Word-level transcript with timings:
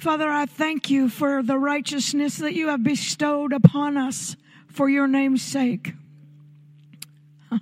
Father, 0.00 0.30
I 0.30 0.46
thank 0.46 0.88
you 0.88 1.10
for 1.10 1.42
the 1.42 1.58
righteousness 1.58 2.38
that 2.38 2.54
you 2.54 2.68
have 2.68 2.82
bestowed 2.82 3.52
upon 3.52 3.98
us 3.98 4.34
for 4.66 4.88
your 4.88 5.06
name's 5.06 5.42
sake. 5.42 5.92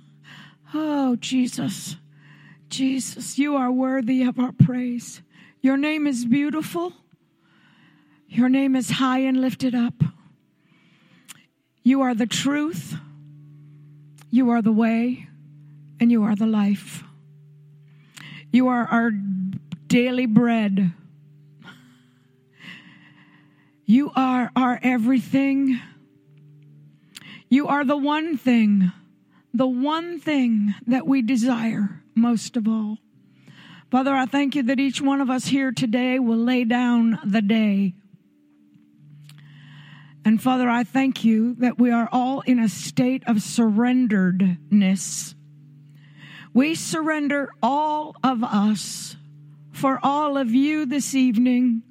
Oh, 0.73 1.15
Jesus, 1.15 1.97
Jesus, 2.69 3.39
you 3.39 3.55
are 3.55 3.71
worthy 3.71 4.21
of 4.21 4.37
our 4.37 4.51
praise. 4.51 5.21
Your 5.61 5.75
name 5.75 6.05
is 6.05 6.25
beautiful. 6.25 6.93
Your 8.27 8.47
name 8.47 8.75
is 8.75 8.91
high 8.91 9.19
and 9.19 9.41
lifted 9.41 9.73
up. 9.73 9.95
You 11.81 12.01
are 12.01 12.13
the 12.13 12.27
truth. 12.27 12.93
You 14.29 14.51
are 14.51 14.61
the 14.61 14.71
way 14.71 15.27
and 15.99 16.11
you 16.11 16.23
are 16.23 16.35
the 16.35 16.45
life. 16.45 17.03
You 18.51 18.67
are 18.67 18.85
our 18.85 19.11
daily 19.87 20.27
bread. 20.27 20.93
You 23.89 24.11
are 24.15 24.51
our 24.55 24.79
everything. 24.83 25.81
You 27.49 27.65
are 27.69 27.83
the 27.83 27.97
one 27.97 28.37
thing, 28.37 28.91
the 29.51 29.65
one 29.65 30.19
thing 30.19 30.75
that 30.85 31.07
we 31.07 31.23
desire 31.23 32.03
most 32.13 32.55
of 32.55 32.67
all. 32.67 32.99
Father, 33.89 34.13
I 34.13 34.27
thank 34.27 34.53
you 34.53 34.61
that 34.61 34.79
each 34.79 35.01
one 35.01 35.21
of 35.21 35.31
us 35.31 35.45
here 35.45 35.71
today 35.71 36.19
will 36.19 36.37
lay 36.37 36.65
down 36.65 37.17
the 37.25 37.41
day. 37.41 37.95
And 40.23 40.39
Father, 40.39 40.69
I 40.69 40.83
thank 40.83 41.23
you 41.23 41.55
that 41.55 41.79
we 41.79 41.89
are 41.89 42.09
all 42.11 42.41
in 42.41 42.59
a 42.59 42.69
state 42.69 43.23
of 43.25 43.37
surrenderedness. 43.37 45.33
We 46.53 46.75
surrender 46.75 47.49
all 47.63 48.15
of 48.23 48.43
us 48.43 49.15
for 49.71 49.99
all 50.03 50.37
of 50.37 50.51
you 50.51 50.85
this 50.85 51.15
evening 51.15 51.81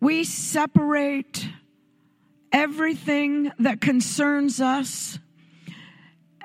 we 0.00 0.24
separate 0.24 1.46
everything 2.52 3.52
that 3.58 3.80
concerns 3.80 4.60
us 4.60 5.18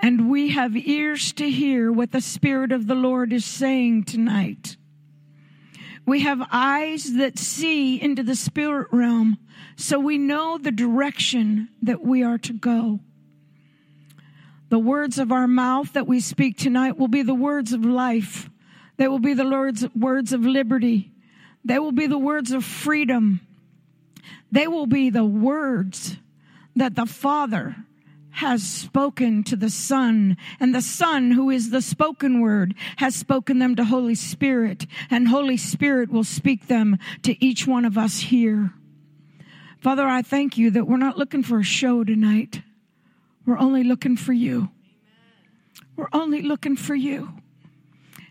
and 0.01 0.29
we 0.29 0.49
have 0.49 0.75
ears 0.75 1.33
to 1.33 1.49
hear 1.49 1.91
what 1.91 2.11
the 2.11 2.21
Spirit 2.21 2.71
of 2.71 2.85
the 2.85 2.95
Lord 2.95 3.33
is 3.33 3.45
saying 3.45 4.03
tonight. 4.03 4.77
We 6.05 6.19
have 6.21 6.47
eyes 6.51 7.13
that 7.13 7.39
see 7.39 7.99
into 7.99 8.21
the 8.21 8.35
spirit 8.35 8.89
realm 8.91 9.37
so 9.75 9.97
we 9.97 10.17
know 10.17 10.57
the 10.57 10.71
direction 10.71 11.69
that 11.81 12.01
we 12.01 12.23
are 12.23 12.37
to 12.39 12.53
go. 12.53 12.99
The 14.69 14.79
words 14.79 15.17
of 15.17 15.31
our 15.31 15.47
mouth 15.47 15.93
that 15.93 16.07
we 16.07 16.19
speak 16.19 16.57
tonight 16.57 16.97
will 16.97 17.07
be 17.07 17.23
the 17.23 17.33
words 17.33 17.73
of 17.73 17.83
life. 17.83 18.49
They 18.97 19.07
will 19.07 19.19
be 19.19 19.33
the 19.33 19.43
Lord's 19.43 19.87
words 19.95 20.33
of 20.33 20.41
liberty. 20.41 21.11
They 21.63 21.79
will 21.79 21.91
be 21.91 22.07
the 22.07 22.17
words 22.17 22.51
of 22.51 22.63
freedom. 22.63 23.41
They 24.51 24.67
will 24.67 24.87
be 24.87 25.09
the 25.09 25.25
words 25.25 26.17
that 26.75 26.95
the 26.95 27.05
Father 27.05 27.75
has 28.31 28.63
spoken 28.63 29.43
to 29.45 29.55
the 29.55 29.69
Son, 29.69 30.35
and 30.59 30.75
the 30.75 30.81
Son, 30.81 31.31
who 31.31 31.49
is 31.49 31.69
the 31.69 31.81
spoken 31.81 32.41
word, 32.41 32.75
has 32.97 33.15
spoken 33.15 33.59
them 33.59 33.77
to 33.77 33.85
Holy 33.85 34.15
Spirit, 34.15 34.85
and 35.09 35.29
Holy 35.29 35.55
Spirit 35.55 36.11
will 36.11 36.25
speak 36.25 36.67
them 36.67 36.97
to 37.23 37.43
each 37.43 37.65
one 37.65 37.85
of 37.85 37.97
us 37.97 38.19
here. 38.19 38.73
Father, 39.79 40.05
I 40.05 40.21
thank 40.21 40.57
you 40.57 40.69
that 40.71 40.85
we're 40.85 40.97
not 40.97 41.17
looking 41.17 41.43
for 41.43 41.59
a 41.59 41.63
show 41.63 42.03
tonight. 42.03 42.61
We're 43.45 43.59
only 43.59 43.85
looking 43.85 44.17
for 44.17 44.33
you. 44.33 44.69
We're 45.95 46.09
only 46.11 46.41
looking 46.41 46.75
for 46.75 46.95
you. 46.95 47.29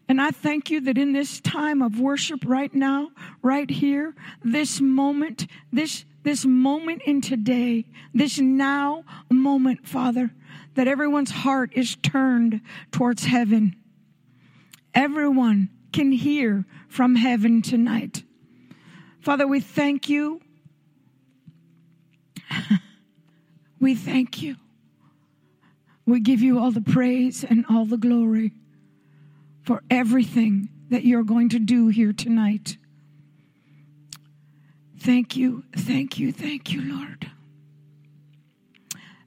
And 0.08 0.20
I 0.20 0.30
thank 0.30 0.70
you 0.70 0.80
that 0.82 0.98
in 0.98 1.12
this 1.12 1.40
time 1.40 1.80
of 1.80 1.98
worship 1.98 2.40
right 2.44 2.72
now, 2.74 3.10
right 3.42 3.70
here, 3.70 4.14
this 4.42 4.80
moment, 4.80 5.46
this, 5.72 6.04
this 6.22 6.44
moment 6.44 7.02
in 7.06 7.20
today, 7.22 7.86
this 8.12 8.38
now 8.38 9.04
moment, 9.30 9.86
Father, 9.86 10.30
that 10.74 10.88
everyone's 10.88 11.30
heart 11.30 11.72
is 11.74 11.96
turned 11.96 12.60
towards 12.92 13.24
heaven. 13.24 13.76
Everyone 14.94 15.70
can 15.92 16.12
hear 16.12 16.66
from 16.88 17.16
heaven 17.16 17.62
tonight. 17.62 18.24
Father, 19.20 19.46
we 19.46 19.60
thank 19.60 20.10
you. 20.10 20.42
we 23.80 23.94
thank 23.94 24.42
you. 24.42 24.56
We 26.04 26.20
give 26.20 26.42
you 26.42 26.58
all 26.58 26.70
the 26.70 26.82
praise 26.82 27.42
and 27.42 27.64
all 27.70 27.86
the 27.86 27.96
glory 27.96 28.52
for 29.64 29.82
everything 29.90 30.68
that 30.90 31.04
you're 31.04 31.24
going 31.24 31.48
to 31.48 31.58
do 31.58 31.88
here 31.88 32.12
tonight. 32.12 32.76
Thank 34.98 35.36
you, 35.36 35.64
thank 35.76 36.18
you, 36.18 36.32
thank 36.32 36.72
you, 36.72 36.82
Lord. 36.94 37.30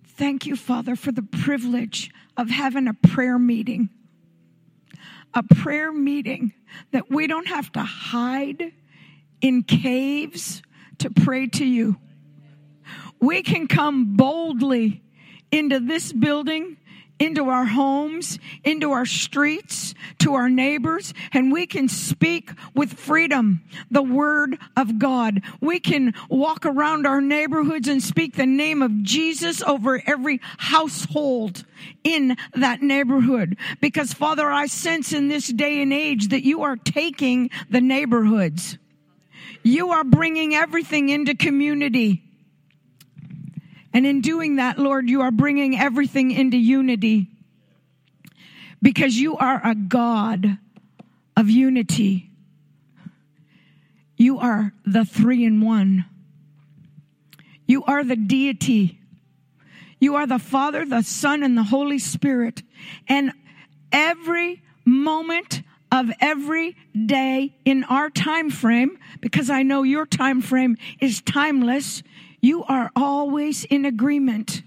Thank 0.05 0.45
you, 0.45 0.55
Father, 0.55 0.95
for 0.95 1.11
the 1.11 1.21
privilege 1.21 2.11
of 2.35 2.49
having 2.49 2.87
a 2.87 2.93
prayer 2.93 3.37
meeting. 3.37 3.89
A 5.33 5.43
prayer 5.43 5.91
meeting 5.91 6.53
that 6.91 7.11
we 7.11 7.27
don't 7.27 7.47
have 7.47 7.71
to 7.73 7.81
hide 7.81 8.71
in 9.41 9.63
caves 9.63 10.63
to 10.99 11.11
pray 11.11 11.47
to 11.47 11.65
you. 11.65 11.97
We 13.19 13.43
can 13.43 13.67
come 13.67 14.15
boldly 14.15 15.03
into 15.51 15.79
this 15.79 16.11
building 16.11 16.77
into 17.19 17.49
our 17.49 17.65
homes, 17.65 18.39
into 18.63 18.91
our 18.91 19.05
streets, 19.05 19.93
to 20.19 20.35
our 20.35 20.49
neighbors, 20.49 21.13
and 21.33 21.51
we 21.51 21.65
can 21.65 21.87
speak 21.87 22.51
with 22.75 22.93
freedom 22.93 23.61
the 23.89 24.03
word 24.03 24.57
of 24.75 24.99
God. 24.99 25.41
We 25.61 25.79
can 25.79 26.13
walk 26.29 26.65
around 26.65 27.07
our 27.07 27.21
neighborhoods 27.21 27.87
and 27.87 28.01
speak 28.01 28.35
the 28.35 28.45
name 28.45 28.81
of 28.81 29.03
Jesus 29.03 29.61
over 29.63 30.01
every 30.05 30.41
household 30.57 31.65
in 32.03 32.37
that 32.53 32.81
neighborhood. 32.81 33.57
Because 33.81 34.13
Father, 34.13 34.49
I 34.49 34.67
sense 34.67 35.13
in 35.13 35.27
this 35.27 35.47
day 35.47 35.81
and 35.81 35.93
age 35.93 36.29
that 36.29 36.43
you 36.43 36.63
are 36.63 36.75
taking 36.75 37.49
the 37.69 37.81
neighborhoods. 37.81 38.77
You 39.63 39.91
are 39.91 40.03
bringing 40.03 40.55
everything 40.55 41.09
into 41.09 41.35
community. 41.35 42.23
And 43.97 44.05
in 44.05 44.21
doing 44.21 44.57
that, 44.57 44.77
Lord, 44.77 45.09
you 45.09 45.21
are 45.21 45.31
bringing 45.31 45.75
everything 45.75 46.29
into 46.29 46.55
unity 46.55 47.31
because 48.79 49.17
you 49.17 49.35
are 49.37 49.59
a 49.63 49.73
God 49.73 50.59
of 51.35 51.49
unity. 51.49 52.29
You 54.15 54.37
are 54.37 54.71
the 54.85 55.03
three 55.03 55.43
in 55.43 55.61
one. 55.61 56.05
You 57.65 57.85
are 57.85 58.03
the 58.03 58.15
deity. 58.15 58.99
You 59.99 60.13
are 60.13 60.27
the 60.27 60.37
Father, 60.37 60.85
the 60.85 61.01
Son, 61.01 61.41
and 61.41 61.57
the 61.57 61.63
Holy 61.63 61.97
Spirit. 61.97 62.61
And 63.07 63.31
every 63.91 64.61
moment 64.85 65.63
of 65.91 66.11
every 66.19 66.75
day 66.93 67.55
in 67.65 67.83
our 67.85 68.11
time 68.11 68.51
frame, 68.51 68.99
because 69.21 69.49
I 69.49 69.63
know 69.63 69.81
your 69.81 70.05
time 70.05 70.43
frame 70.43 70.77
is 70.99 71.19
timeless, 71.23 72.03
you 72.41 72.63
are 72.63 72.91
always 72.95 73.63
in 73.65 73.85
agreement. 73.85 74.61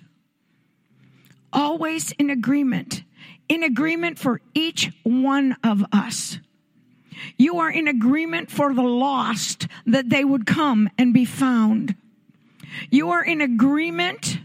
Always 1.53 2.13
in 2.13 2.31
agreement. 2.31 3.03
In 3.49 3.63
agreement 3.63 4.19
for 4.19 4.41
each 4.55 4.91
one 5.03 5.57
of 5.63 5.85
us. 5.93 6.39
You 7.37 7.59
are 7.59 7.71
in 7.71 7.89
agreement 7.89 8.51
for 8.51 8.73
the 8.73 8.83
lost 8.83 9.67
that 9.87 10.09
they 10.09 10.25
would 10.25 10.47
come 10.47 10.89
and 10.97 11.13
be 11.13 11.25
found. 11.25 11.95
You 12.91 13.11
are 13.11 13.25
in 13.25 13.41
agreement 13.41 14.39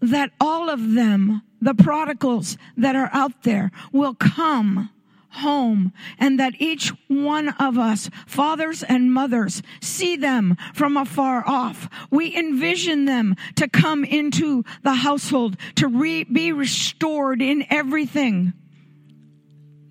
that 0.00 0.30
all 0.40 0.68
of 0.68 0.94
them, 0.94 1.42
the 1.60 1.74
prodigals 1.74 2.56
that 2.76 2.94
are 2.94 3.10
out 3.12 3.42
there, 3.42 3.70
will 3.92 4.14
come 4.14 4.90
home 5.30 5.92
and 6.18 6.38
that 6.40 6.54
each 6.58 6.92
one 7.08 7.50
of 7.50 7.78
us, 7.78 8.10
fathers 8.26 8.82
and 8.82 9.12
mothers, 9.12 9.62
see 9.80 10.16
them 10.16 10.56
from 10.74 10.96
afar 10.96 11.46
off. 11.46 11.88
We 12.10 12.36
envision 12.36 13.04
them 13.04 13.36
to 13.56 13.68
come 13.68 14.04
into 14.04 14.64
the 14.82 14.94
household, 14.94 15.56
to 15.76 15.88
re- 15.88 16.24
be 16.24 16.52
restored 16.52 17.42
in 17.42 17.66
everything 17.70 18.52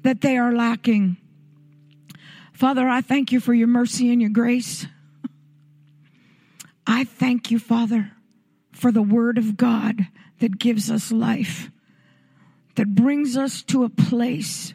that 0.03 0.21
they 0.21 0.37
are 0.37 0.53
lacking. 0.53 1.17
Father, 2.53 2.87
I 2.87 3.01
thank 3.01 3.31
you 3.31 3.39
for 3.39 3.53
your 3.53 3.67
mercy 3.67 4.11
and 4.11 4.21
your 4.21 4.31
grace. 4.31 4.87
I 6.87 7.03
thank 7.03 7.51
you, 7.51 7.59
Father, 7.59 8.11
for 8.71 8.91
the 8.91 9.01
Word 9.01 9.37
of 9.37 9.57
God 9.57 10.07
that 10.39 10.57
gives 10.57 10.89
us 10.89 11.11
life, 11.11 11.69
that 12.75 12.95
brings 12.95 13.35
us 13.35 13.61
to 13.63 13.83
a 13.83 13.89
place 13.89 14.73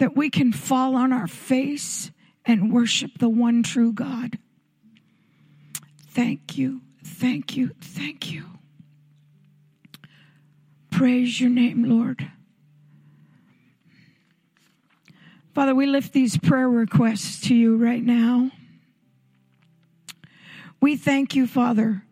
that 0.00 0.16
we 0.16 0.30
can 0.30 0.50
fall 0.50 0.96
on 0.96 1.12
our 1.12 1.26
face 1.26 2.10
and 2.46 2.72
worship 2.72 3.18
the 3.18 3.28
one 3.28 3.62
true 3.62 3.92
God. 3.92 4.38
Thank 6.08 6.56
you, 6.56 6.80
thank 7.04 7.54
you, 7.54 7.72
thank 7.82 8.32
you. 8.32 8.46
Praise 10.90 11.38
your 11.38 11.50
name, 11.50 11.84
Lord. 11.84 12.30
Father, 15.54 15.74
we 15.74 15.84
lift 15.84 16.14
these 16.14 16.38
prayer 16.38 16.68
requests 16.68 17.42
to 17.48 17.54
you 17.54 17.76
right 17.76 18.02
now. 18.02 18.50
We 20.80 20.96
thank 20.96 21.36
you, 21.36 21.46
Father, 21.46 22.04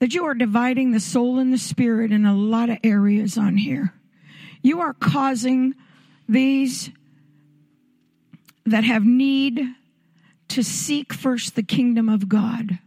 that 0.00 0.14
you 0.14 0.26
are 0.26 0.34
dividing 0.34 0.92
the 0.92 1.00
soul 1.00 1.38
and 1.38 1.50
the 1.50 1.58
spirit 1.58 2.12
in 2.12 2.26
a 2.26 2.36
lot 2.36 2.68
of 2.68 2.76
areas 2.84 3.38
on 3.38 3.56
here. 3.56 3.94
You 4.60 4.82
are 4.82 4.92
causing 4.92 5.74
these 6.28 6.90
that 8.66 8.84
have 8.84 9.04
need 9.04 9.60
to 10.48 10.62
seek 10.62 11.12
first 11.12 11.54
the 11.54 11.62
kingdom 11.62 12.08
of 12.08 12.28
God, 12.28 12.78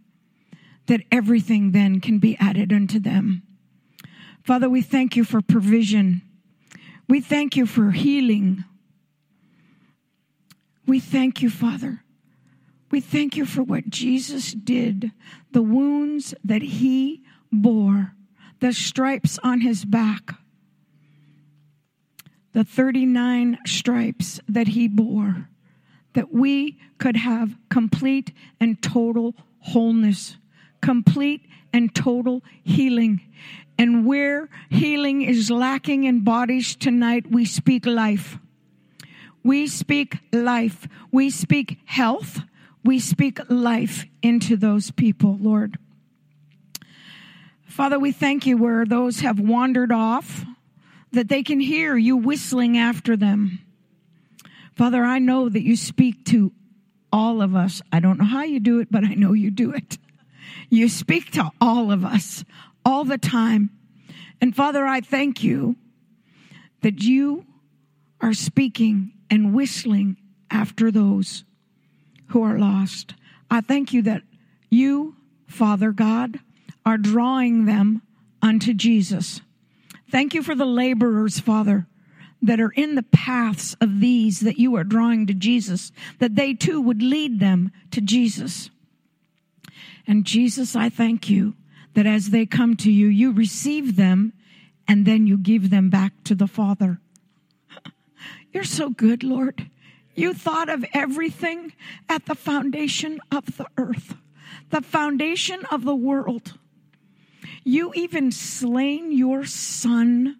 that 0.87 1.01
everything 1.11 1.71
then 1.71 1.99
can 1.99 2.19
be 2.19 2.37
added 2.39 2.71
unto 2.71 2.99
them. 2.99 3.43
Father, 4.43 4.69
we 4.69 4.81
thank 4.81 5.15
you 5.15 5.23
for 5.23 5.41
provision. 5.41 6.21
We 7.07 7.21
thank 7.21 7.55
you 7.55 7.65
for 7.65 7.91
healing. 7.91 8.63
We 10.85 10.99
thank 10.99 11.41
you, 11.41 11.49
Father. 11.49 12.03
We 12.91 12.99
thank 12.99 13.37
you 13.37 13.45
for 13.45 13.61
what 13.61 13.89
Jesus 13.89 14.53
did, 14.53 15.11
the 15.51 15.61
wounds 15.61 16.33
that 16.43 16.63
he 16.63 17.21
bore, 17.51 18.13
the 18.59 18.73
stripes 18.73 19.37
on 19.43 19.61
his 19.61 19.85
back, 19.85 20.33
the 22.53 22.63
39 22.63 23.59
stripes 23.65 24.39
that 24.47 24.69
he 24.69 24.87
bore, 24.87 25.47
that 26.13 26.33
we 26.33 26.77
could 26.97 27.15
have 27.15 27.55
complete 27.69 28.33
and 28.59 28.81
total 28.81 29.35
wholeness, 29.59 30.37
complete 30.81 31.41
and 31.71 31.93
total 31.93 32.43
healing. 32.63 33.21
And 33.77 34.05
where 34.05 34.49
healing 34.69 35.21
is 35.21 35.49
lacking 35.49 36.03
in 36.03 36.23
bodies 36.23 36.75
tonight, 36.75 37.31
we 37.31 37.45
speak 37.45 37.85
life. 37.85 38.37
We 39.43 39.67
speak 39.67 40.17
life. 40.33 40.87
We 41.11 41.29
speak 41.29 41.79
health. 41.85 42.41
We 42.83 42.99
speak 42.99 43.39
life 43.49 44.05
into 44.21 44.57
those 44.57 44.91
people, 44.91 45.37
Lord. 45.39 45.77
Father, 47.65 47.99
we 47.99 48.11
thank 48.11 48.45
you 48.45 48.57
where 48.57 48.85
those 48.85 49.21
have 49.21 49.39
wandered 49.39 49.91
off, 49.91 50.43
that 51.11 51.29
they 51.29 51.43
can 51.43 51.59
hear 51.59 51.95
you 51.95 52.17
whistling 52.17 52.77
after 52.77 53.15
them. 53.15 53.59
Father, 54.79 55.03
I 55.03 55.19
know 55.19 55.49
that 55.49 55.65
you 55.65 55.75
speak 55.75 56.23
to 56.27 56.53
all 57.11 57.41
of 57.41 57.53
us. 57.53 57.81
I 57.91 57.99
don't 57.99 58.17
know 58.17 58.23
how 58.23 58.43
you 58.43 58.61
do 58.61 58.79
it, 58.79 58.87
but 58.89 59.03
I 59.03 59.13
know 59.13 59.33
you 59.33 59.51
do 59.51 59.73
it. 59.73 59.97
You 60.69 60.87
speak 60.87 61.31
to 61.31 61.51
all 61.59 61.91
of 61.91 62.05
us 62.05 62.45
all 62.85 63.03
the 63.03 63.17
time. 63.17 63.71
And 64.39 64.55
Father, 64.55 64.85
I 64.85 65.01
thank 65.01 65.43
you 65.43 65.75
that 66.79 67.03
you 67.03 67.45
are 68.21 68.33
speaking 68.33 69.11
and 69.29 69.53
whistling 69.53 70.15
after 70.49 70.91
those 70.91 71.43
who 72.27 72.41
are 72.43 72.57
lost. 72.57 73.15
I 73.51 73.59
thank 73.59 73.91
you 73.91 74.01
that 74.03 74.21
you, 74.69 75.17
Father 75.45 75.91
God, 75.91 76.39
are 76.85 76.97
drawing 76.97 77.65
them 77.65 78.01
unto 78.41 78.73
Jesus. 78.73 79.41
Thank 80.09 80.33
you 80.33 80.41
for 80.41 80.55
the 80.55 80.63
laborers, 80.63 81.37
Father, 81.37 81.85
that 82.41 82.59
are 82.59 82.71
in 82.71 82.95
the 82.95 83.03
paths 83.03 83.75
of 83.81 83.99
these 83.99 84.39
that 84.41 84.57
you 84.57 84.75
are 84.75 84.83
drawing 84.83 85.27
to 85.27 85.33
Jesus, 85.33 85.91
that 86.19 86.35
they 86.35 86.53
too 86.53 86.79
would 86.81 87.01
lead 87.01 87.39
them 87.39 87.71
to 87.91 88.01
Jesus. 88.01 88.69
And 90.07 90.25
Jesus, 90.25 90.75
I 90.75 90.89
thank 90.89 91.29
you 91.29 91.55
that 91.93 92.05
as 92.05 92.29
they 92.29 92.45
come 92.45 92.75
to 92.77 92.91
you, 92.91 93.07
you 93.07 93.31
receive 93.31 93.95
them 93.95 94.33
and 94.87 95.05
then 95.05 95.27
you 95.27 95.37
give 95.37 95.69
them 95.69 95.89
back 95.89 96.13
to 96.23 96.35
the 96.35 96.47
Father. 96.47 96.99
You're 98.53 98.63
so 98.63 98.89
good, 98.89 99.23
Lord. 99.23 99.69
You 100.15 100.33
thought 100.33 100.69
of 100.69 100.83
everything 100.93 101.73
at 102.07 102.25
the 102.25 102.35
foundation 102.35 103.19
of 103.31 103.57
the 103.57 103.67
earth, 103.77 104.15
the 104.69 104.81
foundation 104.81 105.63
of 105.71 105.83
the 105.83 105.95
world. 105.95 106.57
You 107.63 107.93
even 107.93 108.31
slain 108.31 109.11
your 109.11 109.45
son 109.45 110.37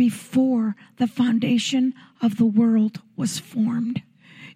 before 0.00 0.76
the 0.96 1.06
foundation 1.06 1.92
of 2.22 2.38
the 2.38 2.46
world 2.46 3.02
was 3.18 3.38
formed. 3.38 4.00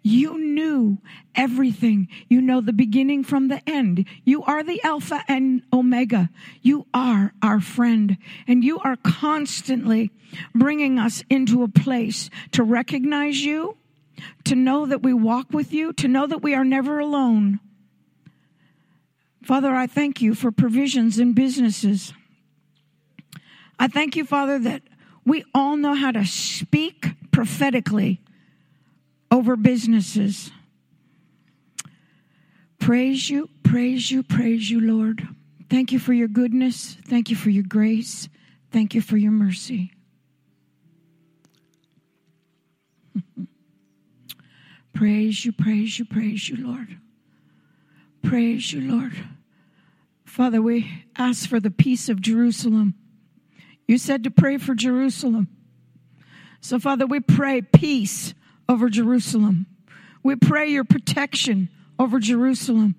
You 0.02 0.38
knew 0.38 0.96
everything. 1.34 2.08
You 2.30 2.40
know 2.40 2.62
the 2.62 2.72
beginning 2.72 3.24
from 3.24 3.48
the 3.48 3.60
end. 3.68 4.06
You 4.24 4.42
are 4.44 4.62
the 4.62 4.82
Alpha 4.82 5.22
and 5.28 5.60
Omega. 5.70 6.30
You 6.62 6.86
are 6.94 7.34
our 7.42 7.60
friend. 7.60 8.16
And 8.48 8.64
you 8.64 8.78
are 8.78 8.96
constantly 8.96 10.10
bringing 10.54 10.98
us 10.98 11.22
into 11.28 11.62
a 11.62 11.68
place 11.68 12.30
to 12.52 12.62
recognize 12.62 13.44
you, 13.44 13.76
to 14.44 14.54
know 14.54 14.86
that 14.86 15.02
we 15.02 15.12
walk 15.12 15.48
with 15.50 15.74
you, 15.74 15.92
to 15.92 16.08
know 16.08 16.26
that 16.26 16.42
we 16.42 16.54
are 16.54 16.64
never 16.64 16.98
alone. 16.98 17.60
Father, 19.42 19.74
I 19.74 19.88
thank 19.88 20.22
you 20.22 20.34
for 20.34 20.50
provisions 20.50 21.18
in 21.18 21.34
businesses. 21.34 22.14
I 23.78 23.88
thank 23.88 24.16
you, 24.16 24.24
Father, 24.24 24.58
that 24.60 24.80
we 25.24 25.44
all 25.54 25.76
know 25.76 25.94
how 25.94 26.10
to 26.12 26.24
speak 26.24 27.06
prophetically 27.30 28.20
over 29.30 29.56
businesses. 29.56 30.50
Praise 32.78 33.30
you, 33.30 33.48
praise 33.62 34.10
you, 34.10 34.22
praise 34.22 34.70
you, 34.70 34.80
Lord. 34.80 35.26
Thank 35.70 35.90
you 35.92 35.98
for 35.98 36.12
your 36.12 36.28
goodness. 36.28 36.96
Thank 37.06 37.30
you 37.30 37.36
for 37.36 37.50
your 37.50 37.64
grace. 37.64 38.28
Thank 38.70 38.94
you 38.94 39.00
for 39.00 39.16
your 39.16 39.32
mercy. 39.32 39.92
praise 44.92 45.44
you, 45.44 45.52
praise 45.52 45.98
you, 45.98 46.04
praise 46.04 46.48
you, 46.48 46.56
Lord. 46.56 46.98
Praise 48.22 48.72
you, 48.72 48.80
Lord. 48.80 49.12
Father, 50.24 50.60
we 50.60 51.04
ask 51.16 51.48
for 51.48 51.60
the 51.60 51.70
peace 51.70 52.08
of 52.08 52.20
Jerusalem. 52.20 52.94
You 53.86 53.98
said 53.98 54.24
to 54.24 54.30
pray 54.30 54.58
for 54.58 54.74
Jerusalem. 54.74 55.48
So, 56.60 56.78
Father, 56.78 57.06
we 57.06 57.20
pray 57.20 57.60
peace 57.60 58.34
over 58.68 58.88
Jerusalem. 58.88 59.66
We 60.22 60.36
pray 60.36 60.68
your 60.68 60.84
protection 60.84 61.68
over 61.98 62.18
Jerusalem. 62.18 62.94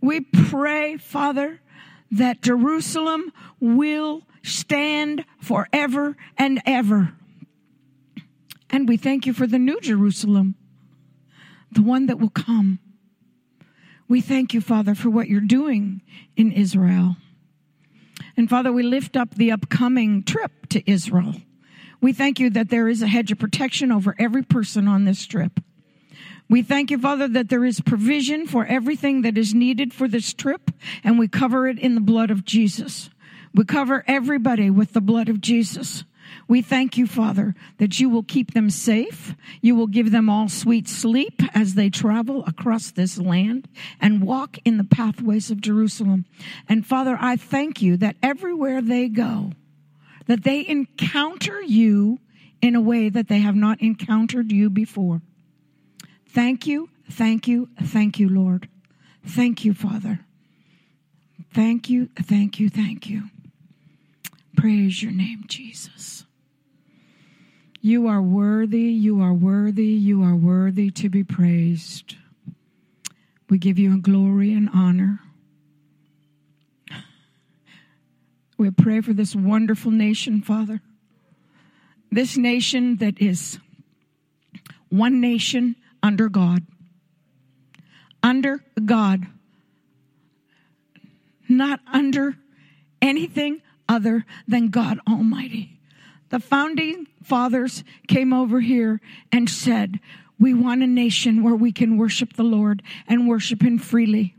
We 0.00 0.20
pray, 0.20 0.98
Father, 0.98 1.60
that 2.10 2.42
Jerusalem 2.42 3.32
will 3.58 4.22
stand 4.42 5.24
forever 5.40 6.16
and 6.36 6.60
ever. 6.66 7.14
And 8.68 8.86
we 8.86 8.98
thank 8.98 9.24
you 9.24 9.32
for 9.32 9.46
the 9.46 9.58
new 9.58 9.80
Jerusalem, 9.80 10.54
the 11.72 11.82
one 11.82 12.06
that 12.06 12.18
will 12.18 12.28
come. 12.28 12.78
We 14.06 14.20
thank 14.20 14.52
you, 14.52 14.60
Father, 14.60 14.94
for 14.94 15.08
what 15.08 15.28
you're 15.28 15.40
doing 15.40 16.02
in 16.36 16.52
Israel. 16.52 17.16
And 18.36 18.50
Father, 18.50 18.72
we 18.72 18.82
lift 18.82 19.16
up 19.16 19.34
the 19.34 19.52
upcoming 19.52 20.22
trip 20.22 20.66
to 20.70 20.90
Israel. 20.90 21.34
We 22.00 22.12
thank 22.12 22.38
you 22.38 22.50
that 22.50 22.68
there 22.68 22.88
is 22.88 23.00
a 23.02 23.06
hedge 23.06 23.32
of 23.32 23.38
protection 23.38 23.92
over 23.92 24.14
every 24.18 24.42
person 24.42 24.88
on 24.88 25.04
this 25.04 25.24
trip. 25.26 25.60
We 26.48 26.62
thank 26.62 26.90
you, 26.90 26.98
Father, 26.98 27.26
that 27.28 27.48
there 27.48 27.64
is 27.64 27.80
provision 27.80 28.46
for 28.46 28.66
everything 28.66 29.22
that 29.22 29.38
is 29.38 29.54
needed 29.54 29.94
for 29.94 30.06
this 30.06 30.34
trip, 30.34 30.70
and 31.02 31.18
we 31.18 31.28
cover 31.28 31.66
it 31.66 31.78
in 31.78 31.94
the 31.94 32.00
blood 32.00 32.30
of 32.30 32.44
Jesus. 32.44 33.08
We 33.54 33.64
cover 33.64 34.04
everybody 34.06 34.68
with 34.68 34.92
the 34.92 35.00
blood 35.00 35.28
of 35.28 35.40
Jesus. 35.40 36.04
We 36.48 36.62
thank 36.62 36.96
you, 36.96 37.06
Father, 37.06 37.54
that 37.78 38.00
you 38.00 38.08
will 38.08 38.22
keep 38.22 38.54
them 38.54 38.70
safe. 38.70 39.34
You 39.60 39.74
will 39.74 39.86
give 39.86 40.10
them 40.10 40.28
all 40.28 40.48
sweet 40.48 40.88
sleep 40.88 41.42
as 41.54 41.74
they 41.74 41.90
travel 41.90 42.44
across 42.46 42.90
this 42.90 43.18
land 43.18 43.68
and 44.00 44.22
walk 44.22 44.58
in 44.64 44.76
the 44.76 44.84
pathways 44.84 45.50
of 45.50 45.60
Jerusalem. 45.60 46.26
And 46.68 46.86
Father, 46.86 47.16
I 47.20 47.36
thank 47.36 47.80
you 47.82 47.96
that 47.98 48.16
everywhere 48.22 48.82
they 48.82 49.08
go, 49.08 49.52
that 50.26 50.44
they 50.44 50.66
encounter 50.66 51.62
you 51.62 52.18
in 52.60 52.74
a 52.74 52.80
way 52.80 53.08
that 53.08 53.28
they 53.28 53.40
have 53.40 53.56
not 53.56 53.80
encountered 53.80 54.50
you 54.50 54.70
before. 54.70 55.20
Thank 56.28 56.66
you, 56.66 56.88
thank 57.10 57.46
you, 57.46 57.68
thank 57.82 58.18
you, 58.18 58.28
Lord. 58.28 58.68
Thank 59.26 59.64
you, 59.64 59.74
Father. 59.74 60.20
Thank 61.52 61.88
you, 61.88 62.08
thank 62.20 62.58
you, 62.58 62.68
thank 62.68 63.08
you. 63.08 63.24
Praise 64.56 65.02
your 65.02 65.12
name, 65.12 65.44
Jesus. 65.46 66.24
You 67.80 68.06
are 68.06 68.22
worthy, 68.22 68.80
you 68.80 69.20
are 69.20 69.34
worthy, 69.34 69.84
you 69.84 70.22
are 70.22 70.34
worthy 70.34 70.90
to 70.92 71.08
be 71.08 71.22
praised. 71.22 72.16
We 73.50 73.58
give 73.58 73.78
you 73.78 73.94
a 73.94 73.98
glory 73.98 74.54
and 74.54 74.70
honor. 74.72 75.20
We 78.56 78.70
pray 78.70 79.00
for 79.00 79.12
this 79.12 79.36
wonderful 79.36 79.90
nation, 79.90 80.40
Father. 80.40 80.80
This 82.10 82.36
nation 82.36 82.96
that 82.96 83.20
is 83.20 83.58
one 84.88 85.20
nation 85.20 85.76
under 86.02 86.28
God. 86.28 86.62
Under 88.22 88.64
God. 88.82 89.26
Not 91.48 91.80
under 91.92 92.36
anything 93.02 93.60
other 93.88 94.24
than 94.46 94.68
God 94.68 94.98
Almighty. 95.08 95.80
The 96.30 96.40
founding 96.40 97.06
fathers 97.22 97.84
came 98.08 98.32
over 98.32 98.60
here 98.60 99.00
and 99.30 99.48
said, 99.48 100.00
We 100.38 100.54
want 100.54 100.82
a 100.82 100.86
nation 100.86 101.42
where 101.42 101.54
we 101.54 101.72
can 101.72 101.96
worship 101.96 102.34
the 102.34 102.42
Lord 102.42 102.82
and 103.06 103.28
worship 103.28 103.62
Him 103.62 103.78
freely. 103.78 104.34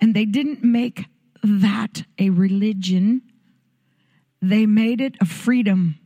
And 0.00 0.14
they 0.14 0.24
didn't 0.24 0.64
make 0.64 1.06
that 1.42 2.04
a 2.18 2.30
religion, 2.30 3.22
they 4.40 4.66
made 4.66 5.00
it 5.00 5.16
a 5.20 5.26
freedom 5.26 5.96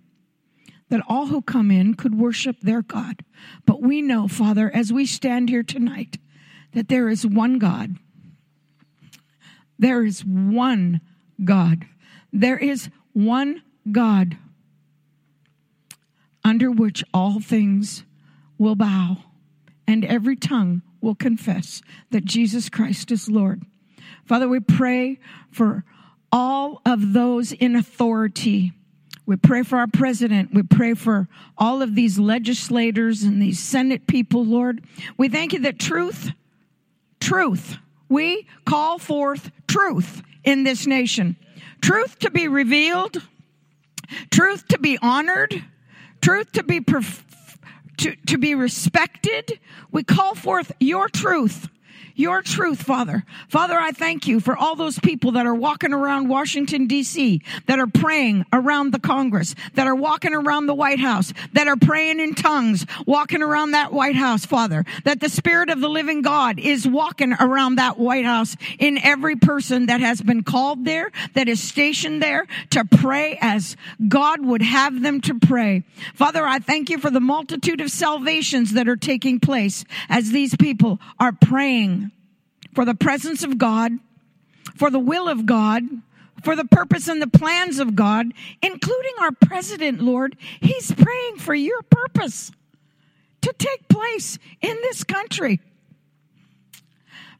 that 0.88 1.02
all 1.08 1.26
who 1.26 1.42
come 1.42 1.70
in 1.70 1.94
could 1.94 2.14
worship 2.14 2.56
their 2.60 2.82
God. 2.82 3.24
But 3.66 3.82
we 3.82 4.02
know, 4.02 4.28
Father, 4.28 4.70
as 4.72 4.92
we 4.92 5.06
stand 5.06 5.48
here 5.48 5.62
tonight, 5.62 6.18
that 6.72 6.88
there 6.88 7.08
is 7.08 7.26
one 7.26 7.58
God. 7.58 7.96
There 9.78 10.04
is 10.04 10.24
one 10.24 11.00
God. 11.42 11.86
There 12.34 12.58
is 12.58 12.90
one 13.12 13.62
God 13.90 14.36
under 16.42 16.70
which 16.70 17.04
all 17.14 17.40
things 17.40 18.04
will 18.58 18.74
bow 18.74 19.18
and 19.86 20.04
every 20.04 20.34
tongue 20.34 20.82
will 21.00 21.14
confess 21.14 21.80
that 22.10 22.24
Jesus 22.24 22.68
Christ 22.68 23.12
is 23.12 23.28
Lord. 23.28 23.62
Father, 24.24 24.48
we 24.48 24.58
pray 24.58 25.20
for 25.52 25.84
all 26.32 26.82
of 26.84 27.12
those 27.12 27.52
in 27.52 27.76
authority. 27.76 28.72
We 29.26 29.36
pray 29.36 29.62
for 29.62 29.78
our 29.78 29.86
president. 29.86 30.52
We 30.52 30.64
pray 30.64 30.94
for 30.94 31.28
all 31.56 31.82
of 31.82 31.94
these 31.94 32.18
legislators 32.18 33.22
and 33.22 33.40
these 33.40 33.60
Senate 33.60 34.08
people, 34.08 34.44
Lord. 34.44 34.82
We 35.16 35.28
thank 35.28 35.52
you 35.52 35.60
that 35.60 35.78
truth, 35.78 36.32
truth, 37.20 37.76
we 38.08 38.48
call 38.66 38.98
forth 38.98 39.52
truth 39.68 40.22
in 40.42 40.64
this 40.64 40.86
nation. 40.86 41.36
Truth 41.84 42.20
to 42.20 42.30
be 42.30 42.48
revealed, 42.48 43.20
truth 44.30 44.68
to 44.68 44.78
be 44.78 44.96
honored, 45.02 45.62
truth 46.22 46.50
to 46.52 46.62
be 46.62 46.80
perf- 46.80 47.22
to, 47.98 48.16
to 48.24 48.38
be 48.38 48.54
respected. 48.54 49.60
We 49.92 50.02
call 50.02 50.34
forth 50.34 50.72
your 50.80 51.10
truth 51.10 51.68
your 52.14 52.42
truth, 52.42 52.82
Father. 52.82 53.24
Father, 53.48 53.78
I 53.78 53.90
thank 53.92 54.26
you 54.26 54.40
for 54.40 54.56
all 54.56 54.76
those 54.76 54.98
people 54.98 55.32
that 55.32 55.46
are 55.46 55.54
walking 55.54 55.92
around 55.92 56.28
Washington 56.28 56.86
DC, 56.86 57.42
that 57.66 57.78
are 57.78 57.88
praying 57.88 58.44
around 58.52 58.92
the 58.92 59.00
Congress, 59.00 59.54
that 59.74 59.86
are 59.86 59.94
walking 59.94 60.32
around 60.32 60.66
the 60.66 60.74
White 60.74 61.00
House, 61.00 61.32
that 61.52 61.66
are 61.66 61.76
praying 61.76 62.20
in 62.20 62.34
tongues, 62.34 62.86
walking 63.06 63.42
around 63.42 63.72
that 63.72 63.92
White 63.92 64.16
House, 64.16 64.46
Father, 64.46 64.84
that 65.04 65.20
the 65.20 65.28
Spirit 65.28 65.70
of 65.70 65.80
the 65.80 65.88
living 65.88 66.22
God 66.22 66.58
is 66.58 66.86
walking 66.86 67.32
around 67.32 67.76
that 67.76 67.98
White 67.98 68.24
House 68.24 68.56
in 68.78 68.98
every 68.98 69.36
person 69.36 69.86
that 69.86 70.00
has 70.00 70.22
been 70.22 70.44
called 70.44 70.84
there, 70.84 71.10
that 71.34 71.48
is 71.48 71.62
stationed 71.62 72.22
there 72.22 72.46
to 72.70 72.84
pray 72.84 73.38
as 73.40 73.76
God 74.06 74.44
would 74.44 74.62
have 74.62 75.02
them 75.02 75.20
to 75.22 75.38
pray. 75.38 75.82
Father, 76.14 76.46
I 76.46 76.60
thank 76.60 76.90
you 76.90 76.98
for 76.98 77.10
the 77.10 77.20
multitude 77.20 77.80
of 77.80 77.90
salvations 77.90 78.74
that 78.74 78.88
are 78.88 78.96
taking 78.96 79.40
place 79.40 79.84
as 80.08 80.30
these 80.30 80.56
people 80.56 81.00
are 81.18 81.32
praying 81.32 82.03
for 82.74 82.84
the 82.84 82.94
presence 82.94 83.42
of 83.42 83.58
God, 83.58 83.92
for 84.76 84.90
the 84.90 84.98
will 84.98 85.28
of 85.28 85.46
God, 85.46 85.82
for 86.42 86.56
the 86.56 86.64
purpose 86.64 87.08
and 87.08 87.22
the 87.22 87.26
plans 87.26 87.78
of 87.78 87.94
God, 87.94 88.32
including 88.62 89.14
our 89.20 89.32
president, 89.32 90.00
Lord. 90.00 90.36
He's 90.60 90.92
praying 90.92 91.38
for 91.38 91.54
your 91.54 91.82
purpose 91.82 92.50
to 93.42 93.54
take 93.56 93.88
place 93.88 94.38
in 94.60 94.76
this 94.82 95.04
country. 95.04 95.60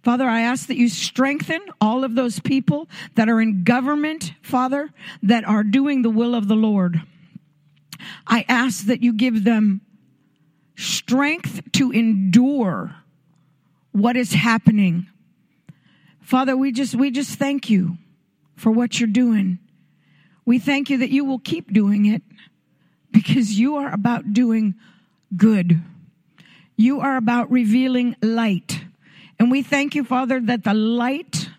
Father, 0.03 0.29
I 0.29 0.43
ask 0.43 0.67
that 0.67 0.77
you 0.77 0.91
strengthen 0.91 1.63
all 1.81 2.05
of 2.05 2.15
those 2.15 2.39
people 2.39 2.89
that 3.15 3.29
are 3.31 3.41
in 3.41 3.65
government, 3.65 4.35
Father, 4.43 4.91
that 5.23 5.45
are 5.45 5.65
doing 5.65 6.03
the 6.03 6.11
will 6.11 6.35
of 6.35 6.47
the 6.47 6.55
Lord. 6.55 7.01
I 8.27 8.45
ask 8.49 8.85
that 8.87 9.03
you 9.03 9.15
give 9.15 9.45
them 9.45 9.81
strength 10.77 11.63
to 11.73 11.91
endure 11.91 12.97
what 13.93 14.17
is 14.17 14.35
happening. 14.35 15.07
Father, 16.25 16.57
we 16.57 16.73
just, 16.73 16.95
we 16.95 17.11
just 17.11 17.39
thank 17.39 17.69
you 17.69 17.99
for 18.57 18.73
what 18.73 18.99
you're 18.99 19.07
doing. 19.07 19.59
We 20.47 20.59
thank 20.59 20.89
you 20.89 20.99
that 20.99 21.11
you 21.11 21.25
will 21.25 21.39
keep 21.39 21.71
doing 21.71 22.07
it 22.07 22.23
because 23.11 23.59
you 23.59 23.77
are 23.77 23.93
about 23.93 24.33
doing 24.33 24.75
good. 25.37 25.83
You 26.77 27.01
are 27.01 27.19
about 27.19 27.51
revealing 27.51 28.17
light. 28.23 28.81
And 29.39 29.51
we 29.51 29.63
thank 29.63 29.95
you, 29.95 30.03
Father, 30.03 30.41
that 30.41 30.65
the 30.65 30.73
light 30.73 31.51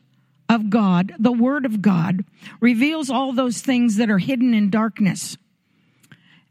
of 0.49 0.71
God, 0.71 1.13
the 1.19 1.31
Word 1.31 1.65
of 1.65 1.83
God, 1.83 2.25
reveals 2.59 3.11
all 3.11 3.33
those 3.33 3.61
things 3.61 3.97
that 3.97 4.09
are 4.09 4.17
hidden 4.17 4.55
in 4.55 4.71
darkness 4.71 5.37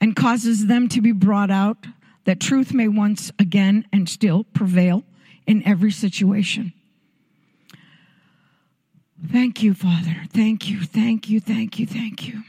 and 0.00 0.14
causes 0.14 0.66
them 0.66 0.88
to 0.90 1.00
be 1.00 1.12
brought 1.12 1.50
out, 1.50 1.86
that 2.26 2.40
truth 2.40 2.72
may 2.72 2.86
once 2.86 3.32
again 3.40 3.86
and 3.92 4.08
still 4.08 4.44
prevail 4.44 5.02
in 5.48 5.66
every 5.66 5.90
situation. 5.90 6.72
Thank 9.30 9.62
you, 9.62 9.74
Father. 9.74 10.24
Thank 10.30 10.68
you, 10.68 10.84
thank 10.84 11.28
you, 11.28 11.40
thank 11.40 11.78
you, 11.78 11.86
thank 11.86 12.28
you. 12.28 12.42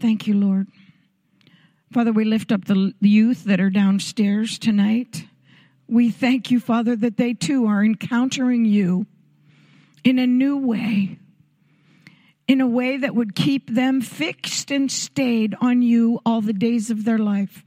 Thank 0.00 0.26
you, 0.26 0.34
Lord. 0.34 0.68
Father, 1.92 2.12
we 2.12 2.24
lift 2.24 2.52
up 2.52 2.66
the 2.66 2.92
youth 3.00 3.44
that 3.44 3.60
are 3.60 3.70
downstairs 3.70 4.58
tonight. 4.58 5.24
We 5.86 6.10
thank 6.10 6.50
you, 6.50 6.60
Father, 6.60 6.94
that 6.96 7.16
they 7.16 7.32
too 7.32 7.66
are 7.66 7.82
encountering 7.82 8.64
you 8.64 9.06
in 10.04 10.18
a 10.18 10.26
new 10.26 10.58
way, 10.58 11.18
in 12.46 12.60
a 12.60 12.66
way 12.66 12.98
that 12.98 13.14
would 13.14 13.34
keep 13.34 13.70
them 13.70 14.00
fixed 14.00 14.70
and 14.70 14.92
stayed 14.92 15.54
on 15.60 15.82
you 15.82 16.20
all 16.26 16.40
the 16.40 16.52
days 16.52 16.90
of 16.90 17.04
their 17.04 17.18
life. 17.18 17.64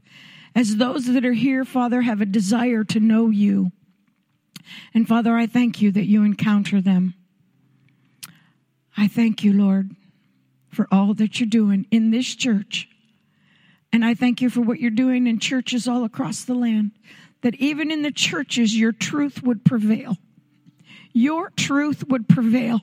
As 0.53 0.75
those 0.75 1.07
that 1.07 1.25
are 1.25 1.33
here, 1.33 1.65
Father, 1.65 2.01
have 2.01 2.21
a 2.21 2.25
desire 2.25 2.83
to 2.85 2.99
know 2.99 3.29
you. 3.29 3.71
And 4.93 5.07
Father, 5.07 5.35
I 5.35 5.47
thank 5.47 5.81
you 5.81 5.91
that 5.93 6.05
you 6.05 6.23
encounter 6.23 6.79
them. 6.79 7.15
I 8.97 9.07
thank 9.07 9.43
you, 9.43 9.53
Lord, 9.53 9.95
for 10.69 10.87
all 10.91 11.13
that 11.15 11.39
you're 11.39 11.47
doing 11.49 11.85
in 11.91 12.11
this 12.11 12.35
church. 12.35 12.87
And 13.93 14.05
I 14.05 14.13
thank 14.13 14.41
you 14.41 14.49
for 14.49 14.61
what 14.61 14.79
you're 14.79 14.91
doing 14.91 15.27
in 15.27 15.39
churches 15.39 15.87
all 15.87 16.03
across 16.03 16.43
the 16.43 16.53
land. 16.53 16.91
That 17.41 17.55
even 17.55 17.91
in 17.91 18.03
the 18.03 18.11
churches, 18.11 18.77
your 18.77 18.91
truth 18.91 19.43
would 19.43 19.65
prevail. 19.65 20.17
Your 21.13 21.49
truth 21.51 22.03
would 22.07 22.29
prevail. 22.29 22.81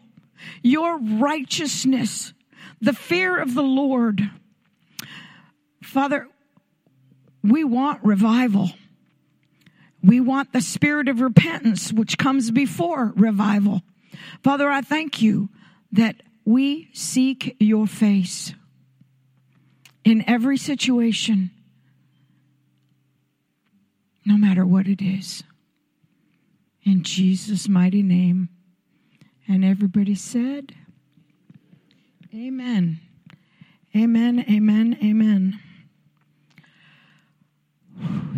Your 0.62 0.98
righteousness, 0.98 2.32
the 2.80 2.92
fear 2.92 3.38
of 3.38 3.54
the 3.54 3.62
Lord. 3.62 4.30
Father, 5.82 6.28
we 7.42 7.64
want 7.64 8.04
revival. 8.04 8.70
We 10.02 10.20
want 10.20 10.52
the 10.52 10.60
spirit 10.60 11.08
of 11.08 11.20
repentance, 11.20 11.92
which 11.92 12.18
comes 12.18 12.50
before 12.50 13.12
revival. 13.16 13.82
Father, 14.42 14.68
I 14.68 14.82
thank 14.82 15.22
you 15.22 15.48
that 15.92 16.16
we 16.44 16.88
seek 16.92 17.56
your 17.60 17.86
face 17.86 18.54
in 20.04 20.24
every 20.28 20.56
situation, 20.56 21.50
no 24.24 24.36
matter 24.36 24.64
what 24.64 24.86
it 24.86 25.02
is. 25.02 25.42
In 26.84 27.02
Jesus' 27.02 27.68
mighty 27.68 28.02
name. 28.02 28.48
And 29.46 29.64
everybody 29.64 30.14
said, 30.14 30.74
Amen. 32.34 33.00
Amen, 33.96 34.44
amen, 34.50 34.98
amen. 35.02 35.60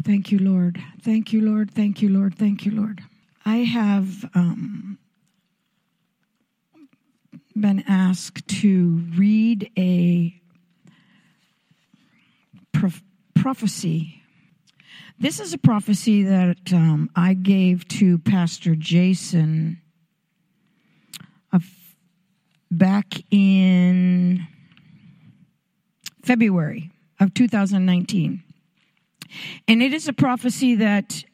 Thank 0.04 0.30
you, 0.30 0.38
Lord. 0.38 0.80
Thank 1.02 1.32
you, 1.32 1.40
Lord. 1.42 1.70
Thank 1.70 2.00
you, 2.00 2.08
Lord. 2.08 2.36
Thank 2.36 2.64
you, 2.64 2.72
Lord. 2.72 3.02
I 3.44 3.58
have 3.58 4.24
um, 4.34 4.98
been 7.56 7.84
asked 7.88 8.46
to 8.48 9.02
read 9.16 9.70
a 9.76 10.40
prof- 12.72 13.02
prophecy. 13.34 14.22
This 15.18 15.40
is 15.40 15.52
a 15.52 15.58
prophecy 15.58 16.22
that 16.24 16.72
um, 16.72 17.10
I 17.14 17.34
gave 17.34 17.86
to 17.88 18.18
Pastor 18.18 18.74
Jason 18.74 19.80
of 21.52 21.64
back 22.70 23.22
in 23.30 24.46
February 26.22 26.90
of 27.18 27.34
2019. 27.34 28.42
And 29.68 29.82
it 29.82 29.92
is 29.92 30.08
a 30.08 30.12
prophecy 30.12 30.76
that 30.76 31.24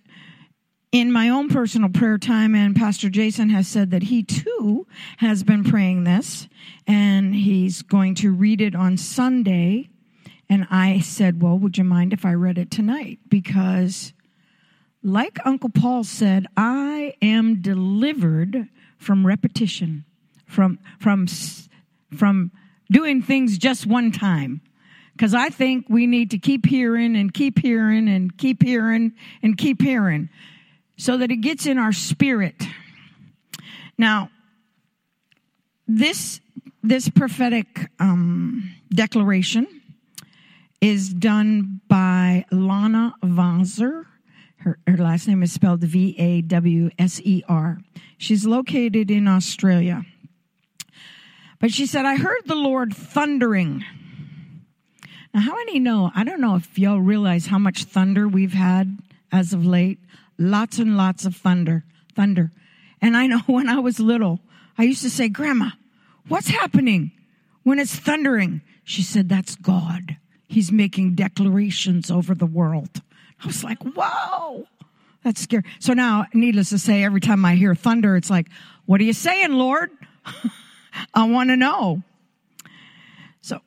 in 0.93 1.13
my 1.13 1.29
own 1.29 1.49
personal 1.49 1.89
prayer 1.89 2.19
time, 2.19 2.55
and 2.55 2.77
Pastor 2.77 3.11
Jason 3.11 3.51
has 3.51 3.67
said 3.67 3.91
that 3.91 4.05
he 4.05 4.23
too 4.23 4.87
has 5.19 5.43
been 5.43 5.65
praying 5.65 6.05
this, 6.05 6.49
and 6.87 7.35
he's 7.35 7.83
going 7.83 8.15
to 8.17 8.33
read 8.33 8.61
it 8.61 8.75
on 8.75 8.97
Sunday. 8.97 9.89
And 10.49 10.67
I 10.71 11.01
said, 11.01 11.43
Well, 11.43 11.59
would 11.59 11.77
you 11.77 11.85
mind 11.85 12.13
if 12.13 12.25
I 12.25 12.35
read 12.35 12.57
it 12.57 12.71
tonight? 12.71 13.19
Because, 13.29 14.13
like 15.03 15.39
Uncle 15.45 15.71
Paul 15.71 16.05
said, 16.05 16.47
I 16.57 17.15
am 17.21 17.61
delivered 17.61 18.69
from 18.97 19.27
repetition, 19.27 20.05
from, 20.47 20.79
from, 21.01 21.27
from 22.17 22.53
doing 22.91 23.23
things 23.23 23.59
just 23.59 23.87
one 23.87 24.13
time. 24.13 24.61
Because 25.13 25.35
I 25.35 25.49
think 25.49 25.87
we 25.89 26.07
need 26.07 26.31
to 26.31 26.39
keep 26.39 26.67
hearing 26.67 27.17
and 27.17 27.33
keep 27.33 27.59
hearing 27.59 28.07
and 28.07 28.37
keep 28.37 28.63
hearing 28.63 29.13
and 29.43 29.57
keep 29.57 29.81
hearing 29.81 30.29
so 30.97 31.17
that 31.19 31.31
it 31.31 31.37
gets 31.37 31.67
in 31.67 31.79
our 31.79 31.93
spirit. 31.93 32.63
Now, 33.99 34.31
this 35.87 36.41
this 36.83 37.09
prophetic 37.09 37.91
um, 37.99 38.75
declaration 38.91 39.67
is 40.81 41.13
done 41.13 41.81
by 41.89 42.45
Lana 42.51 43.15
Vawser. 43.23 44.05
Her, 44.59 44.79
her 44.87 44.97
last 44.97 45.27
name 45.27 45.43
is 45.43 45.53
spelled 45.53 45.81
V 45.81 46.15
A 46.19 46.43
W 46.43 46.91
S 46.99 47.21
E 47.25 47.43
R. 47.49 47.79
She's 48.19 48.47
located 48.47 49.11
in 49.11 49.27
Australia. 49.29 50.05
But 51.59 51.73
she 51.73 51.87
said, 51.87 52.05
I 52.05 52.17
heard 52.17 52.43
the 52.45 52.55
Lord 52.55 52.95
thundering. 52.95 53.85
Now, 55.33 55.41
how 55.41 55.57
many 55.57 55.79
know? 55.79 56.11
I 56.15 56.25
don't 56.25 56.41
know 56.41 56.57
if 56.57 56.79
y'all 56.79 57.01
realize 57.01 57.47
how 57.47 57.59
much 57.59 57.85
thunder 57.85 58.29
we've 58.29 58.53
had 58.53 58.99
as 59.33 59.53
of 59.53 59.67
late. 59.67 59.99
Lots 60.39 60.79
and 60.79 60.97
lots 60.97 61.25
of 61.25 61.35
thunder, 61.35 61.85
thunder. 62.15 62.53
And 63.01 63.17
I 63.17 63.27
know 63.27 63.39
when 63.47 63.69
I 63.69 63.79
was 63.79 64.01
little, 64.01 64.41
I 64.79 64.85
used 64.85 65.03
to 65.03 65.11
say, 65.11 65.29
Grandma, 65.29 65.71
what's 66.29 66.49
happening 66.49 67.13
when 67.63 67.79
it's 67.79 67.95
thundering? 67.95 68.63
She 68.85 69.03
said, 69.03 69.29
That's 69.29 69.57
God. 69.57 70.17
He's 70.49 70.71
making 70.71 71.15
declarations 71.15 72.11
over 72.11 72.35
the 72.35 72.47
world. 72.47 73.03
I 73.43 73.47
was 73.47 73.65
like, 73.65 73.83
Whoa, 73.83 74.67
that's 75.23 75.41
scary. 75.41 75.65
So 75.79 75.93
now, 75.93 76.27
needless 76.33 76.71
to 76.71 76.79
say, 76.79 77.03
every 77.03 77.21
time 77.21 77.45
I 77.45 77.55
hear 77.55 77.75
thunder, 77.75 78.17
it's 78.17 78.31
like, 78.31 78.49
What 78.85 79.01
are 79.01 79.05
you 79.05 79.13
saying, 79.13 79.53
Lord? 79.53 79.91
I 81.15 81.29
want 81.29 81.51
to 81.51 81.57
know. 81.57 82.03
So, 83.43 83.61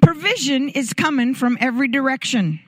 provision 0.00 0.68
is 0.68 0.92
coming 0.92 1.34
from 1.34 1.58
every 1.60 1.88
direction. 1.88 2.60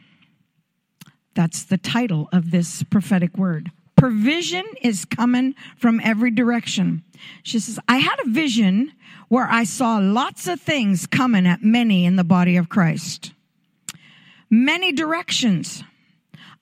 That's 1.35 1.65
the 1.65 1.79
title 1.79 2.29
of 2.33 2.51
this 2.51 2.83
prophetic 2.85 3.37
word. 3.37 3.71
Provision 3.97 4.65
is 4.83 5.05
coming 5.05 5.55
from 5.77 6.01
every 6.01 6.31
direction. 6.31 7.03
She 7.43 7.59
says, 7.59 7.79
I 7.89 7.99
had 7.99 8.19
a 8.21 8.29
vision 8.29 8.93
where 9.29 9.49
I 9.49 9.65
saw 9.65 9.99
lots 9.99 10.47
of 10.47 10.61
things 10.61 11.07
coming 11.07 11.47
at 11.47 11.63
many 11.63 12.05
in 12.05 12.17
the 12.17 12.25
body 12.25 12.57
of 12.57 12.69
Christ. 12.69 13.33
Many 14.51 14.93
directions. 14.93 15.83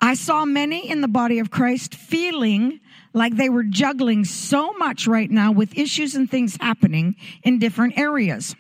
I 0.01 0.15
saw 0.15 0.45
many 0.45 0.89
in 0.89 1.01
the 1.01 1.09
body 1.09 1.39
of 1.39 1.51
Christ 1.51 1.95
feeling 1.95 2.81
like 3.13 3.37
they 3.37 3.49
were 3.49 3.65
juggling 3.65 4.25
so 4.25 4.73
much 4.73 5.07
right 5.07 5.31
now 5.31 5.53
with 5.53 5.77
issues 5.77 6.15
and 6.15 6.31
things 6.31 6.57
happening 6.61 7.17
in 7.43 7.59
different 7.59 7.99
areas. 7.99 8.55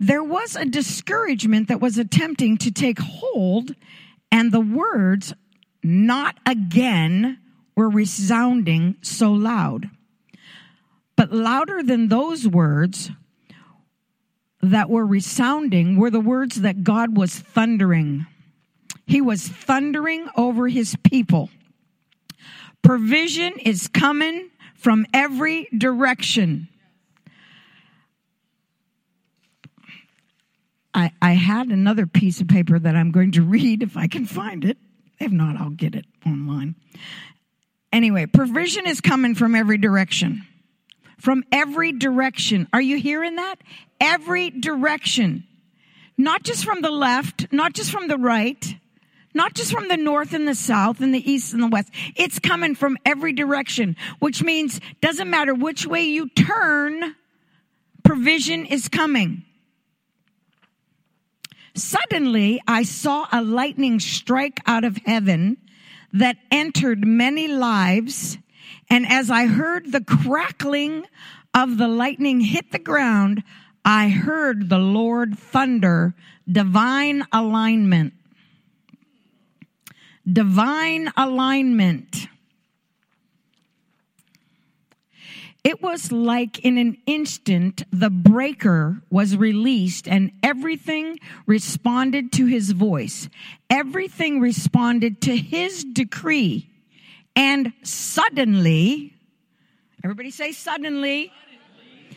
There 0.00 0.22
was 0.22 0.56
a 0.56 0.64
discouragement 0.64 1.68
that 1.68 1.80
was 1.80 1.98
attempting 1.98 2.56
to 2.58 2.70
take 2.70 2.98
hold 2.98 3.74
and 4.30 4.52
the 4.52 4.60
words, 4.60 5.32
not 5.82 6.38
again, 6.46 7.38
were 7.76 7.88
resounding 7.88 8.96
so 9.02 9.32
loud. 9.32 9.88
But 11.16 11.32
louder 11.32 11.82
than 11.82 12.08
those 12.08 12.46
words 12.46 13.10
that 14.62 14.90
were 14.90 15.06
resounding 15.06 15.96
were 15.96 16.10
the 16.10 16.20
words 16.20 16.62
that 16.62 16.84
God 16.84 17.16
was 17.16 17.34
thundering. 17.34 18.26
He 19.06 19.20
was 19.20 19.48
thundering 19.48 20.28
over 20.36 20.68
his 20.68 20.96
people. 21.02 21.50
Provision 22.82 23.54
is 23.58 23.88
coming 23.88 24.50
from 24.74 25.06
every 25.12 25.68
direction. 25.76 26.68
I, 30.98 31.12
I 31.22 31.32
had 31.34 31.68
another 31.68 32.06
piece 32.06 32.40
of 32.40 32.48
paper 32.48 32.76
that 32.76 32.96
I'm 32.96 33.12
going 33.12 33.30
to 33.32 33.42
read 33.56 33.82
if 33.84 33.96
I 33.96 34.08
can 34.08 34.26
find 34.26 34.64
it. 34.64 34.78
If 35.20 35.30
not, 35.30 35.56
I'll 35.56 35.70
get 35.70 35.94
it 35.94 36.06
online. 36.26 36.74
Anyway, 37.92 38.26
provision 38.26 38.86
is 38.86 39.00
coming 39.00 39.34
from 39.34 39.54
every 39.54 39.78
direction. 39.78 40.42
From 41.18 41.44
every 41.52 41.92
direction. 41.92 42.68
Are 42.72 42.80
you 42.80 42.98
hearing 42.98 43.36
that? 43.36 43.56
Every 44.00 44.50
direction. 44.50 45.44
Not 46.16 46.42
just 46.42 46.64
from 46.64 46.82
the 46.82 46.90
left, 46.90 47.52
not 47.52 47.74
just 47.74 47.92
from 47.92 48.08
the 48.08 48.18
right, 48.18 48.74
not 49.34 49.54
just 49.54 49.72
from 49.72 49.86
the 49.86 49.96
north 49.96 50.34
and 50.34 50.48
the 50.48 50.54
south 50.54 51.00
and 51.00 51.14
the 51.14 51.30
east 51.30 51.52
and 51.52 51.62
the 51.62 51.68
west. 51.68 51.90
It's 52.16 52.40
coming 52.40 52.74
from 52.74 52.96
every 53.06 53.32
direction, 53.32 53.96
which 54.18 54.42
means 54.42 54.80
doesn't 55.00 55.30
matter 55.30 55.54
which 55.54 55.86
way 55.86 56.02
you 56.02 56.28
turn, 56.30 57.14
provision 58.02 58.66
is 58.66 58.88
coming. 58.88 59.44
Suddenly, 61.78 62.60
I 62.66 62.82
saw 62.82 63.26
a 63.30 63.42
lightning 63.42 64.00
strike 64.00 64.60
out 64.66 64.84
of 64.84 64.98
heaven 65.06 65.56
that 66.12 66.36
entered 66.50 67.06
many 67.06 67.48
lives. 67.48 68.38
And 68.90 69.06
as 69.06 69.30
I 69.30 69.46
heard 69.46 69.92
the 69.92 70.02
crackling 70.02 71.06
of 71.54 71.78
the 71.78 71.88
lightning 71.88 72.40
hit 72.40 72.72
the 72.72 72.78
ground, 72.78 73.42
I 73.84 74.08
heard 74.08 74.68
the 74.68 74.78
Lord 74.78 75.38
thunder, 75.38 76.14
divine 76.50 77.24
alignment. 77.32 78.14
Divine 80.30 81.12
alignment. 81.16 82.28
It 85.68 85.82
was 85.82 86.10
like 86.10 86.60
in 86.60 86.78
an 86.78 86.96
instant 87.04 87.82
the 87.92 88.08
breaker 88.08 89.02
was 89.10 89.36
released 89.36 90.08
and 90.08 90.32
everything 90.42 91.18
responded 91.44 92.32
to 92.32 92.46
his 92.46 92.70
voice. 92.70 93.28
Everything 93.68 94.40
responded 94.40 95.20
to 95.20 95.36
his 95.36 95.84
decree. 95.84 96.70
And 97.36 97.74
suddenly, 97.82 99.12
everybody 100.02 100.30
say 100.30 100.52
suddenly, 100.52 101.30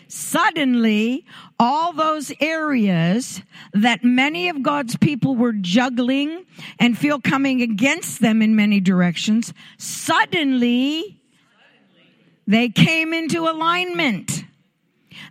suddenly, 0.07 1.25
all 1.59 1.91
those 1.91 2.31
areas 2.39 3.41
that 3.73 4.01
many 4.01 4.47
of 4.47 4.63
God's 4.63 4.95
people 4.95 5.35
were 5.35 5.51
juggling 5.51 6.45
and 6.79 6.97
feel 6.97 7.19
coming 7.19 7.61
against 7.61 8.21
them 8.21 8.41
in 8.41 8.55
many 8.55 8.79
directions, 8.79 9.53
suddenly 9.77 11.20
they 12.47 12.69
came 12.69 13.13
into 13.13 13.47
alignment. 13.47 14.43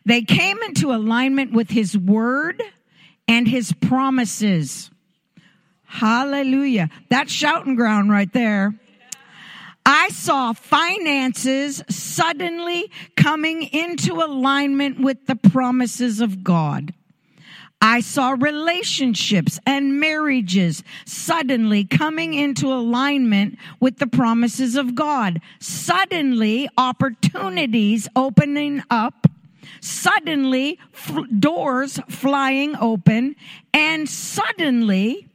They 0.04 0.22
came 0.22 0.62
into 0.62 0.92
alignment 0.92 1.52
with 1.52 1.70
his 1.70 1.96
word 1.96 2.62
and 3.28 3.46
his 3.46 3.72
promises. 3.72 4.90
Hallelujah. 5.84 6.88
That's 7.08 7.32
shouting 7.32 7.74
ground 7.74 8.10
right 8.10 8.32
there. 8.32 8.74
I 9.84 10.10
saw 10.10 10.52
finances 10.52 11.82
suddenly 11.88 12.90
coming 13.16 13.62
into 13.62 14.14
alignment 14.14 15.00
with 15.00 15.26
the 15.26 15.36
promises 15.36 16.20
of 16.20 16.44
God. 16.44 16.94
I 17.82 18.00
saw 18.00 18.36
relationships 18.38 19.58
and 19.64 19.98
marriages 19.98 20.84
suddenly 21.06 21.84
coming 21.84 22.34
into 22.34 22.70
alignment 22.70 23.58
with 23.80 23.98
the 23.98 24.06
promises 24.06 24.76
of 24.76 24.94
God. 24.94 25.40
Suddenly 25.60 26.68
opportunities 26.76 28.06
opening 28.14 28.82
up. 28.90 29.26
Suddenly 29.80 30.78
f- 30.92 31.18
doors 31.38 31.98
flying 32.10 32.76
open 32.76 33.34
and 33.72 34.06
suddenly 34.06 35.26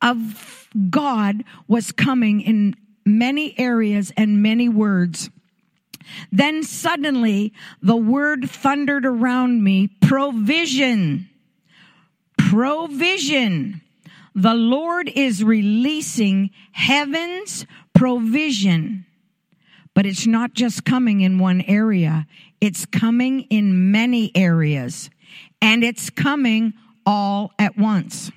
of 0.00 0.68
God 0.90 1.42
was 1.66 1.90
coming 1.90 2.40
in 2.40 2.76
many 3.04 3.58
areas 3.58 4.12
and 4.16 4.42
many 4.42 4.68
words. 4.68 5.28
Then 6.30 6.62
suddenly 6.62 7.52
the 7.82 7.96
word 7.96 8.48
thundered 8.48 9.06
around 9.06 9.64
me, 9.64 9.88
provision 10.02 11.28
provision. 12.54 13.80
The 14.36 14.54
Lord 14.54 15.10
is 15.12 15.42
releasing 15.42 16.50
heaven's 16.70 17.66
provision. 17.94 19.06
But 19.92 20.06
it's 20.06 20.26
not 20.26 20.54
just 20.54 20.84
coming 20.84 21.20
in 21.20 21.40
one 21.40 21.62
area. 21.62 22.28
It's 22.60 22.86
coming 22.86 23.40
in 23.50 23.90
many 23.90 24.30
areas. 24.36 25.10
And 25.60 25.82
it's 25.82 26.10
coming 26.10 26.74
all 27.04 27.50
at 27.58 27.76
once. 27.76 28.30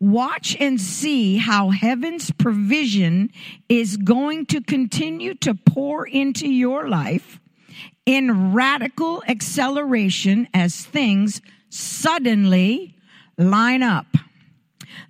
Watch 0.00 0.56
and 0.58 0.80
see 0.80 1.36
how 1.36 1.68
heaven's 1.68 2.30
provision 2.30 3.30
is 3.68 3.98
going 3.98 4.46
to 4.46 4.62
continue 4.62 5.34
to 5.34 5.54
pour 5.54 6.06
into 6.06 6.48
your 6.48 6.88
life 6.88 7.38
in 8.06 8.54
radical 8.54 9.22
acceleration 9.28 10.48
as 10.54 10.84
things 10.86 11.42
suddenly 11.68 12.96
line 13.42 13.82
up. 13.82 14.06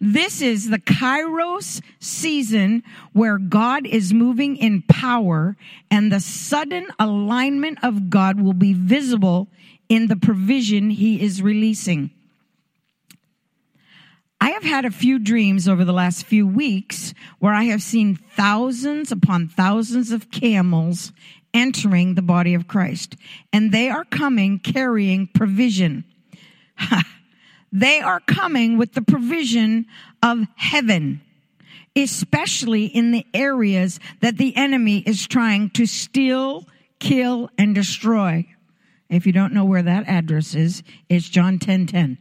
This 0.00 0.42
is 0.42 0.68
the 0.68 0.78
Kairos 0.78 1.80
season 2.00 2.82
where 3.12 3.38
God 3.38 3.86
is 3.86 4.12
moving 4.12 4.56
in 4.56 4.82
power 4.82 5.56
and 5.90 6.10
the 6.10 6.20
sudden 6.20 6.88
alignment 6.98 7.78
of 7.84 8.10
God 8.10 8.40
will 8.40 8.52
be 8.52 8.72
visible 8.72 9.48
in 9.88 10.08
the 10.08 10.16
provision 10.16 10.90
he 10.90 11.22
is 11.22 11.42
releasing. 11.42 12.10
I 14.40 14.50
have 14.50 14.64
had 14.64 14.84
a 14.84 14.90
few 14.90 15.20
dreams 15.20 15.68
over 15.68 15.84
the 15.84 15.92
last 15.92 16.26
few 16.26 16.48
weeks 16.48 17.14
where 17.38 17.54
I 17.54 17.64
have 17.64 17.80
seen 17.80 18.16
thousands 18.16 19.12
upon 19.12 19.46
thousands 19.46 20.10
of 20.10 20.32
camels 20.32 21.12
entering 21.54 22.16
the 22.16 22.22
body 22.22 22.54
of 22.54 22.66
Christ, 22.66 23.14
and 23.52 23.70
they 23.70 23.88
are 23.88 24.04
coming 24.04 24.58
carrying 24.58 25.28
provision. 25.28 26.04
they 27.72 28.00
are 28.00 28.20
coming 28.20 28.76
with 28.76 28.92
the 28.92 29.02
provision 29.02 29.86
of 30.22 30.46
heaven, 30.56 31.22
especially 31.96 32.84
in 32.84 33.10
the 33.10 33.26
areas 33.32 33.98
that 34.20 34.36
the 34.36 34.54
enemy 34.56 34.98
is 34.98 35.26
trying 35.26 35.70
to 35.70 35.86
steal, 35.86 36.68
kill, 37.00 37.50
and 37.56 37.74
destroy. 37.74 38.46
If 39.08 39.26
you 39.26 39.32
don't 39.32 39.52
know 39.52 39.64
where 39.64 39.82
that 39.82 40.08
address 40.08 40.54
is, 40.54 40.82
it's 41.08 41.28
John 41.28 41.58
10 41.58 41.86
10 41.86 42.18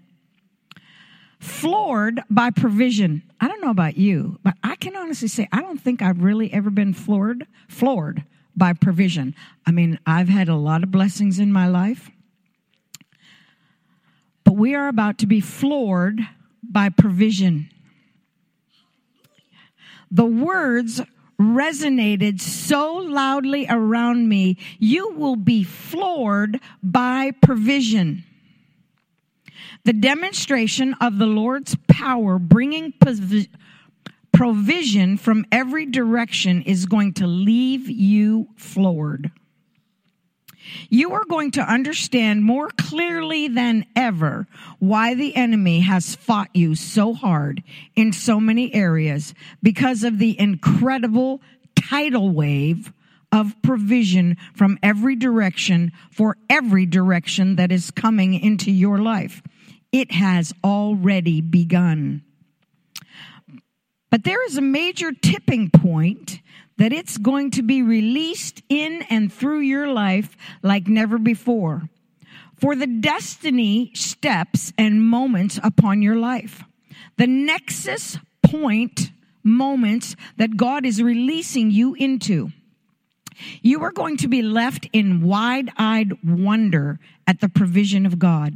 floored 1.41 2.21
by 2.29 2.51
provision. 2.51 3.23
I 3.41 3.47
don't 3.47 3.61
know 3.61 3.71
about 3.71 3.97
you, 3.97 4.37
but 4.43 4.53
I 4.63 4.75
can 4.75 4.95
honestly 4.95 5.27
say 5.27 5.47
I 5.51 5.61
don't 5.61 5.81
think 5.81 6.01
I've 6.01 6.21
really 6.21 6.53
ever 6.53 6.69
been 6.69 6.93
floored, 6.93 7.47
floored 7.67 8.23
by 8.55 8.73
provision. 8.73 9.33
I 9.65 9.71
mean, 9.71 9.99
I've 10.05 10.29
had 10.29 10.49
a 10.49 10.55
lot 10.55 10.83
of 10.83 10.91
blessings 10.91 11.39
in 11.39 11.51
my 11.51 11.67
life, 11.67 12.11
but 14.51 14.57
we 14.57 14.75
are 14.75 14.89
about 14.89 15.17
to 15.17 15.27
be 15.27 15.39
floored 15.39 16.19
by 16.61 16.89
provision. 16.89 17.69
The 20.11 20.25
words 20.25 20.99
resonated 21.39 22.41
so 22.41 22.95
loudly 22.95 23.65
around 23.69 24.27
me. 24.27 24.57
You 24.77 25.13
will 25.13 25.37
be 25.37 25.63
floored 25.63 26.59
by 26.83 27.31
provision. 27.41 28.25
The 29.85 29.93
demonstration 29.93 30.95
of 30.99 31.17
the 31.17 31.27
Lord's 31.27 31.77
power 31.87 32.37
bringing 32.37 32.93
provision 34.33 35.15
from 35.15 35.45
every 35.49 35.85
direction 35.85 36.61
is 36.63 36.85
going 36.85 37.13
to 37.13 37.25
leave 37.25 37.89
you 37.89 38.49
floored. 38.57 39.31
You 40.89 41.13
are 41.13 41.25
going 41.25 41.51
to 41.51 41.61
understand 41.61 42.43
more 42.43 42.69
clearly 42.69 43.47
than 43.47 43.85
ever 43.95 44.47
why 44.79 45.13
the 45.13 45.35
enemy 45.35 45.81
has 45.81 46.15
fought 46.15 46.49
you 46.53 46.75
so 46.75 47.13
hard 47.13 47.63
in 47.95 48.13
so 48.13 48.39
many 48.39 48.73
areas 48.73 49.33
because 49.61 50.03
of 50.03 50.19
the 50.19 50.39
incredible 50.39 51.41
tidal 51.75 52.29
wave 52.29 52.93
of 53.31 53.55
provision 53.61 54.37
from 54.53 54.77
every 54.83 55.15
direction 55.15 55.91
for 56.11 56.37
every 56.49 56.85
direction 56.85 57.55
that 57.55 57.71
is 57.71 57.91
coming 57.91 58.33
into 58.33 58.71
your 58.71 58.99
life. 58.99 59.41
It 59.91 60.11
has 60.11 60.53
already 60.63 61.41
begun. 61.41 62.23
But 64.09 64.25
there 64.25 64.45
is 64.45 64.57
a 64.57 64.61
major 64.61 65.13
tipping 65.13 65.69
point 65.69 66.41
that 66.81 66.91
it's 66.91 67.19
going 67.19 67.51
to 67.51 67.61
be 67.61 67.83
released 67.83 68.63
in 68.67 69.03
and 69.07 69.31
through 69.31 69.59
your 69.59 69.93
life 69.93 70.35
like 70.63 70.87
never 70.87 71.19
before. 71.19 71.83
For 72.59 72.75
the 72.75 72.87
destiny 72.87 73.91
steps 73.93 74.73
and 74.79 75.05
moments 75.05 75.59
upon 75.61 76.01
your 76.01 76.15
life. 76.15 76.63
The 77.17 77.27
nexus 77.27 78.17
point 78.41 79.11
moments 79.43 80.15
that 80.37 80.57
God 80.57 80.83
is 80.83 81.03
releasing 81.03 81.69
you 81.69 81.93
into. 81.93 82.51
You 83.61 83.83
are 83.83 83.91
going 83.91 84.17
to 84.17 84.27
be 84.27 84.41
left 84.41 84.89
in 84.91 85.21
wide 85.21 85.69
eyed 85.77 86.13
wonder 86.23 86.99
at 87.27 87.41
the 87.41 87.49
provision 87.49 88.07
of 88.07 88.17
God. 88.17 88.55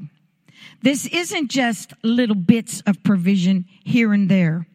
This 0.82 1.06
isn't 1.06 1.52
just 1.52 1.94
little 2.02 2.36
bits 2.36 2.82
of 2.88 3.04
provision 3.04 3.66
here 3.84 4.14
and 4.14 4.30
there. 4.30 4.66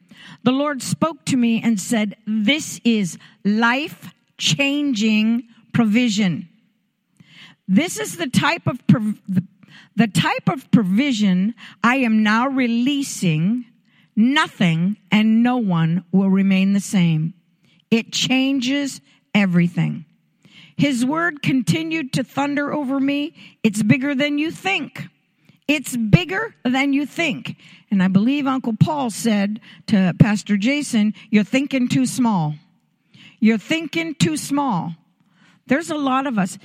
The 0.42 0.52
Lord 0.52 0.82
spoke 0.82 1.24
to 1.26 1.36
me 1.36 1.62
and 1.62 1.80
said, 1.80 2.16
This 2.26 2.80
is 2.84 3.18
life 3.44 4.12
changing 4.38 5.48
provision. 5.72 6.48
This 7.68 7.98
is 7.98 8.16
the 8.16 8.28
type 8.28 8.66
of 8.66 8.84
prov- 8.86 9.20
the, 9.28 9.44
the 9.96 10.08
type 10.08 10.48
of 10.48 10.70
provision 10.70 11.54
I 11.84 11.96
am 11.96 12.22
now 12.22 12.48
releasing. 12.48 13.66
Nothing 14.16 14.96
and 15.10 15.42
no 15.42 15.56
one 15.56 16.04
will 16.12 16.28
remain 16.28 16.72
the 16.72 16.80
same. 16.80 17.32
It 17.90 18.12
changes 18.12 19.00
everything. 19.34 20.04
His 20.76 21.04
word 21.04 21.42
continued 21.42 22.12
to 22.14 22.24
thunder 22.24 22.72
over 22.72 22.98
me. 22.98 23.34
It's 23.62 23.82
bigger 23.82 24.14
than 24.14 24.38
you 24.38 24.50
think. 24.50 25.08
It's 25.68 25.96
bigger 25.96 26.54
than 26.64 26.92
you 26.92 27.06
think. 27.06 27.56
And 27.90 28.02
I 28.02 28.08
believe 28.08 28.46
Uncle 28.46 28.74
Paul 28.78 29.10
said 29.10 29.60
to 29.88 30.14
Pastor 30.18 30.56
Jason, 30.56 31.14
You're 31.30 31.44
thinking 31.44 31.88
too 31.88 32.06
small. 32.06 32.54
You're 33.40 33.58
thinking 33.58 34.14
too 34.14 34.36
small. 34.36 34.94
There's 35.66 35.90
a 35.90 35.96
lot 35.96 36.26
of 36.26 36.38
us 36.38 36.58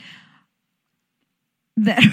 that 1.78 2.04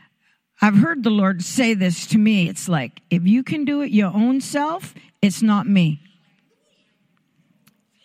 I've 0.62 0.76
heard 0.76 1.02
the 1.02 1.10
Lord 1.10 1.42
say 1.42 1.74
this 1.74 2.06
to 2.08 2.18
me. 2.18 2.48
It's 2.48 2.68
like, 2.68 3.00
if 3.10 3.26
you 3.26 3.42
can 3.42 3.64
do 3.64 3.80
it 3.82 3.90
your 3.90 4.12
own 4.14 4.40
self, 4.40 4.94
it's 5.20 5.42
not 5.42 5.66
me. 5.66 6.00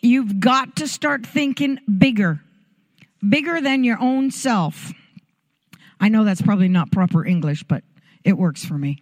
You've 0.01 0.39
got 0.39 0.77
to 0.77 0.87
start 0.87 1.25
thinking 1.25 1.79
bigger, 1.97 2.41
bigger 3.27 3.61
than 3.61 3.83
your 3.83 3.99
own 3.99 4.31
self. 4.31 4.91
I 5.99 6.09
know 6.09 6.23
that's 6.23 6.41
probably 6.41 6.67
not 6.67 6.91
proper 6.91 7.25
English, 7.25 7.63
but 7.63 7.83
it 8.23 8.37
works 8.37 8.63
for 8.63 8.77
me. 8.77 9.01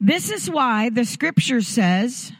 This 0.00 0.30
is 0.30 0.50
why 0.50 0.88
the 0.88 1.04
scripture 1.04 1.60
says 1.60 2.32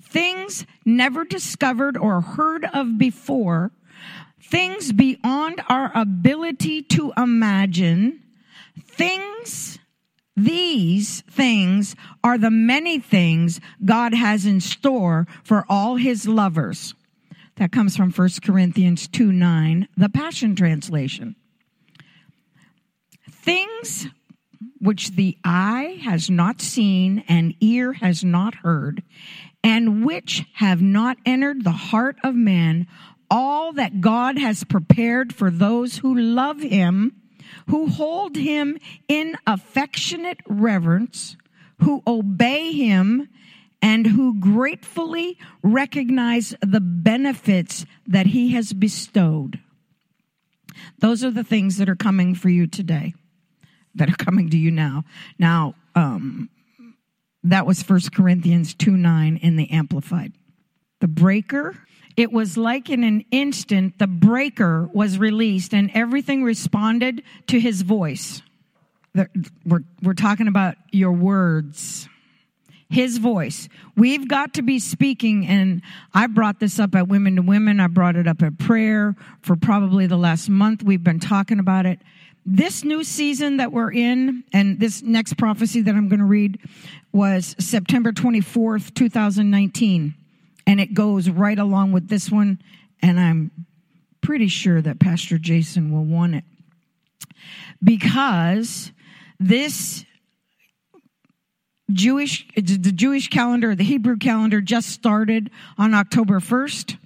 things 0.00 0.64
never 0.84 1.24
discovered 1.24 1.96
or 1.96 2.20
heard 2.20 2.64
of 2.66 2.96
before, 2.96 3.72
things 4.40 4.92
beyond 4.92 5.60
our 5.68 5.90
ability 5.94 6.82
to 6.82 7.12
imagine, 7.16 8.22
things 8.80 9.78
these 10.36 11.22
things 11.22 11.94
are 12.24 12.38
the 12.38 12.50
many 12.50 12.98
things 12.98 13.60
God 13.84 14.14
has 14.14 14.46
in 14.46 14.60
store 14.60 15.26
for 15.44 15.64
all 15.68 15.96
his 15.96 16.26
lovers. 16.26 16.94
That 17.56 17.70
comes 17.70 17.96
from 17.96 18.10
1 18.10 18.28
Corinthians 18.42 19.08
2 19.08 19.30
9, 19.30 19.88
the 19.96 20.08
Passion 20.08 20.56
Translation. 20.56 21.36
Things 23.30 24.06
which 24.82 25.12
the 25.12 25.38
eye 25.44 26.00
has 26.02 26.28
not 26.28 26.60
seen 26.60 27.22
and 27.28 27.54
ear 27.60 27.92
has 27.92 28.24
not 28.24 28.56
heard, 28.56 29.00
and 29.62 30.04
which 30.04 30.44
have 30.54 30.82
not 30.82 31.16
entered 31.24 31.62
the 31.62 31.70
heart 31.70 32.16
of 32.24 32.34
man, 32.34 32.88
all 33.30 33.72
that 33.72 34.00
God 34.00 34.36
has 34.38 34.64
prepared 34.64 35.32
for 35.32 35.52
those 35.52 35.98
who 35.98 36.12
love 36.18 36.60
him, 36.60 37.12
who 37.68 37.86
hold 37.86 38.36
him 38.36 38.76
in 39.06 39.36
affectionate 39.46 40.40
reverence, 40.48 41.36
who 41.78 42.02
obey 42.04 42.72
him, 42.72 43.28
and 43.80 44.08
who 44.08 44.38
gratefully 44.40 45.38
recognize 45.62 46.56
the 46.60 46.80
benefits 46.80 47.86
that 48.04 48.26
he 48.26 48.50
has 48.50 48.72
bestowed. 48.72 49.60
Those 50.98 51.22
are 51.22 51.30
the 51.30 51.44
things 51.44 51.76
that 51.76 51.88
are 51.88 51.96
coming 51.96 52.34
for 52.34 52.48
you 52.48 52.66
today 52.66 53.14
that 53.94 54.10
are 54.10 54.16
coming 54.16 54.50
to 54.50 54.56
you 54.56 54.70
now. 54.70 55.04
Now, 55.38 55.74
um, 55.94 56.48
that 57.44 57.66
was 57.66 57.82
First 57.82 58.14
Corinthians 58.14 58.74
2 58.74 58.96
9 58.96 59.36
in 59.38 59.56
the 59.56 59.70
Amplified. 59.70 60.32
The 61.00 61.08
breaker, 61.08 61.76
it 62.16 62.32
was 62.32 62.56
like 62.56 62.88
in 62.88 63.02
an 63.02 63.24
instant, 63.30 63.98
the 63.98 64.06
breaker 64.06 64.88
was 64.92 65.18
released 65.18 65.74
and 65.74 65.90
everything 65.94 66.44
responded 66.44 67.22
to 67.48 67.58
his 67.58 67.82
voice. 67.82 68.42
We're, 69.66 69.82
we're 70.02 70.14
talking 70.14 70.48
about 70.48 70.76
your 70.90 71.12
words. 71.12 72.08
His 72.88 73.18
voice. 73.18 73.70
We've 73.96 74.28
got 74.28 74.54
to 74.54 74.62
be 74.62 74.78
speaking, 74.78 75.46
and 75.46 75.80
I 76.12 76.26
brought 76.26 76.60
this 76.60 76.78
up 76.78 76.94
at 76.94 77.08
Women 77.08 77.36
to 77.36 77.42
Women. 77.42 77.80
I 77.80 77.86
brought 77.86 78.16
it 78.16 78.26
up 78.26 78.42
at 78.42 78.58
prayer 78.58 79.16
for 79.40 79.56
probably 79.56 80.06
the 80.06 80.18
last 80.18 80.50
month. 80.50 80.82
We've 80.82 81.02
been 81.02 81.18
talking 81.18 81.58
about 81.58 81.86
it 81.86 82.00
this 82.44 82.84
new 82.84 83.04
season 83.04 83.58
that 83.58 83.72
we're 83.72 83.92
in, 83.92 84.44
and 84.52 84.80
this 84.80 85.02
next 85.02 85.38
prophecy 85.38 85.82
that 85.82 85.94
I'm 85.94 86.08
going 86.08 86.20
to 86.20 86.26
read 86.26 86.58
was 87.12 87.54
September 87.58 88.12
24th, 88.12 88.94
2019. 88.94 90.14
And 90.66 90.80
it 90.80 90.94
goes 90.94 91.28
right 91.28 91.58
along 91.58 91.92
with 91.92 92.08
this 92.08 92.30
one. 92.30 92.60
And 93.00 93.18
I'm 93.18 93.50
pretty 94.20 94.48
sure 94.48 94.80
that 94.80 94.98
Pastor 94.98 95.38
Jason 95.38 95.92
will 95.92 96.04
want 96.04 96.34
it. 96.36 96.44
Because 97.82 98.92
this 99.38 100.04
Jewish, 101.92 102.46
the 102.54 102.92
Jewish 102.92 103.28
calendar, 103.28 103.74
the 103.74 103.84
Hebrew 103.84 104.16
calendar 104.16 104.60
just 104.60 104.88
started 104.88 105.50
on 105.76 105.94
October 105.94 106.40
1st. 106.40 106.96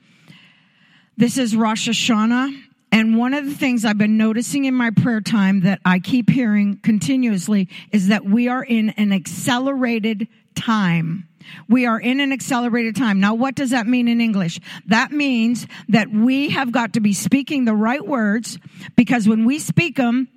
This 1.16 1.38
is 1.38 1.56
Rosh 1.56 1.88
Hashanah. 1.88 2.62
And 2.92 3.18
one 3.18 3.34
of 3.34 3.44
the 3.44 3.54
things 3.54 3.84
I've 3.84 3.98
been 3.98 4.16
noticing 4.16 4.64
in 4.64 4.74
my 4.74 4.90
prayer 4.90 5.20
time 5.20 5.60
that 5.62 5.80
I 5.84 5.98
keep 5.98 6.30
hearing 6.30 6.78
continuously 6.78 7.68
is 7.92 8.08
that 8.08 8.24
we 8.24 8.48
are 8.48 8.62
in 8.62 8.90
an 8.90 9.12
accelerated 9.12 10.28
time. 10.54 11.28
We 11.68 11.86
are 11.86 12.00
in 12.00 12.20
an 12.20 12.32
accelerated 12.32 12.96
time. 12.96 13.20
Now, 13.20 13.34
what 13.34 13.54
does 13.54 13.70
that 13.70 13.86
mean 13.86 14.08
in 14.08 14.20
English? 14.20 14.60
That 14.86 15.12
means 15.12 15.66
that 15.88 16.10
we 16.10 16.50
have 16.50 16.72
got 16.72 16.94
to 16.94 17.00
be 17.00 17.12
speaking 17.12 17.64
the 17.64 17.74
right 17.74 18.04
words 18.04 18.58
because 18.96 19.28
when 19.28 19.44
we 19.44 19.58
speak 19.58 19.96
them, 19.96 20.28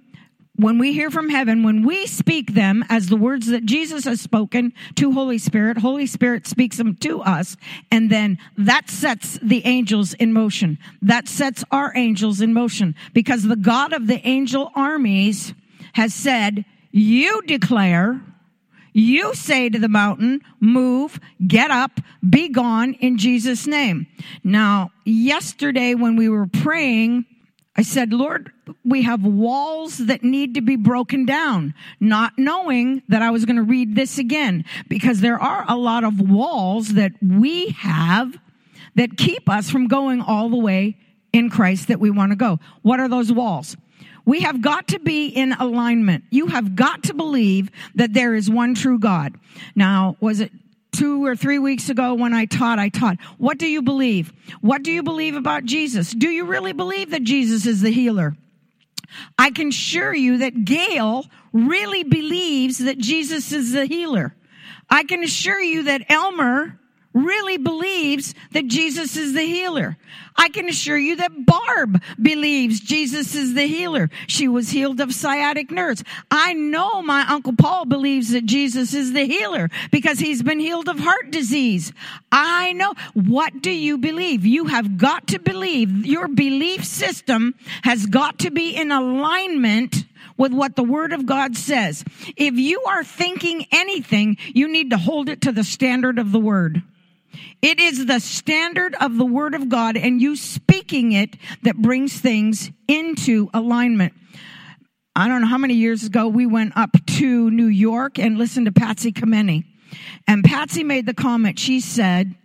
when 0.59 0.77
we 0.77 0.91
hear 0.91 1.09
from 1.09 1.29
heaven, 1.29 1.63
when 1.63 1.85
we 1.85 2.05
speak 2.05 2.53
them 2.53 2.83
as 2.89 3.07
the 3.07 3.15
words 3.15 3.47
that 3.47 3.65
Jesus 3.65 4.03
has 4.03 4.19
spoken 4.19 4.73
to 4.95 5.13
Holy 5.13 5.37
Spirit, 5.37 5.77
Holy 5.77 6.05
Spirit 6.05 6.45
speaks 6.45 6.75
them 6.75 6.95
to 6.97 7.21
us, 7.21 7.55
and 7.89 8.09
then 8.09 8.37
that 8.57 8.89
sets 8.89 9.39
the 9.41 9.65
angels 9.65 10.13
in 10.15 10.33
motion. 10.33 10.77
That 11.01 11.29
sets 11.29 11.63
our 11.71 11.93
angels 11.95 12.41
in 12.41 12.53
motion 12.53 12.93
because 13.13 13.43
the 13.43 13.55
God 13.55 13.93
of 13.93 14.07
the 14.07 14.19
angel 14.27 14.69
armies 14.75 15.53
has 15.93 16.13
said, 16.13 16.65
you 16.91 17.41
declare, 17.43 18.19
you 18.91 19.33
say 19.35 19.69
to 19.69 19.79
the 19.79 19.87
mountain, 19.87 20.41
move, 20.59 21.21
get 21.47 21.71
up, 21.71 22.01
be 22.29 22.49
gone 22.49 22.95
in 22.95 23.17
Jesus' 23.17 23.65
name. 23.65 24.07
Now, 24.43 24.91
yesterday 25.05 25.95
when 25.95 26.17
we 26.17 26.27
were 26.27 26.47
praying, 26.47 27.23
I 27.79 27.81
said, 27.81 28.11
Lord, 28.11 28.51
we 28.83 29.03
have 29.03 29.23
walls 29.23 29.99
that 29.99 30.21
need 30.21 30.55
to 30.55 30.61
be 30.61 30.75
broken 30.75 31.25
down, 31.25 31.73
not 32.01 32.37
knowing 32.37 33.03
that 33.07 33.21
I 33.21 33.31
was 33.31 33.45
going 33.45 33.55
to 33.55 33.63
read 33.63 33.95
this 33.95 34.17
again, 34.17 34.65
because 34.89 35.21
there 35.21 35.41
are 35.41 35.63
a 35.65 35.77
lot 35.77 36.03
of 36.03 36.19
walls 36.19 36.95
that 36.95 37.13
we 37.21 37.69
have 37.69 38.37
that 38.95 39.15
keep 39.15 39.49
us 39.49 39.69
from 39.69 39.87
going 39.87 40.19
all 40.19 40.49
the 40.49 40.57
way 40.57 40.97
in 41.31 41.49
Christ 41.49 41.87
that 41.87 42.01
we 42.01 42.09
want 42.09 42.33
to 42.33 42.35
go. 42.35 42.59
What 42.81 42.99
are 42.99 43.07
those 43.07 43.31
walls? 43.31 43.77
We 44.25 44.41
have 44.41 44.61
got 44.61 44.89
to 44.89 44.99
be 44.99 45.27
in 45.27 45.53
alignment. 45.53 46.25
You 46.31 46.47
have 46.47 46.75
got 46.75 47.03
to 47.03 47.13
believe 47.13 47.71
that 47.95 48.11
there 48.11 48.35
is 48.35 48.49
one 48.49 48.75
true 48.75 48.99
God. 48.99 49.35
Now, 49.73 50.17
was 50.19 50.41
it 50.41 50.51
two 50.91 51.25
or 51.25 51.35
three 51.35 51.59
weeks 51.59 51.89
ago 51.89 52.13
when 52.13 52.33
I 52.33 52.45
taught, 52.45 52.79
I 52.79 52.89
taught, 52.89 53.17
what 53.37 53.57
do 53.57 53.67
you 53.67 53.81
believe? 53.81 54.33
What 54.61 54.83
do 54.83 54.91
you 54.91 55.03
believe 55.03 55.35
about 55.35 55.65
Jesus? 55.65 56.11
Do 56.11 56.29
you 56.29 56.45
really 56.45 56.73
believe 56.73 57.11
that 57.11 57.23
Jesus 57.23 57.65
is 57.65 57.81
the 57.81 57.91
healer? 57.91 58.35
I 59.37 59.51
can 59.51 59.69
assure 59.69 60.13
you 60.13 60.39
that 60.39 60.65
Gail 60.65 61.25
really 61.51 62.03
believes 62.03 62.79
that 62.79 62.97
Jesus 62.97 63.51
is 63.51 63.71
the 63.71 63.85
healer. 63.85 64.35
I 64.89 65.03
can 65.03 65.23
assure 65.23 65.61
you 65.61 65.83
that 65.83 66.09
Elmer 66.09 66.78
really 67.25 67.57
believes 67.57 68.33
that 68.51 68.67
Jesus 68.67 69.15
is 69.15 69.33
the 69.33 69.41
healer. 69.41 69.97
I 70.37 70.49
can 70.49 70.69
assure 70.69 70.97
you 70.97 71.17
that 71.17 71.45
Barb 71.45 72.01
believes 72.21 72.79
Jesus 72.79 73.35
is 73.35 73.53
the 73.53 73.67
healer. 73.67 74.09
She 74.27 74.47
was 74.47 74.69
healed 74.69 75.01
of 75.01 75.13
sciatic 75.13 75.69
nerves. 75.69 76.03
I 76.31 76.53
know 76.53 77.01
my 77.01 77.25
Uncle 77.27 77.53
Paul 77.53 77.85
believes 77.85 78.29
that 78.29 78.45
Jesus 78.45 78.93
is 78.93 79.11
the 79.11 79.25
healer 79.25 79.69
because 79.91 80.19
he's 80.19 80.41
been 80.41 80.59
healed 80.59 80.87
of 80.87 80.99
heart 80.99 81.31
disease. 81.31 81.91
I 82.31 82.71
know. 82.73 82.93
What 83.13 83.61
do 83.61 83.71
you 83.71 83.97
believe? 83.97 84.45
You 84.45 84.65
have 84.65 84.97
got 84.97 85.27
to 85.27 85.39
believe. 85.39 86.05
Your 86.05 86.27
belief 86.27 86.85
system 86.85 87.55
has 87.83 88.05
got 88.05 88.39
to 88.39 88.51
be 88.51 88.75
in 88.75 88.91
alignment 88.91 90.05
with 90.37 90.53
what 90.53 90.77
the 90.77 90.83
Word 90.83 91.11
of 91.11 91.25
God 91.25 91.57
says. 91.57 92.03
If 92.37 92.55
you 92.55 92.81
are 92.87 93.03
thinking 93.03 93.65
anything, 93.71 94.37
you 94.53 94.69
need 94.69 94.91
to 94.91 94.97
hold 94.97 95.27
it 95.27 95.41
to 95.41 95.51
the 95.51 95.65
standard 95.65 96.17
of 96.17 96.31
the 96.31 96.39
Word. 96.39 96.81
It 97.61 97.79
is 97.79 98.05
the 98.05 98.19
standard 98.19 98.95
of 98.99 99.17
the 99.17 99.25
word 99.25 99.53
of 99.55 99.69
God 99.69 99.97
and 99.97 100.21
you 100.21 100.35
speaking 100.35 101.11
it 101.11 101.35
that 101.63 101.77
brings 101.77 102.19
things 102.19 102.71
into 102.87 103.49
alignment. 103.53 104.13
I 105.15 105.27
don't 105.27 105.41
know 105.41 105.47
how 105.47 105.57
many 105.57 105.73
years 105.73 106.05
ago 106.05 106.27
we 106.27 106.45
went 106.45 106.77
up 106.77 106.91
to 107.17 107.51
New 107.51 107.67
York 107.67 108.19
and 108.19 108.37
listened 108.37 108.67
to 108.67 108.71
Patsy 108.71 109.11
Cameneti. 109.11 109.65
And 110.27 110.43
Patsy 110.43 110.83
made 110.83 111.05
the 111.05 111.13
comment, 111.13 111.59
she 111.59 111.79
said, 111.79 112.35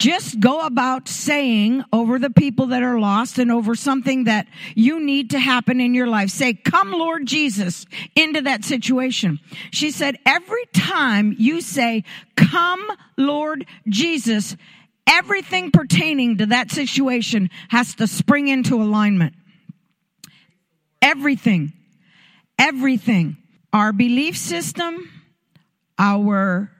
just 0.00 0.40
go 0.40 0.60
about 0.60 1.08
saying 1.08 1.84
over 1.92 2.18
the 2.18 2.30
people 2.30 2.68
that 2.68 2.82
are 2.82 2.98
lost 2.98 3.38
and 3.38 3.52
over 3.52 3.74
something 3.74 4.24
that 4.24 4.48
you 4.74 4.98
need 4.98 5.30
to 5.30 5.38
happen 5.38 5.78
in 5.78 5.92
your 5.92 6.06
life. 6.06 6.30
Say, 6.30 6.54
come 6.54 6.92
Lord 6.92 7.26
Jesus 7.26 7.84
into 8.16 8.40
that 8.40 8.64
situation. 8.64 9.38
She 9.70 9.90
said, 9.90 10.16
every 10.24 10.64
time 10.72 11.36
you 11.38 11.60
say, 11.60 12.04
come 12.34 12.82
Lord 13.18 13.66
Jesus, 13.88 14.56
everything 15.06 15.70
pertaining 15.70 16.38
to 16.38 16.46
that 16.46 16.70
situation 16.70 17.50
has 17.68 17.94
to 17.96 18.06
spring 18.06 18.48
into 18.48 18.82
alignment. 18.82 19.34
Everything. 21.02 21.74
Everything. 22.58 23.36
Our 23.70 23.92
belief 23.92 24.38
system, 24.38 25.10
our 25.98 26.70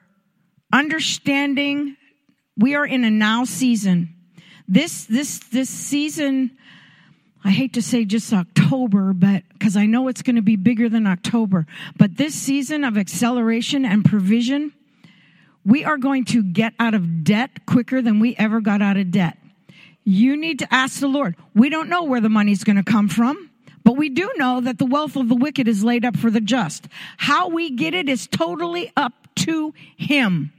understanding, 0.73 1.97
we 2.61 2.75
are 2.75 2.85
in 2.85 3.05
a 3.05 3.11
now 3.11 3.45
season. 3.45 4.15
This, 4.69 5.07
this, 5.07 5.39
this 5.51 5.71
season, 5.71 6.51
I 7.43 7.51
hate 7.51 7.73
to 7.73 7.83
say 7.83 8.05
just 8.05 8.33
October, 8.35 9.15
but 9.15 9.45
because 9.55 9.79
I 9.79 9.87
know 9.87 10.09
it's 10.09 10.21
going 10.21 10.37
to 10.37 10.43
be 10.43 10.57
bigger 10.57 10.91
than 10.91 11.07
October, 11.07 11.67
but 11.97 12.19
this 12.19 12.35
season 12.35 12.85
of 12.85 12.99
acceleration 12.99 13.87
and 13.87 14.05
provision, 14.05 14.73
we 15.65 15.85
are 15.85 15.97
going 15.97 16.27
to 16.27 16.43
get 16.43 16.75
out 16.79 16.93
of 16.93 17.25
debt 17.25 17.65
quicker 17.67 18.03
than 18.03 18.21
we 18.21 18.37
ever 18.37 18.61
got 18.61 18.83
out 18.83 18.99
of 18.99 19.11
debt. 19.11 19.39
You 20.05 20.37
need 20.37 20.59
to 20.59 20.73
ask 20.73 21.01
the 21.01 21.09
Lord. 21.09 21.37
We 21.55 21.71
don't 21.71 21.89
know 21.89 22.05
where 22.05 22.21
the 22.21 22.29
money's 22.29 22.63
going 22.63 22.77
to 22.77 22.83
come 22.83 23.09
from. 23.09 23.51
But 23.83 23.97
we 23.97 24.11
do 24.11 24.31
know 24.37 24.61
that 24.61 24.77
the 24.77 24.85
wealth 24.85 25.17
of 25.17 25.31
the 25.31 25.35
wicked 25.35 25.67
is 25.67 25.83
laid 25.83 26.05
up 26.05 26.15
for 26.15 26.31
the 26.31 26.41
just. 26.41 26.87
How 27.17 27.49
we 27.49 27.71
get 27.71 27.95
it 27.95 28.11
is 28.11 28.27
totally 28.27 28.93
up 28.95 29.15
to 29.37 29.73
Him. 29.97 30.53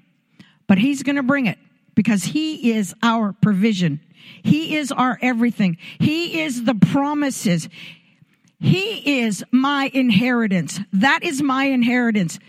But 0.66 0.80
He's 0.80 1.04
going 1.04 1.18
to 1.18 1.24
bring 1.24 1.46
it 1.46 1.60
because 1.96 2.24
he 2.24 2.72
is 2.72 2.94
our 3.04 3.34
provision. 3.34 4.00
He 4.44 4.76
is 4.76 4.92
our 4.92 5.18
everything. 5.22 5.78
He 6.00 6.42
is 6.42 6.64
the 6.64 6.76
promises. 6.76 7.70
He 8.60 9.22
is 9.22 9.44
my 9.52 9.90
inheritance. 9.94 10.80
That 10.94 11.24
is 11.24 11.42
my 11.42 11.66
inheritance. 11.66 12.40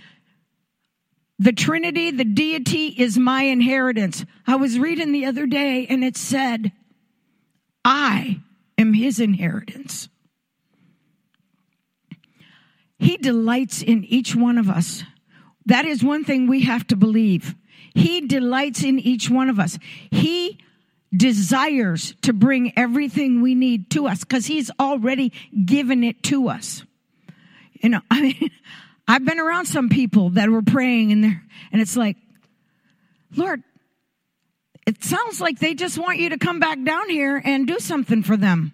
The 1.39 1.53
Trinity, 1.53 2.11
the 2.11 2.25
deity 2.25 2.87
is 2.87 3.19
my 3.19 3.45
inheritance. 3.45 4.25
I 4.47 4.57
was 4.57 4.79
reading 4.79 5.13
the 5.13 5.25
other 5.27 5.47
day 5.47 5.87
and 5.89 6.05
it 6.05 6.17
said, 6.17 6.71
I 7.85 8.41
am 8.79 8.95
his 8.95 9.19
inheritance. 9.19 10.09
He 12.99 13.17
delights 13.17 13.83
in 13.83 14.05
each 14.05 14.37
one 14.37 14.59
of 14.59 14.71
us. 14.71 15.03
That 15.67 15.85
is 15.85 16.05
one 16.05 16.23
thing 16.23 16.47
we 16.47 16.63
have 16.63 16.87
to 16.89 16.97
believe. 16.97 17.57
He 17.95 18.23
delights 18.23 18.83
in 18.83 18.99
each 18.99 19.29
one 19.31 19.49
of 19.49 19.59
us. 19.59 19.79
He 20.11 20.59
desires 21.15 22.15
to 22.23 22.33
bring 22.33 22.73
everything 22.77 23.43
we 23.43 23.55
need 23.55 23.91
to 23.91 24.07
us 24.07 24.21
because 24.21 24.47
he's 24.47 24.71
already 24.81 25.33
given 25.65 26.03
it 26.05 26.23
to 26.25 26.49
us. 26.49 26.85
You 27.83 27.91
know, 27.91 28.01
I 28.11 28.23
mean, 28.23 28.51
I've 29.07 29.25
been 29.25 29.41
around 29.41 29.67
some 29.67 29.89
people 29.89 30.31
that 30.31 30.49
were 30.49 30.63
praying 30.63 31.13
and 31.13 31.25
there, 31.25 31.43
and 31.71 31.83
it's 31.83 31.97
like, 31.97 32.17
Lord, 33.37 33.63
it 34.87 35.05
sounds 35.05 35.41
like 35.41 35.59
they 35.59 35.75
just 35.75 35.99
want 35.99 36.19
you 36.19 36.31
to 36.31 36.39
come 36.39 36.61
back 36.61 36.83
down 36.83 37.09
here 37.09 37.41
and 37.43 37.67
do 37.67 37.79
something 37.79 38.23
for 38.23 38.37
them. 38.37 38.73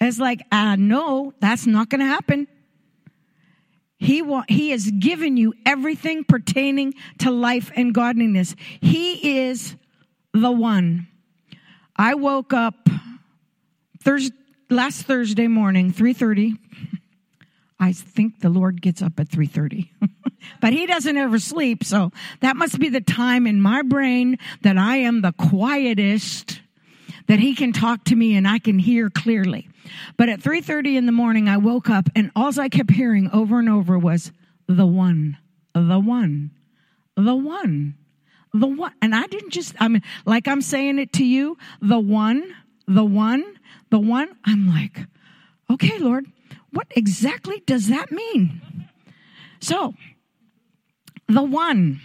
It's 0.00 0.18
like, 0.18 0.42
uh, 0.52 0.76
no, 0.76 1.32
that's 1.40 1.66
not 1.66 1.88
going 1.88 2.00
to 2.00 2.06
happen. 2.06 2.46
He 3.98 4.20
wa- 4.22 4.44
he 4.48 4.70
has 4.70 4.90
given 4.90 5.36
you 5.36 5.54
everything 5.64 6.24
pertaining 6.24 6.94
to 7.18 7.30
life 7.30 7.70
and 7.74 7.94
godliness. 7.94 8.54
He 8.80 9.38
is 9.38 9.76
the 10.32 10.50
one. 10.50 11.08
I 11.96 12.14
woke 12.14 12.52
up 12.52 12.88
Thursday, 14.02 14.36
last 14.68 15.06
Thursday 15.06 15.48
morning, 15.48 15.92
3:30. 15.92 16.58
I 17.78 17.92
think 17.92 18.40
the 18.40 18.50
Lord 18.50 18.82
gets 18.82 19.02
up 19.02 19.18
at 19.18 19.28
3:30. 19.28 19.90
but 20.60 20.72
he 20.72 20.86
doesn't 20.86 21.16
ever 21.16 21.38
sleep, 21.38 21.82
so 21.84 22.12
that 22.40 22.56
must 22.56 22.78
be 22.78 22.88
the 22.88 23.00
time 23.00 23.46
in 23.46 23.60
my 23.60 23.82
brain 23.82 24.38
that 24.62 24.76
I 24.76 24.98
am 24.98 25.22
the 25.22 25.32
quietest 25.32 26.60
that 27.26 27.38
he 27.38 27.54
can 27.54 27.72
talk 27.72 28.04
to 28.04 28.16
me 28.16 28.34
and 28.36 28.46
I 28.46 28.58
can 28.58 28.78
hear 28.78 29.10
clearly. 29.10 29.68
But 30.16 30.28
at 30.28 30.40
3:30 30.40 30.96
in 30.96 31.06
the 31.06 31.12
morning 31.12 31.48
I 31.48 31.56
woke 31.56 31.88
up 31.90 32.08
and 32.14 32.30
all 32.34 32.58
I 32.58 32.68
kept 32.68 32.90
hearing 32.90 33.30
over 33.32 33.58
and 33.58 33.68
over 33.68 33.98
was 33.98 34.32
the 34.66 34.86
one, 34.86 35.38
the 35.74 36.00
one, 36.00 36.50
the 37.16 37.36
one, 37.36 37.94
the 38.52 38.66
one. 38.66 38.92
And 39.02 39.14
I 39.14 39.26
didn't 39.26 39.50
just 39.50 39.74
I 39.80 39.88
mean 39.88 40.02
like 40.24 40.48
I'm 40.48 40.62
saying 40.62 40.98
it 40.98 41.12
to 41.14 41.24
you, 41.24 41.56
the 41.80 42.00
one, 42.00 42.54
the 42.86 43.04
one, 43.04 43.44
the 43.90 43.98
one. 43.98 44.28
I'm 44.44 44.68
like, 44.68 45.06
"Okay, 45.70 45.98
Lord, 45.98 46.26
what 46.70 46.86
exactly 46.96 47.62
does 47.66 47.88
that 47.88 48.10
mean?" 48.12 48.60
So, 49.60 49.94
the 51.28 51.42
one 51.42 52.00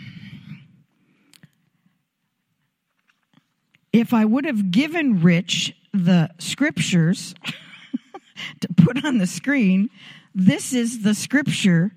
if 3.93 4.13
I 4.13 4.25
would 4.25 4.45
have 4.45 4.71
given 4.71 5.21
Rich 5.21 5.75
the 5.93 6.29
scriptures 6.39 7.35
to 8.61 8.67
put 8.77 9.03
on 9.03 9.17
the 9.17 9.27
screen, 9.27 9.89
this 10.33 10.73
is 10.73 11.03
the 11.03 11.13
scripture 11.13 11.91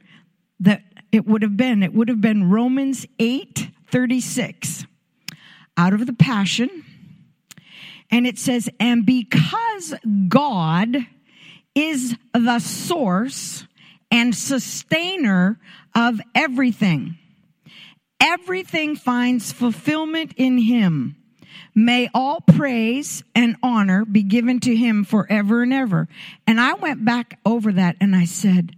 that 0.61 0.83
it 1.13 1.27
would 1.27 1.43
have 1.43 1.57
been. 1.57 1.83
It 1.83 1.95
would 1.95 2.09
have 2.09 2.21
been 2.21 2.51
Romans 2.51 3.07
8 3.19 3.71
36 3.91 4.87
out 5.77 5.93
of 5.93 6.07
the 6.07 6.13
Passion. 6.13 6.85
And 8.11 8.27
it 8.27 8.39
says, 8.39 8.69
And 8.81 9.07
because 9.07 9.95
God 10.29 10.97
is 11.75 12.17
the 12.33 12.59
source 12.59 13.67
and 14.11 14.35
sustainer 14.35 15.59
of 15.95 16.21
everything, 16.35 17.19
everything 18.21 18.97
finds 18.97 19.53
fulfillment 19.53 20.33
in 20.37 20.59
Him. 20.59 21.17
May 21.75 22.09
all 22.15 22.41
praise 22.41 23.25
and 23.35 23.57
honor 23.63 24.05
be 24.05 24.23
given 24.23 24.61
to 24.61 24.77
him 24.77 25.05
forever 25.05 25.63
and 25.63 25.73
ever. 25.73 26.09
And 26.47 26.61
I 26.61 26.75
went 26.75 27.05
back 27.05 27.41
over 27.45 27.73
that 27.73 27.97
and 28.01 28.15
I 28.15 28.27
said, 28.27 28.77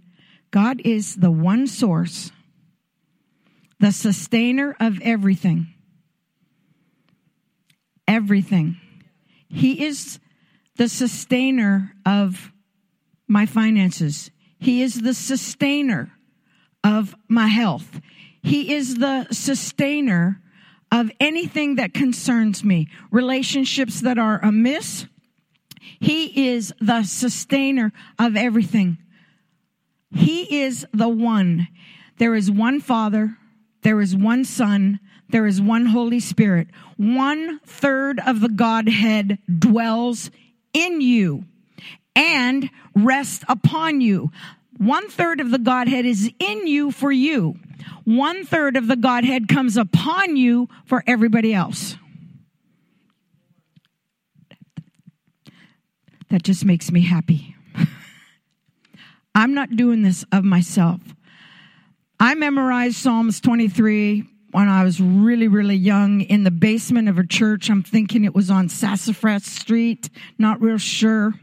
God 0.49 0.81
is 0.83 1.15
the 1.15 1.29
one 1.29 1.67
source, 1.67 2.31
the 3.79 3.91
sustainer 3.91 4.75
of 4.79 4.99
everything. 5.01 5.67
Everything. 8.07 8.77
He 9.49 9.85
is 9.85 10.19
the 10.77 10.89
sustainer 10.89 11.93
of 12.05 12.51
my 13.27 13.45
finances. 13.45 14.31
He 14.59 14.81
is 14.81 15.01
the 15.01 15.13
sustainer 15.13 16.13
of 16.83 17.15
my 17.27 17.47
health. 17.47 18.01
He 18.41 18.73
is 18.73 18.95
the 18.95 19.27
sustainer 19.31 20.41
of 20.91 21.11
anything 21.19 21.75
that 21.75 21.93
concerns 21.93 22.63
me, 22.63 22.87
relationships 23.11 24.01
that 24.01 24.17
are 24.17 24.39
amiss. 24.43 25.07
He 25.99 26.49
is 26.49 26.73
the 26.79 27.03
sustainer 27.03 27.91
of 28.17 28.35
everything. 28.35 28.97
He 30.11 30.61
is 30.61 30.85
the 30.93 31.09
one. 31.09 31.67
There 32.17 32.35
is 32.35 32.49
one 32.49 32.79
Father, 32.79 33.37
there 33.83 34.01
is 34.01 34.15
one 34.15 34.45
Son, 34.45 34.99
there 35.29 35.45
is 35.45 35.61
one 35.61 35.87
Holy 35.87 36.19
Spirit. 36.19 36.67
One 36.95 37.59
third 37.59 38.19
of 38.25 38.39
the 38.39 38.49
Godhead 38.49 39.39
dwells 39.59 40.31
in 40.73 41.01
you 41.01 41.43
and 42.15 42.69
rests 42.95 43.43
upon 43.47 44.01
you. 44.01 44.31
One 44.77 45.09
third 45.09 45.41
of 45.41 45.51
the 45.51 45.59
Godhead 45.59 46.05
is 46.05 46.31
in 46.39 46.67
you 46.67 46.91
for 46.91 47.11
you 47.11 47.59
one 48.03 48.45
third 48.45 48.75
of 48.75 48.87
the 48.87 48.95
Godhead 48.95 49.47
comes 49.47 49.77
upon 49.77 50.37
you 50.37 50.69
for 50.85 51.03
everybody 51.07 51.53
else. 51.53 51.95
That 56.29 56.43
just 56.43 56.65
makes 56.65 56.91
me 56.91 57.01
happy. 57.01 57.55
I'm 59.35 59.53
not 59.53 59.75
doing 59.75 60.01
this 60.01 60.25
of 60.31 60.43
myself. 60.43 60.99
I 62.19 62.35
memorized 62.35 62.97
Psalms 62.97 63.39
23 63.39 64.23
when 64.51 64.69
I 64.69 64.83
was 64.83 64.99
really, 64.99 65.47
really 65.47 65.75
young 65.75 66.21
in 66.21 66.43
the 66.43 66.51
basement 66.51 67.09
of 67.09 67.17
a 67.17 67.25
church. 67.25 67.69
I'm 67.69 67.83
thinking 67.83 68.25
it 68.25 68.33
was 68.33 68.49
on 68.49 68.69
Sassafras 68.69 69.45
Street, 69.45 70.09
not 70.37 70.61
real 70.61 70.77
sure 70.77 71.33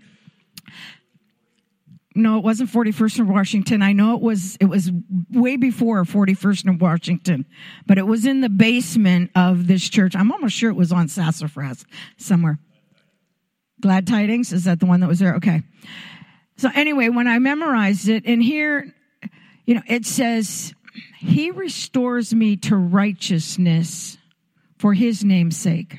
no, 2.15 2.39
it 2.39 2.45
wasn't 2.45 2.71
41st 2.71 3.21
and 3.21 3.29
Washington. 3.29 3.83
I 3.83 3.93
know 3.93 4.15
it 4.15 4.23
was, 4.23 4.57
it 4.61 4.67
was 4.67 4.91
way 5.33 5.57
before 5.57 6.05
41st 6.05 6.65
and 6.67 6.81
Washington, 6.81 7.45
but 7.87 7.99
it 7.99 8.07
was 8.07 8.25
in 8.25 8.41
the 8.41 8.49
basement 8.49 9.33
of 9.35 9.67
this 9.67 9.89
church. 9.89 10.15
I'm 10.15 10.31
almost 10.31 10.55
sure 10.55 10.71
it 10.71 10.77
was 10.77 10.93
on 10.93 11.09
Sassafras 11.09 11.85
somewhere. 12.17 12.61
Glad 13.81 14.07
Tidings? 14.07 14.53
Is 14.53 14.65
that 14.65 14.79
the 14.79 14.87
one 14.87 15.01
that 15.01 15.09
was 15.09 15.19
there? 15.19 15.35
Okay. 15.37 15.63
So 16.57 16.71
anyway, 16.73 17.09
when 17.09 17.27
I 17.27 17.41
memorized 17.41 18.09
it 18.09 18.25
and 18.27 18.41
here, 18.41 18.95
you 19.67 19.75
know, 19.75 19.83
it 19.89 20.07
says, 20.07 20.73
he 21.19 21.51
restores 21.51 22.33
me 22.33 22.57
to 22.59 22.77
righteousness 22.77 24.17
for 24.79 24.95
his 24.95 25.25
name's 25.25 25.57
sake. 25.57 25.99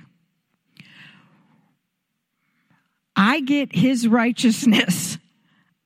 I 3.17 3.41
get 3.41 3.75
his 3.75 4.07
righteousness 4.07 5.17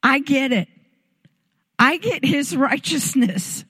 I 0.01 0.19
get 0.19 0.51
it. 0.51 0.67
I 1.77 1.97
get 1.97 2.25
his 2.25 2.55
righteousness. 2.55 3.63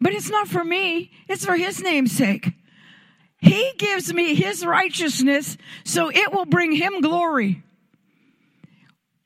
But 0.00 0.14
it's 0.14 0.30
not 0.30 0.48
for 0.48 0.64
me, 0.64 1.10
it's 1.28 1.44
for 1.44 1.56
his 1.56 1.82
name's 1.82 2.12
sake. 2.12 2.52
He 3.40 3.72
gives 3.78 4.12
me 4.12 4.34
his 4.34 4.64
righteousness 4.64 5.56
so 5.84 6.10
it 6.10 6.32
will 6.32 6.44
bring 6.44 6.72
him 6.72 7.00
glory. 7.00 7.62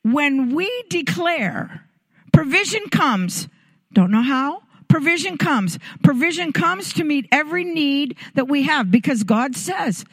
When 0.02 0.54
we 0.54 0.84
declare 0.88 1.86
provision 2.32 2.88
comes, 2.90 3.48
don't 3.92 4.10
know 4.10 4.22
how, 4.22 4.62
provision 4.88 5.38
comes. 5.38 5.78
Provision 6.02 6.52
comes 6.52 6.92
to 6.94 7.04
meet 7.04 7.26
every 7.30 7.64
need 7.64 8.16
that 8.34 8.48
we 8.48 8.64
have 8.64 8.90
because 8.90 9.22
God 9.22 9.56
says, 9.56 10.04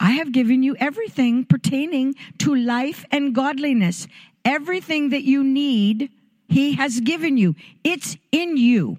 I 0.00 0.12
have 0.12 0.32
given 0.32 0.62
you 0.62 0.76
everything 0.76 1.44
pertaining 1.44 2.14
to 2.38 2.54
life 2.54 3.04
and 3.10 3.34
godliness. 3.34 4.08
Everything 4.44 5.10
that 5.10 5.22
you 5.22 5.44
need, 5.44 6.10
He 6.48 6.74
has 6.74 7.00
given 7.00 7.36
you. 7.36 7.54
It's 7.84 8.16
in 8.32 8.56
you. 8.56 8.98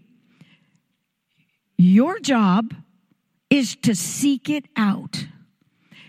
Your 1.78 2.20
job 2.20 2.74
is 3.50 3.76
to 3.78 3.96
seek 3.96 4.50
it 4.50 4.66
out. 4.76 5.28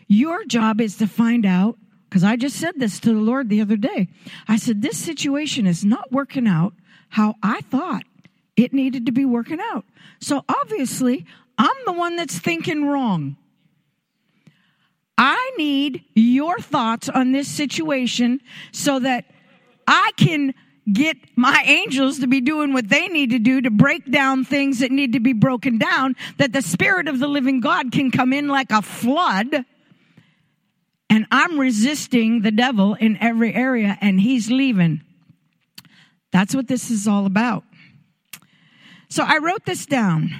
Your 0.06 0.44
job 0.44 0.80
is 0.80 0.96
to 0.98 1.06
find 1.06 1.44
out, 1.44 1.76
because 2.08 2.22
I 2.22 2.36
just 2.36 2.56
said 2.56 2.74
this 2.76 3.00
to 3.00 3.12
the 3.12 3.20
Lord 3.20 3.48
the 3.48 3.60
other 3.60 3.76
day. 3.76 4.08
I 4.46 4.56
said, 4.56 4.82
This 4.82 4.98
situation 4.98 5.66
is 5.66 5.84
not 5.84 6.12
working 6.12 6.46
out 6.46 6.74
how 7.08 7.34
I 7.42 7.60
thought 7.62 8.04
it 8.56 8.72
needed 8.72 9.06
to 9.06 9.12
be 9.12 9.24
working 9.24 9.58
out. 9.60 9.84
So 10.20 10.44
obviously, 10.48 11.26
I'm 11.58 11.76
the 11.86 11.92
one 11.92 12.16
that's 12.16 12.38
thinking 12.38 12.86
wrong. 12.86 13.36
I 15.16 15.52
need 15.56 16.04
your 16.14 16.58
thoughts 16.58 17.08
on 17.08 17.32
this 17.32 17.48
situation 17.48 18.40
so 18.72 18.98
that 18.98 19.26
I 19.86 20.10
can 20.16 20.54
get 20.92 21.16
my 21.36 21.62
angels 21.64 22.18
to 22.18 22.26
be 22.26 22.40
doing 22.40 22.72
what 22.72 22.88
they 22.88 23.08
need 23.08 23.30
to 23.30 23.38
do 23.38 23.60
to 23.60 23.70
break 23.70 24.10
down 24.10 24.44
things 24.44 24.80
that 24.80 24.90
need 24.90 25.12
to 25.14 25.20
be 25.20 25.32
broken 25.32 25.78
down, 25.78 26.14
that 26.38 26.52
the 26.52 26.62
Spirit 26.62 27.08
of 27.08 27.18
the 27.18 27.28
living 27.28 27.60
God 27.60 27.92
can 27.92 28.10
come 28.10 28.32
in 28.32 28.48
like 28.48 28.70
a 28.70 28.82
flood. 28.82 29.64
And 31.08 31.26
I'm 31.30 31.58
resisting 31.58 32.42
the 32.42 32.50
devil 32.50 32.94
in 32.94 33.16
every 33.18 33.54
area, 33.54 33.96
and 34.00 34.20
he's 34.20 34.50
leaving. 34.50 35.02
That's 36.32 36.54
what 36.54 36.66
this 36.66 36.90
is 36.90 37.06
all 37.06 37.24
about. 37.24 37.64
So 39.08 39.22
I 39.22 39.38
wrote 39.38 39.64
this 39.64 39.86
down. 39.86 40.30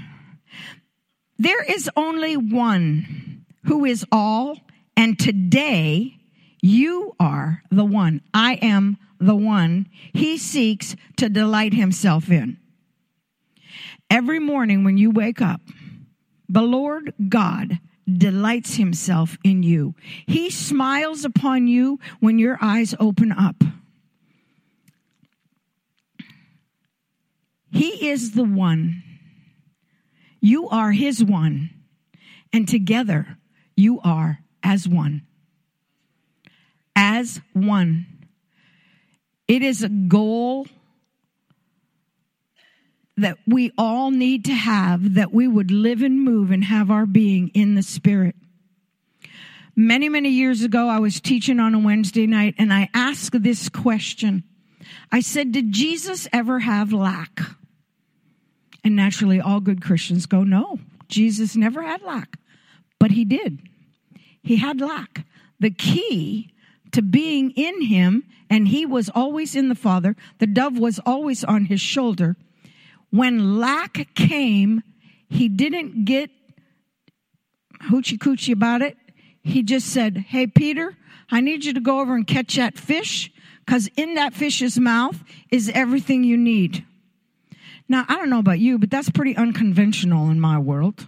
There 1.38 1.62
is 1.62 1.88
only 1.96 2.37
one 2.37 3.44
who 3.64 3.84
is 3.84 4.04
all 4.10 4.58
and 4.96 5.18
today, 5.18 6.16
you 6.62 7.14
are 7.20 7.62
the 7.70 7.85
one. 7.85 8.22
I 8.33 8.54
am 8.54 8.96
the 9.18 9.37
one 9.37 9.88
he 10.12 10.38
seeks 10.38 10.96
to 11.16 11.28
delight 11.28 11.74
himself 11.74 12.30
in. 12.30 12.59
Every 14.11 14.38
morning 14.38 14.85
when 14.85 14.96
you 14.96 15.11
wake 15.11 15.40
up, 15.40 15.61
the 16.48 16.62
Lord 16.62 17.12
God 17.28 17.78
delights 18.07 18.74
himself 18.76 19.37
in 19.42 19.62
you. 19.62 19.94
He 20.27 20.50
smiles 20.50 21.25
upon 21.25 21.66
you 21.66 21.98
when 22.21 22.38
your 22.38 22.58
eyes 22.60 22.94
open 23.00 23.33
up. 23.33 23.62
He 27.73 28.08
is 28.08 28.33
the 28.33 28.44
one. 28.44 29.02
You 30.40 30.68
are 30.68 30.92
his 30.92 31.25
one. 31.25 31.71
And 32.52 32.68
together 32.68 33.38
you 33.75 34.00
are 34.04 34.38
as 34.65 34.88
one. 34.88 35.23
As 36.96 37.40
one. 37.52 38.06
It 39.46 39.62
is 39.62 39.83
a 39.83 39.88
goal 39.88 40.67
that 43.17 43.38
we 43.46 43.71
all 43.79 44.10
need 44.10 44.46
to 44.46 44.54
have 44.54 45.15
that 45.15 45.33
we 45.33 45.46
would 45.46 45.71
live 45.71 46.02
and 46.02 46.21
move 46.21 46.50
and 46.50 46.65
have 46.65 46.90
our 46.90 47.06
being 47.06 47.48
in 47.54 47.75
the 47.75 47.83
Spirit. 47.83 48.35
Many, 49.77 50.08
many 50.08 50.31
years 50.31 50.62
ago, 50.62 50.88
I 50.88 50.98
was 50.98 51.21
teaching 51.21 51.60
on 51.60 51.75
a 51.75 51.79
Wednesday 51.79 52.27
night 52.27 52.54
and 52.58 52.73
I 52.73 52.88
asked 52.94 53.40
this 53.42 53.69
question. 53.69 54.44
I 55.12 55.21
said, 55.21 55.52
Did 55.52 55.73
Jesus 55.73 56.27
ever 56.33 56.60
have 56.60 56.92
lack? 56.92 57.40
And 58.83 58.96
naturally, 58.96 59.40
all 59.40 59.60
good 59.60 59.83
Christians 59.83 60.27
go, 60.27 60.42
No, 60.42 60.79
Jesus 61.08 61.54
never 61.56 61.83
had 61.83 62.02
lack. 62.02 62.38
But 62.98 63.10
he 63.10 63.25
did. 63.25 63.60
He 64.44 64.56
had 64.56 64.80
lack. 64.80 65.26
The 65.58 65.70
key 65.70 66.52
to 66.92 67.02
being 67.02 67.50
in 67.52 67.82
him, 67.82 68.24
and 68.50 68.68
he 68.68 68.86
was 68.86 69.08
always 69.08 69.56
in 69.56 69.68
the 69.68 69.74
Father, 69.74 70.14
the 70.38 70.46
dove 70.46 70.78
was 70.78 71.00
always 71.04 71.42
on 71.42 71.64
his 71.64 71.80
shoulder. 71.80 72.36
When 73.10 73.58
lack 73.58 74.14
came, 74.14 74.82
he 75.28 75.48
didn't 75.48 76.04
get 76.04 76.30
hoochie 77.90 78.18
coochie 78.18 78.52
about 78.52 78.82
it. 78.82 78.96
He 79.42 79.62
just 79.62 79.88
said, 79.88 80.18
Hey, 80.28 80.46
Peter, 80.46 80.96
I 81.30 81.40
need 81.40 81.64
you 81.64 81.72
to 81.72 81.80
go 81.80 82.00
over 82.00 82.14
and 82.14 82.26
catch 82.26 82.56
that 82.56 82.78
fish 82.78 83.32
because 83.64 83.88
in 83.96 84.14
that 84.14 84.34
fish's 84.34 84.78
mouth 84.78 85.24
is 85.50 85.70
everything 85.70 86.22
you 86.22 86.36
need. 86.36 86.84
Now, 87.88 88.04
I 88.08 88.16
don't 88.16 88.30
know 88.30 88.38
about 88.38 88.58
you, 88.58 88.78
but 88.78 88.90
that's 88.90 89.10
pretty 89.10 89.36
unconventional 89.36 90.30
in 90.30 90.38
my 90.38 90.58
world. 90.58 91.06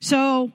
So, 0.00 0.52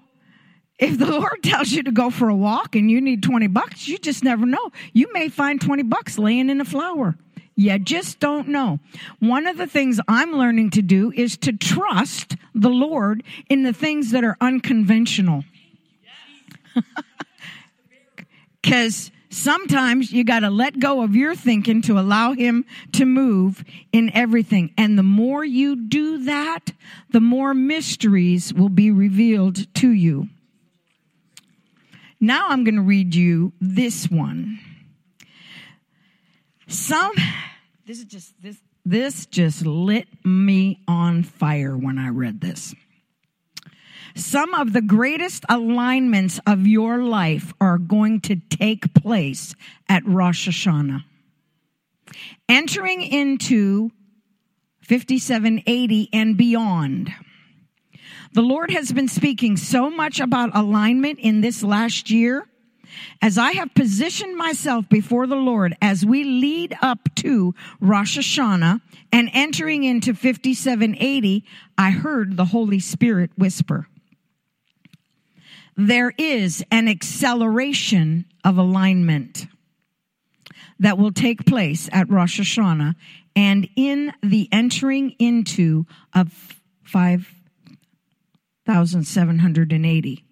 if 0.80 0.98
the 0.98 1.06
Lord 1.06 1.44
tells 1.44 1.72
you 1.72 1.84
to 1.84 1.92
go 1.92 2.10
for 2.10 2.30
a 2.30 2.36
walk 2.36 2.76
and 2.76 2.90
you 2.90 3.00
need 3.00 3.24
20 3.24 3.48
bucks, 3.48 3.88
you 3.88 3.98
just 3.98 4.24
never 4.24 4.46
know. 4.46 4.72
You 4.92 5.12
may 5.14 5.30
find 5.30 5.62
20 5.62 5.84
bucks 5.84 6.18
laying 6.18 6.50
in 6.50 6.60
a 6.60 6.66
flower. 6.66 7.16
You 7.56 7.78
just 7.78 8.20
don't 8.20 8.48
know. 8.48 8.80
One 9.20 9.46
of 9.46 9.58
the 9.58 9.68
things 9.68 10.00
I'm 10.08 10.32
learning 10.32 10.72
to 10.72 10.82
do 10.82 11.12
is 11.16 11.38
to 11.38 11.54
trust 11.54 12.36
the 12.56 12.70
Lord 12.70 13.24
in 13.48 13.64
the 13.64 13.74
things 13.74 14.12
that 14.12 14.24
are 14.24 14.38
unconventional. 14.42 15.44
Because 18.64 19.12
sometimes 19.30 20.14
you 20.14 20.24
got 20.24 20.40
to 20.40 20.50
let 20.50 20.80
go 20.80 21.04
of 21.04 21.18
your 21.18 21.36
thinking 21.36 21.82
to 21.84 22.00
allow 22.00 22.32
Him 22.32 22.64
to 22.94 23.06
move 23.06 23.64
in 23.92 24.10
everything. 24.14 24.74
And 24.78 24.98
the 24.98 25.04
more 25.04 25.44
you 25.44 25.76
do 25.76 26.24
that, 26.24 26.72
the 27.12 27.20
more 27.20 27.54
mysteries 27.54 28.54
will 28.54 28.70
be 28.70 28.90
revealed 28.90 29.72
to 29.76 29.92
you. 29.92 30.30
Now 32.24 32.48
I'm 32.48 32.64
going 32.64 32.76
to 32.76 32.82
read 32.82 33.14
you 33.14 33.52
this 33.60 34.10
one. 34.10 34.58
Some, 36.70 37.12
this 37.86 38.00
is 38.00 38.06
just, 38.06 38.42
this, 38.42 38.62
this 38.86 39.26
just 39.26 39.66
lit 39.66 40.08
me 40.24 40.80
on 40.88 41.24
fire 41.24 41.76
when 41.76 42.00
I 42.00 42.08
read 42.08 42.40
this. 42.40 42.74
Some 44.16 44.54
of 44.54 44.72
the 44.72 44.82
greatest 44.82 45.44
alignments 45.50 46.40
of 46.48 46.66
your 46.66 47.04
life 47.04 47.54
are 47.60 47.78
going 47.78 48.22
to 48.22 48.38
take 48.50 48.94
place 48.94 49.54
at 49.90 50.06
Rosh 50.06 50.48
Hashanah. 50.48 51.04
Entering 52.48 53.02
into 53.02 53.92
5780 54.80 56.08
and 56.14 56.38
beyond. 56.38 57.12
The 58.34 58.42
Lord 58.42 58.72
has 58.72 58.92
been 58.92 59.08
speaking 59.08 59.58
so 59.58 59.92
much 59.92 60.20
about 60.20 60.56
alignment 60.56 61.20
in 61.20 61.42
this 61.42 61.62
last 61.62 62.10
year 62.10 62.48
as 63.22 63.38
I 63.38 63.52
have 63.52 63.76
positioned 63.76 64.36
myself 64.36 64.90
before 64.90 65.28
the 65.28 65.36
Lord 65.36 65.76
as 65.84 66.04
we 66.04 66.24
lead 66.24 66.76
up 66.82 67.14
to 67.18 67.54
Rosh 67.80 68.18
Hashanah 68.18 68.82
and 69.12 69.30
entering 69.34 69.84
into 69.84 70.16
5780, 70.16 71.46
I 71.78 71.92
heard 71.92 72.36
the 72.36 72.46
Holy 72.46 72.80
Spirit 72.80 73.30
whisper. 73.38 73.88
There 75.78 76.12
is 76.18 76.64
an 76.72 76.88
acceleration 76.88 78.26
of 78.44 78.58
alignment 78.58 79.46
that 80.80 80.98
will 80.98 81.12
take 81.12 81.46
place 81.46 81.88
at 81.92 82.10
Rosh 82.10 82.40
Hashanah 82.40 82.96
and 83.36 83.70
in 83.76 84.12
the 84.24 84.50
entering 84.52 85.12
into 85.20 85.86
of 86.14 86.60
5,780. 88.66 90.24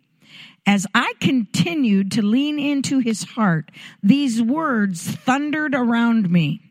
As 0.65 0.85
I 0.93 1.13
continued 1.19 2.11
to 2.11 2.21
lean 2.21 2.59
into 2.59 2.99
his 2.99 3.23
heart, 3.23 3.71
these 4.03 4.41
words 4.41 5.03
thundered 5.03 5.73
around 5.73 6.29
me. 6.29 6.61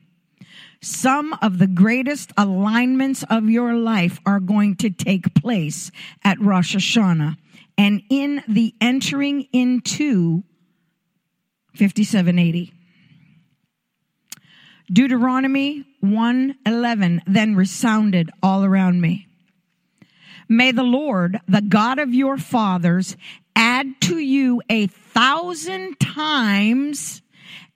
Some 0.83 1.37
of 1.43 1.59
the 1.59 1.67
greatest 1.67 2.33
alignments 2.39 3.23
of 3.25 3.51
your 3.51 3.75
life 3.75 4.21
are 4.25 4.41
going 4.41 4.77
to 4.77 4.91
take 4.91 5.35
place 5.35 5.91
at 6.25 6.41
Rosh 6.41 6.75
Hashanah 6.75 7.37
and 7.77 8.03
in 8.09 8.43
the 8.49 8.75
entering 8.81 9.43
into 9.53 10.45
5780. 11.75 12.73
Deuteronomy 14.93 15.85
1:11 16.03 17.21
then 17.27 17.55
resounded 17.55 18.31
all 18.43 18.65
around 18.65 19.01
me. 19.01 19.27
May 20.53 20.72
the 20.72 20.82
Lord, 20.82 21.40
the 21.46 21.62
God 21.62 22.01
of 22.01 22.12
your 22.12 22.36
fathers, 22.36 23.16
add 23.55 24.01
to 24.01 24.18
you 24.18 24.61
a 24.68 24.88
thousand 24.88 26.01
times 26.01 27.22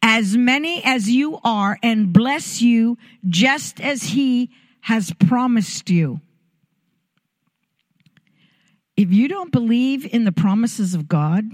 as 0.02 0.36
many 0.36 0.82
as 0.84 1.08
you 1.08 1.38
are 1.44 1.78
and 1.84 2.12
bless 2.12 2.60
you 2.60 2.98
just 3.28 3.80
as 3.80 4.02
he 4.02 4.50
has 4.80 5.12
promised 5.12 5.88
you. 5.88 6.20
If 8.96 9.12
you 9.12 9.28
don't 9.28 9.52
believe 9.52 10.12
in 10.12 10.24
the 10.24 10.32
promises 10.32 10.94
of 10.94 11.06
God, 11.06 11.44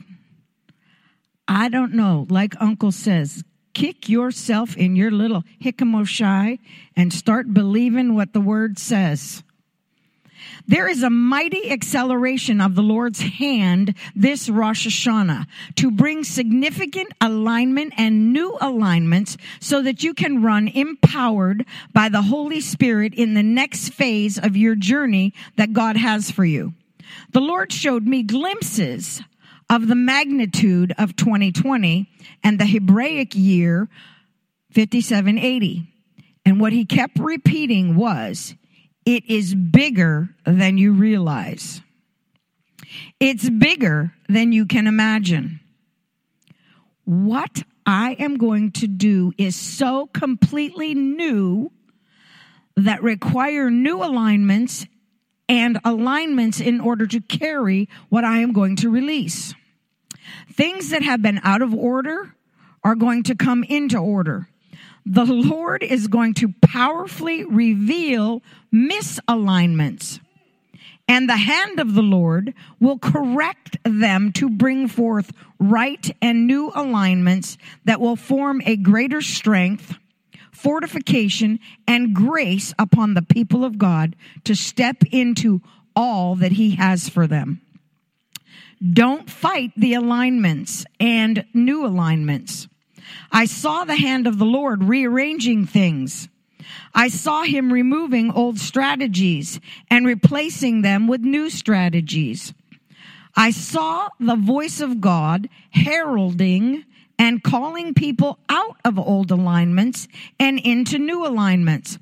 I 1.47 1.69
don't 1.69 1.93
know. 1.93 2.27
Like 2.31 2.55
Uncle 2.63 2.93
says, 2.93 3.45
kick 3.75 4.09
yourself 4.09 4.75
in 4.75 4.97
your 4.97 5.11
little 5.11 5.45
hickamoshai 5.63 6.61
and 6.97 7.13
start 7.13 7.53
believing 7.53 8.15
what 8.15 8.33
the 8.33 8.41
word 8.41 8.79
says. 8.79 9.43
There 10.67 10.89
is 10.89 11.03
a 11.03 11.11
mighty 11.11 11.71
acceleration 11.71 12.61
of 12.61 12.75
the 12.75 12.83
Lord's 12.83 13.21
hand 13.21 13.95
this 14.15 14.49
Rosh 14.49 14.87
Hashanah 14.87 15.47
to 15.77 15.91
bring 15.91 16.25
significant 16.25 17.13
alignment 17.21 17.95
and 17.97 18.33
new 18.33 18.57
alignments 18.61 19.37
so 19.61 19.83
that 19.83 20.03
you 20.03 20.15
can 20.15 20.43
run 20.43 20.69
empowered 20.69 21.65
by 21.93 22.09
the 22.09 22.23
Holy 22.23 22.61
Spirit 22.61 23.15
in 23.15 23.35
the 23.35 23.43
next 23.43 23.91
phase 23.91 24.39
of 24.39 24.57
your 24.57 24.75
journey 24.75 25.35
that 25.57 25.73
God 25.73 25.97
has 25.97 26.31
for 26.31 26.45
you. 26.45 26.75
The 27.33 27.41
Lord 27.41 27.73
showed 27.73 28.07
me 28.07 28.23
glimpses 28.23 29.23
of 29.69 29.87
the 29.87 29.95
magnitude 29.95 30.93
of 30.99 31.17
2020 31.17 32.09
and 32.43 32.59
the 32.59 32.67
Hebraic 32.67 33.35
year 33.35 33.89
5780. 34.73 35.87
And 36.45 36.61
what 36.61 36.73
he 36.73 36.85
kept 36.85 37.19
repeating 37.19 37.97
was, 37.97 38.55
it 39.05 39.29
is 39.29 39.55
bigger 39.55 40.31
than 40.45 40.79
you 40.79 40.93
realize. 40.93 41.81
It's 43.19 43.49
bigger 43.49 44.13
than 44.29 44.53
you 44.53 44.67
can 44.67 44.87
imagine. 44.87 45.61
What 47.05 47.63
I 47.87 48.17
am 48.19 48.37
going 48.37 48.73
to 48.73 48.87
do 48.87 49.33
is 49.39 49.57
so 49.57 50.07
completely 50.07 50.95
new 50.95 51.73
that 52.77 53.03
require 53.03 53.71
new 53.71 54.03
alignments 54.03 54.87
and 55.49 55.81
alignments 55.85 56.61
in 56.61 56.81
order 56.81 57.07
to 57.09 57.21
carry 57.21 57.89
what 58.09 58.25
I 58.25 58.39
am 58.39 58.53
going 58.53 58.77
to 58.77 58.91
release. 58.91 59.55
Things 60.53 60.91
that 60.91 61.03
have 61.03 61.23
been 61.23 61.41
out 61.43 61.63
of 61.63 61.75
order 61.75 62.35
are 62.85 62.95
going 62.95 63.25
to 63.25 63.35
come 63.35 63.65
into 63.65 63.99
order 63.99 64.49
the 65.11 65.25
Lord 65.25 65.83
is 65.83 66.07
going 66.07 66.35
to 66.35 66.55
powerfully 66.63 67.45
reveal 67.45 68.43
misalignments. 68.73 70.21
And 71.09 71.29
the 71.29 71.37
hand 71.37 71.81
of 71.81 71.95
the 71.95 72.03
Lord 72.03 72.55
will 72.79 72.97
correct 72.97 73.77
them 73.83 74.31
to 74.35 74.49
bring 74.49 74.87
forth 74.87 75.33
right 75.59 76.17
and 76.23 76.47
new 76.47 76.71
alignments 76.77 77.59
that 77.87 78.01
will 78.01 78.15
form 78.15 78.63
a 78.65 78.77
greater 78.77 79.21
strength, 79.21 79.99
fortification, 80.53 81.59
and 81.89 82.15
grace 82.15 82.73
upon 82.79 83.15
the 83.15 83.23
people 83.23 83.65
of 83.65 83.79
God 83.79 84.15
to 84.45 84.55
step 84.55 85.03
into 85.11 85.61
all 85.97 86.37
that 86.37 86.53
He 86.53 86.77
has 86.77 87.09
for 87.09 87.27
them. 87.27 87.61
Don't 88.93 89.29
fight 89.29 89.73
the 89.77 89.95
alignments 89.95 90.87
and 91.01 91.45
new 91.53 91.85
alignments. 91.85 92.69
I 93.33 93.45
saw 93.45 93.85
the 93.85 93.97
hand 93.97 94.27
of 94.27 94.39
the 94.39 94.45
Lord 94.45 94.85
rearranging 94.85 95.67
things. 95.67 96.29
I 96.95 97.09
saw 97.09 97.43
him 97.43 97.73
removing 97.73 98.31
old 98.31 98.59
strategies 98.59 99.61
and 99.89 100.07
replacing 100.07 100.83
them 100.83 101.07
with 101.07 101.21
new 101.21 101.51
strategies. 101.51 102.53
I 103.37 103.51
saw 103.53 104.09
the 104.19 104.37
voice 104.37 104.81
of 104.81 105.01
God 105.01 105.49
heralding 105.71 106.85
and 107.19 107.43
calling 107.43 107.95
people 107.95 108.39
out 108.49 108.77
of 108.85 108.99
old 108.99 109.31
alignments 109.31 110.09
and 110.39 110.59
into 110.59 110.99
new 110.99 111.27
alignments. 111.27 111.99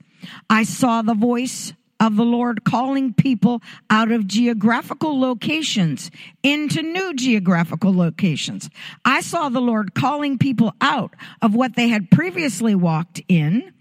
I 0.49 0.65
saw 0.65 1.03
the 1.03 1.15
voice 1.15 1.73
of 2.01 2.17
the 2.17 2.25
Lord 2.25 2.65
calling 2.65 3.13
people 3.13 3.61
out 3.91 4.11
of 4.13 4.27
geographical 4.27 5.19
locations 5.19 6.11
into 6.43 6.83
new 6.83 7.15
geographical 7.15 7.95
locations. 7.95 8.71
I 9.05 9.21
saw 9.21 9.49
the 9.49 9.61
Lord 9.61 9.95
calling 9.95 10.39
people 10.39 10.75
out 10.81 11.15
of 11.43 11.55
what 11.55 11.77
they 11.77 11.89
had 11.89 12.11
previously 12.11 12.75
walked 12.75 13.21
in 13.29 13.73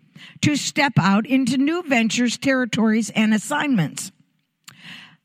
to 0.41 0.55
step 0.55 0.93
out 0.99 1.25
into 1.25 1.57
new 1.57 1.83
ventures, 1.83 2.37
territories, 2.37 3.09
and 3.11 3.33
assignments. 3.33 4.11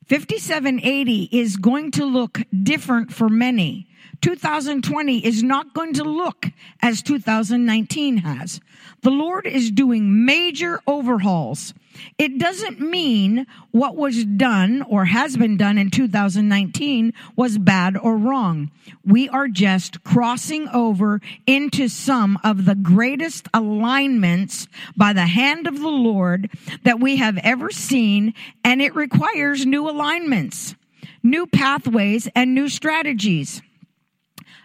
5780 0.08 1.28
is 1.32 1.56
going 1.56 1.90
to 1.92 2.04
look 2.04 2.42
different 2.62 3.12
for 3.12 3.28
many. 3.28 3.86
2020 4.20 5.24
is 5.24 5.42
not 5.42 5.74
going 5.74 5.94
to 5.94 6.04
look 6.04 6.46
as 6.80 7.02
2019 7.02 8.18
has. 8.18 8.60
The 9.02 9.10
Lord 9.10 9.46
is 9.46 9.70
doing 9.70 10.24
major 10.24 10.80
overhauls. 10.86 11.74
It 12.18 12.38
doesn't 12.38 12.80
mean 12.80 13.46
what 13.70 13.96
was 13.96 14.24
done 14.24 14.82
or 14.82 15.06
has 15.06 15.36
been 15.36 15.56
done 15.56 15.78
in 15.78 15.90
2019 15.90 17.12
was 17.36 17.58
bad 17.58 17.96
or 17.96 18.16
wrong. 18.16 18.70
We 19.04 19.28
are 19.28 19.48
just 19.48 20.04
crossing 20.04 20.68
over 20.68 21.20
into 21.46 21.88
some 21.88 22.38
of 22.44 22.64
the 22.64 22.74
greatest 22.74 23.48
alignments 23.52 24.68
by 24.96 25.12
the 25.12 25.26
hand 25.26 25.66
of 25.66 25.80
the 25.80 25.88
Lord 25.88 26.50
that 26.84 27.00
we 27.00 27.16
have 27.16 27.38
ever 27.38 27.70
seen, 27.70 28.34
and 28.64 28.80
it 28.80 28.94
requires 28.94 29.66
new 29.66 29.88
alignments, 29.88 30.74
new 31.22 31.46
pathways, 31.46 32.28
and 32.34 32.54
new 32.54 32.68
strategies. 32.68 33.62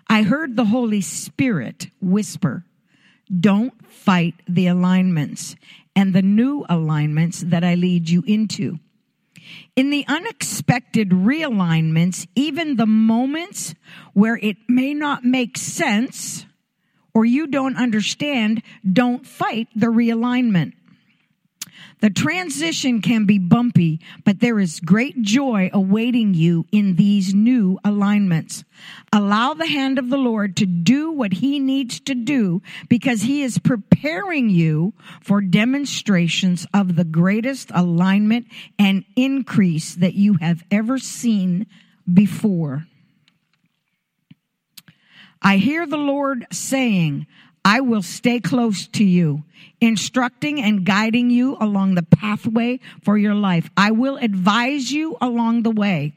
I 0.09 0.23
heard 0.23 0.55
the 0.55 0.65
Holy 0.65 1.01
Spirit 1.01 1.87
whisper, 2.01 2.63
don't 3.29 3.73
fight 3.85 4.35
the 4.47 4.67
alignments 4.67 5.55
and 5.97 6.13
the 6.13 6.21
new 6.21 6.63
alignments 6.69 7.39
that 7.41 7.63
I 7.63 7.73
lead 7.73 8.07
you 8.07 8.23
into. 8.27 8.77
In 9.75 9.89
the 9.89 10.05
unexpected 10.07 11.09
realignments, 11.09 12.27
even 12.35 12.75
the 12.75 12.85
moments 12.85 13.73
where 14.13 14.37
it 14.37 14.57
may 14.69 14.93
not 14.93 15.25
make 15.25 15.57
sense 15.57 16.45
or 17.15 17.25
you 17.25 17.47
don't 17.47 17.77
understand, 17.77 18.61
don't 18.93 19.25
fight 19.25 19.69
the 19.75 19.87
realignment. 19.87 20.73
The 21.99 22.09
transition 22.11 23.01
can 23.01 23.25
be 23.25 23.39
bumpy, 23.39 23.99
but 24.23 24.39
there 24.39 24.59
is 24.59 24.79
great 24.79 25.21
joy 25.23 25.71
awaiting 25.73 26.35
you 26.35 26.65
in 26.71 26.95
these 26.95 27.33
new 27.33 27.79
alignments. 27.83 28.63
Allow 29.11 29.55
the 29.55 29.65
hand 29.65 29.97
of 29.97 30.09
the 30.09 30.17
Lord 30.17 30.55
to 30.57 30.67
do 30.67 31.11
what 31.11 31.33
he 31.33 31.59
needs 31.59 31.99
to 32.01 32.13
do 32.13 32.61
because 32.87 33.23
he 33.23 33.41
is 33.41 33.57
preparing 33.57 34.49
you 34.49 34.93
for 35.21 35.41
demonstrations 35.41 36.67
of 36.71 36.95
the 36.95 37.03
greatest 37.03 37.71
alignment 37.73 38.45
and 38.77 39.03
increase 39.15 39.95
that 39.95 40.13
you 40.13 40.35
have 40.35 40.63
ever 40.69 40.99
seen 40.99 41.65
before. 42.11 42.85
I 45.41 45.57
hear 45.57 45.87
the 45.87 45.97
Lord 45.97 46.45
saying, 46.51 47.25
I 47.67 47.81
will 47.81 48.01
stay 48.01 48.39
close 48.39 48.87
to 48.87 49.03
you, 49.03 49.43
instructing 49.81 50.61
and 50.61 50.85
guiding 50.85 51.29
you 51.29 51.57
along 51.59 51.95
the 51.95 52.03
pathway 52.03 52.79
for 53.03 53.17
your 53.17 53.35
life. 53.35 53.69
I 53.75 53.91
will 53.91 54.15
advise 54.15 54.89
you 54.89 55.17
along 55.19 55.63
the 55.63 55.71
way 55.71 56.13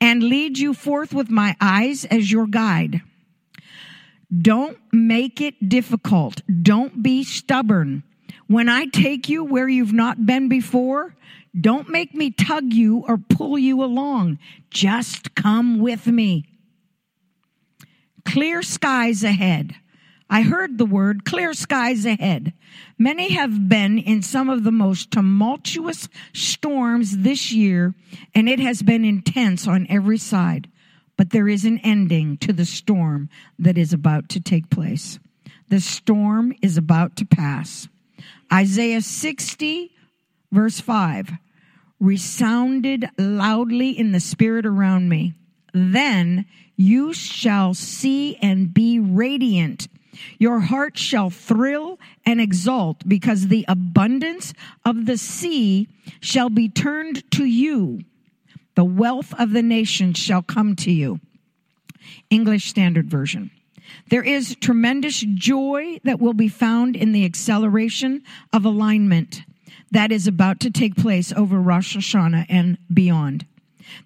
and 0.00 0.20
lead 0.20 0.58
you 0.58 0.74
forth 0.74 1.14
with 1.14 1.30
my 1.30 1.54
eyes 1.60 2.04
as 2.06 2.32
your 2.32 2.48
guide. 2.48 3.02
Don't 4.36 4.76
make 4.92 5.40
it 5.40 5.68
difficult. 5.68 6.42
Don't 6.64 7.04
be 7.04 7.22
stubborn. 7.22 8.02
When 8.48 8.68
I 8.68 8.86
take 8.86 9.28
you 9.28 9.44
where 9.44 9.68
you've 9.68 9.92
not 9.92 10.26
been 10.26 10.48
before, 10.48 11.14
don't 11.58 11.88
make 11.88 12.14
me 12.14 12.32
tug 12.32 12.72
you 12.72 13.04
or 13.06 13.16
pull 13.16 13.56
you 13.56 13.84
along. 13.84 14.40
Just 14.70 15.36
come 15.36 15.78
with 15.78 16.08
me. 16.08 16.46
Clear 18.24 18.60
skies 18.60 19.22
ahead. 19.22 19.76
I 20.30 20.42
heard 20.42 20.78
the 20.78 20.86
word 20.86 21.24
clear 21.24 21.52
skies 21.52 22.06
ahead. 22.06 22.54
Many 22.98 23.34
have 23.34 23.68
been 23.68 23.98
in 23.98 24.22
some 24.22 24.48
of 24.48 24.64
the 24.64 24.72
most 24.72 25.10
tumultuous 25.10 26.08
storms 26.32 27.18
this 27.18 27.52
year, 27.52 27.94
and 28.34 28.48
it 28.48 28.58
has 28.58 28.82
been 28.82 29.04
intense 29.04 29.68
on 29.68 29.86
every 29.88 30.18
side. 30.18 30.68
But 31.16 31.30
there 31.30 31.48
is 31.48 31.64
an 31.64 31.78
ending 31.78 32.38
to 32.38 32.52
the 32.52 32.64
storm 32.64 33.28
that 33.58 33.78
is 33.78 33.92
about 33.92 34.28
to 34.30 34.40
take 34.40 34.70
place. 34.70 35.18
The 35.68 35.80
storm 35.80 36.54
is 36.62 36.76
about 36.76 37.16
to 37.16 37.24
pass. 37.24 37.88
Isaiah 38.52 39.02
60, 39.02 39.92
verse 40.50 40.80
5, 40.80 41.30
resounded 42.00 43.08
loudly 43.18 43.90
in 43.90 44.12
the 44.12 44.20
spirit 44.20 44.66
around 44.66 45.08
me. 45.08 45.34
Then 45.72 46.46
you 46.76 47.12
shall 47.12 47.74
see 47.74 48.36
and 48.36 48.72
be 48.72 48.98
radiant 48.98 49.88
your 50.38 50.60
heart 50.60 50.98
shall 50.98 51.30
thrill 51.30 51.98
and 52.24 52.40
exult 52.40 53.06
because 53.08 53.48
the 53.48 53.64
abundance 53.68 54.52
of 54.84 55.06
the 55.06 55.16
sea 55.16 55.88
shall 56.20 56.50
be 56.50 56.68
turned 56.68 57.28
to 57.32 57.44
you. 57.44 58.00
The 58.74 58.84
wealth 58.84 59.32
of 59.38 59.52
the 59.52 59.62
nations 59.62 60.18
shall 60.18 60.42
come 60.42 60.76
to 60.76 60.90
you. 60.90 61.20
English 62.30 62.68
Standard 62.68 63.08
Version. 63.08 63.50
There 64.08 64.22
is 64.22 64.56
tremendous 64.60 65.20
joy 65.20 66.00
that 66.04 66.20
will 66.20 66.34
be 66.34 66.48
found 66.48 66.96
in 66.96 67.12
the 67.12 67.24
acceleration 67.24 68.22
of 68.52 68.64
alignment 68.64 69.42
that 69.90 70.10
is 70.10 70.26
about 70.26 70.60
to 70.60 70.70
take 70.70 70.96
place 70.96 71.32
over 71.32 71.60
Rosh 71.60 71.96
Hashanah 71.96 72.46
and 72.48 72.78
beyond. 72.92 73.46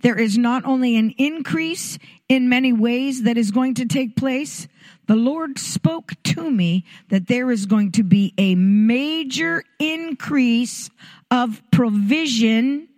There 0.03 0.19
is 0.19 0.37
not 0.37 0.65
only 0.65 0.97
an 0.97 1.15
increase 1.17 1.99
in 2.29 2.49
many 2.49 2.73
ways 2.73 3.23
that 3.23 3.39
is 3.39 3.51
going 3.51 3.75
to 3.75 3.87
take 3.87 4.15
place, 4.15 4.69
the 5.09 5.17
Lord 5.17 5.59
spoke 5.59 6.13
to 6.23 6.51
me 6.51 6.85
that 7.09 7.29
there 7.29 7.51
is 7.51 7.65
going 7.67 7.93
to 7.93 8.03
be 8.05 8.35
a 8.37 8.55
major 8.55 9.65
increase 9.79 10.91
of 11.31 11.63
provision 11.71 12.89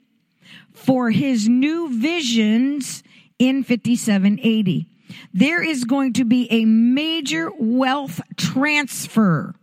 for 0.72 1.10
his 1.10 1.48
new 1.48 2.00
visions 2.00 3.04
in 3.38 3.62
5780. 3.62 4.88
There 5.32 5.62
is 5.62 5.84
going 5.84 6.12
to 6.14 6.24
be 6.24 6.50
a 6.50 6.64
major 6.64 7.50
wealth 7.56 8.20
transfer 8.36 9.54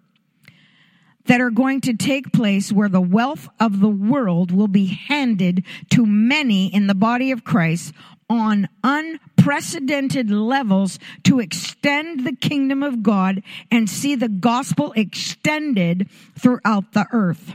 that 1.26 1.42
are 1.42 1.52
going 1.52 1.82
to 1.82 1.94
take 1.94 2.32
place 2.32 2.72
where 2.72 2.88
the 2.88 3.02
wealth 3.02 3.50
of 3.60 3.82
the 3.82 3.90
world 3.90 4.52
will 4.52 4.70
be 4.70 4.86
handed 4.86 5.66
to 5.90 6.06
many 6.06 6.74
in 6.74 6.88
the 6.88 6.96
body 6.96 7.32
of 7.32 7.44
Christ 7.44 7.94
on 8.30 8.70
unprecedented 8.86 9.37
levels 10.30 11.00
to 11.24 11.40
extend 11.40 12.26
the 12.26 12.36
kingdom 12.36 12.84
of 12.84 13.02
God 13.02 13.42
and 13.72 13.90
see 13.90 14.16
the 14.16 14.30
gospel 14.30 14.94
extended 14.96 16.10
throughout 16.38 16.94
the 16.94 17.08
earth. 17.12 17.54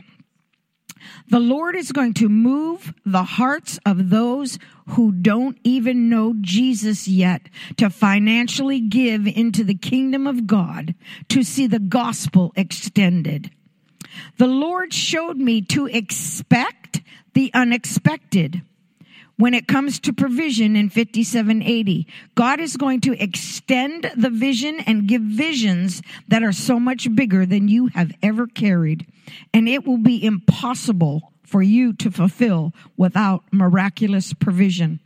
The 1.28 1.40
Lord 1.40 1.76
is 1.76 1.92
going 1.92 2.14
to 2.14 2.28
move 2.28 2.94
the 3.04 3.24
hearts 3.24 3.78
of 3.84 4.10
those 4.10 4.58
who 4.90 5.12
don't 5.12 5.58
even 5.64 6.08
know 6.08 6.34
Jesus 6.40 7.08
yet 7.08 7.48
to 7.76 7.90
financially 7.90 8.80
give 8.80 9.26
into 9.26 9.64
the 9.64 9.74
kingdom 9.74 10.26
of 10.26 10.46
God 10.46 10.94
to 11.28 11.42
see 11.42 11.66
the 11.66 11.78
gospel 11.78 12.52
extended. 12.56 13.50
The 14.38 14.46
Lord 14.46 14.92
showed 14.92 15.36
me 15.36 15.62
to 15.62 15.86
expect 15.86 17.02
the 17.34 17.50
unexpected 17.54 18.62
when 19.42 19.54
it 19.54 19.66
comes 19.66 19.98
to 19.98 20.12
provision 20.12 20.76
in 20.76 20.88
5780. 20.88 22.06
God 22.36 22.60
is 22.60 22.76
going 22.76 23.00
to 23.00 23.20
extend 23.20 24.08
the 24.16 24.30
vision 24.30 24.78
and 24.86 25.08
give 25.08 25.20
visions 25.20 26.00
that 26.28 26.44
are 26.44 26.52
so 26.52 26.78
much 26.78 27.12
bigger 27.16 27.44
than 27.44 27.66
you 27.66 27.88
have 27.88 28.12
ever 28.22 28.46
carried. 28.46 29.04
And 29.52 29.68
it 29.68 29.84
will 29.84 29.98
be 29.98 30.24
impossible 30.24 31.32
for 31.42 31.60
you 31.60 31.92
to 31.94 32.08
fulfill 32.12 32.72
without 32.96 33.42
miraculous 33.50 34.32
provision. 34.32 35.00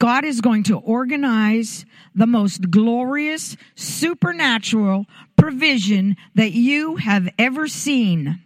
God 0.00 0.24
is 0.24 0.40
going 0.40 0.64
to 0.64 0.76
organize 0.76 1.86
the 2.12 2.26
most 2.26 2.72
glorious 2.72 3.56
supernatural 3.76 5.06
provision 5.36 6.16
that 6.34 6.50
you 6.50 6.96
have 6.96 7.28
ever 7.38 7.68
seen. 7.68 8.42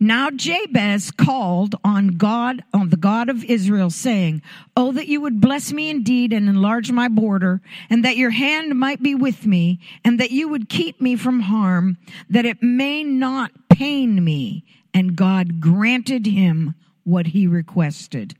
Now 0.00 0.30
Jabez 0.30 1.10
called 1.10 1.76
on 1.84 2.08
God, 2.16 2.64
on 2.72 2.90
the 2.90 2.96
God 2.96 3.28
of 3.28 3.44
Israel, 3.44 3.90
saying, 3.90 4.42
Oh, 4.76 4.92
that 4.92 5.08
you 5.08 5.20
would 5.20 5.40
bless 5.40 5.72
me 5.72 5.90
indeed 5.90 6.32
and 6.32 6.48
enlarge 6.48 6.90
my 6.90 7.08
border, 7.08 7.60
and 7.88 8.04
that 8.04 8.16
your 8.16 8.30
hand 8.30 8.78
might 8.78 9.02
be 9.02 9.14
with 9.14 9.46
me, 9.46 9.80
and 10.04 10.18
that 10.20 10.30
you 10.30 10.48
would 10.48 10.68
keep 10.68 11.00
me 11.00 11.16
from 11.16 11.40
harm, 11.40 11.96
that 12.28 12.44
it 12.44 12.62
may 12.62 13.04
not 13.04 13.52
pain 13.68 14.22
me. 14.22 14.64
And 14.92 15.16
God 15.16 15.60
granted 15.60 16.26
him 16.26 16.74
what 17.04 17.28
he 17.28 17.46
requested. 17.46 18.34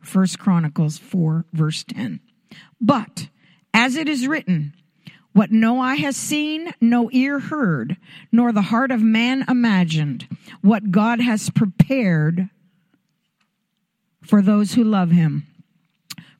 First 0.00 0.38
Chronicles 0.38 0.98
4 0.98 1.44
verse 1.52 1.84
10. 1.84 2.20
But 2.80 3.28
as 3.72 3.96
it 3.96 4.08
is 4.08 4.26
written, 4.26 4.74
what 5.32 5.50
no 5.50 5.80
eye 5.80 5.96
has 5.96 6.16
seen, 6.16 6.72
no 6.80 7.10
ear 7.12 7.38
heard, 7.38 7.96
nor 8.30 8.52
the 8.52 8.62
heart 8.62 8.90
of 8.90 9.02
man 9.02 9.44
imagined, 9.48 10.28
what 10.60 10.90
God 10.90 11.20
has 11.20 11.50
prepared 11.50 12.50
for 14.22 14.42
those 14.42 14.74
who 14.74 14.84
love 14.84 15.10
him. 15.10 15.46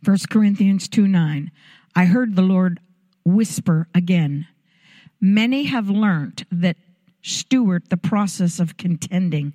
1 0.04 0.18
Corinthians 0.30 0.88
2 0.88 1.06
9. 1.06 1.50
I 1.94 2.04
heard 2.06 2.36
the 2.36 2.42
Lord 2.42 2.80
whisper 3.24 3.88
again. 3.94 4.46
Many 5.20 5.64
have 5.64 5.88
learnt 5.88 6.44
that 6.50 6.76
steward 7.22 7.88
the 7.88 7.96
process 7.96 8.58
of 8.58 8.76
contending, 8.76 9.54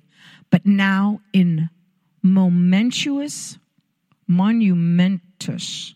but 0.50 0.64
now 0.64 1.20
in 1.32 1.68
momentous, 2.22 3.58
monumentous 4.26 5.94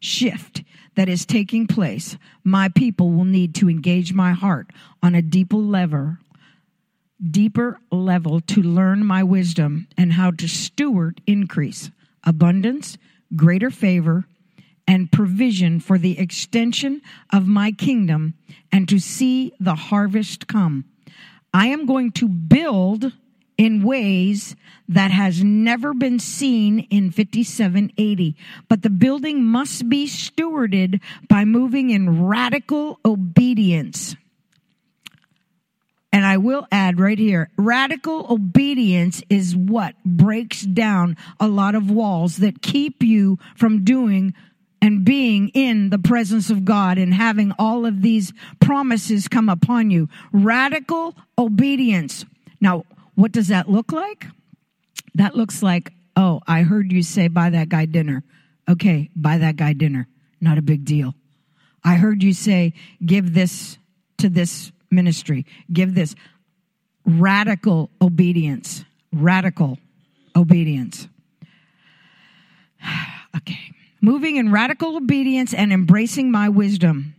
shift 0.00 0.62
that 0.96 1.08
is 1.08 1.26
taking 1.26 1.66
place, 1.66 2.16
my 2.42 2.68
people 2.68 3.10
will 3.10 3.24
need 3.24 3.54
to 3.56 3.68
engage 3.68 4.12
my 4.12 4.32
heart 4.32 4.68
on 5.02 5.14
a 5.14 5.22
deeper 5.22 5.56
level, 5.56 6.16
deeper 7.30 7.78
level 7.90 8.40
to 8.40 8.62
learn 8.62 9.04
my 9.04 9.22
wisdom 9.22 9.88
and 9.96 10.12
how 10.12 10.30
to 10.30 10.48
steward 10.48 11.20
increase, 11.26 11.90
abundance, 12.24 12.98
greater 13.34 13.70
favor, 13.70 14.24
and 14.86 15.10
provision 15.10 15.80
for 15.80 15.98
the 15.98 16.18
extension 16.18 17.00
of 17.32 17.46
my 17.46 17.72
kingdom 17.72 18.34
and 18.70 18.88
to 18.88 18.98
see 18.98 19.52
the 19.58 19.74
harvest 19.74 20.46
come. 20.46 20.84
I 21.52 21.68
am 21.68 21.86
going 21.86 22.12
to 22.12 22.28
build 22.28 23.12
in 23.56 23.84
ways 23.84 24.56
that 24.88 25.10
has 25.10 25.42
never 25.42 25.94
been 25.94 26.18
seen 26.18 26.80
in 26.90 27.10
5780. 27.10 28.36
But 28.68 28.82
the 28.82 28.90
building 28.90 29.44
must 29.44 29.88
be 29.88 30.06
stewarded 30.06 31.00
by 31.28 31.44
moving 31.44 31.90
in 31.90 32.24
radical 32.24 32.98
obedience. 33.04 34.16
And 36.12 36.24
I 36.24 36.36
will 36.36 36.66
add 36.70 37.00
right 37.00 37.18
here, 37.18 37.50
radical 37.56 38.26
obedience 38.30 39.22
is 39.28 39.56
what 39.56 39.94
breaks 40.04 40.62
down 40.62 41.16
a 41.40 41.48
lot 41.48 41.74
of 41.74 41.90
walls 41.90 42.36
that 42.36 42.62
keep 42.62 43.02
you 43.02 43.38
from 43.56 43.84
doing 43.84 44.32
and 44.80 45.04
being 45.04 45.48
in 45.54 45.90
the 45.90 45.98
presence 45.98 46.50
of 46.50 46.64
God 46.64 46.98
and 46.98 47.12
having 47.12 47.52
all 47.58 47.86
of 47.86 48.02
these 48.02 48.32
promises 48.60 49.26
come 49.26 49.48
upon 49.48 49.90
you. 49.90 50.08
Radical 50.30 51.16
obedience. 51.38 52.24
Now, 52.60 52.84
what 53.14 53.32
does 53.32 53.48
that 53.48 53.70
look 53.70 53.92
like? 53.92 54.26
That 55.14 55.36
looks 55.36 55.62
like, 55.62 55.92
oh, 56.16 56.40
I 56.46 56.62
heard 56.62 56.92
you 56.92 57.02
say 57.02 57.28
buy 57.28 57.50
that 57.50 57.68
guy 57.68 57.86
dinner. 57.86 58.24
Okay, 58.68 59.10
buy 59.14 59.38
that 59.38 59.56
guy 59.56 59.72
dinner. 59.72 60.08
Not 60.40 60.58
a 60.58 60.62
big 60.62 60.84
deal. 60.84 61.14
I 61.84 61.94
heard 61.94 62.22
you 62.22 62.32
say 62.32 62.72
give 63.04 63.34
this 63.34 63.78
to 64.18 64.28
this 64.28 64.72
ministry. 64.90 65.46
Give 65.72 65.94
this 65.94 66.14
radical 67.04 67.90
obedience. 68.00 68.84
Radical 69.12 69.78
obedience. 70.34 71.08
okay. 73.36 73.60
Moving 74.00 74.36
in 74.36 74.52
radical 74.52 74.96
obedience 74.96 75.54
and 75.54 75.72
embracing 75.72 76.30
my 76.30 76.48
wisdom. 76.48 77.14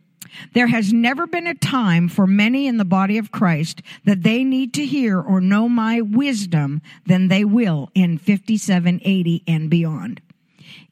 There 0.53 0.67
has 0.67 0.93
never 0.93 1.27
been 1.27 1.47
a 1.47 1.55
time 1.55 2.07
for 2.07 2.27
many 2.27 2.67
in 2.67 2.77
the 2.77 2.85
body 2.85 3.17
of 3.17 3.31
Christ 3.31 3.81
that 4.05 4.23
they 4.23 4.43
need 4.43 4.73
to 4.75 4.85
hear 4.85 5.19
or 5.19 5.41
know 5.41 5.67
my 5.69 6.01
wisdom 6.01 6.81
than 7.05 7.27
they 7.27 7.45
will 7.45 7.89
in 7.93 8.17
5780 8.17 9.43
and 9.47 9.69
beyond. 9.69 10.21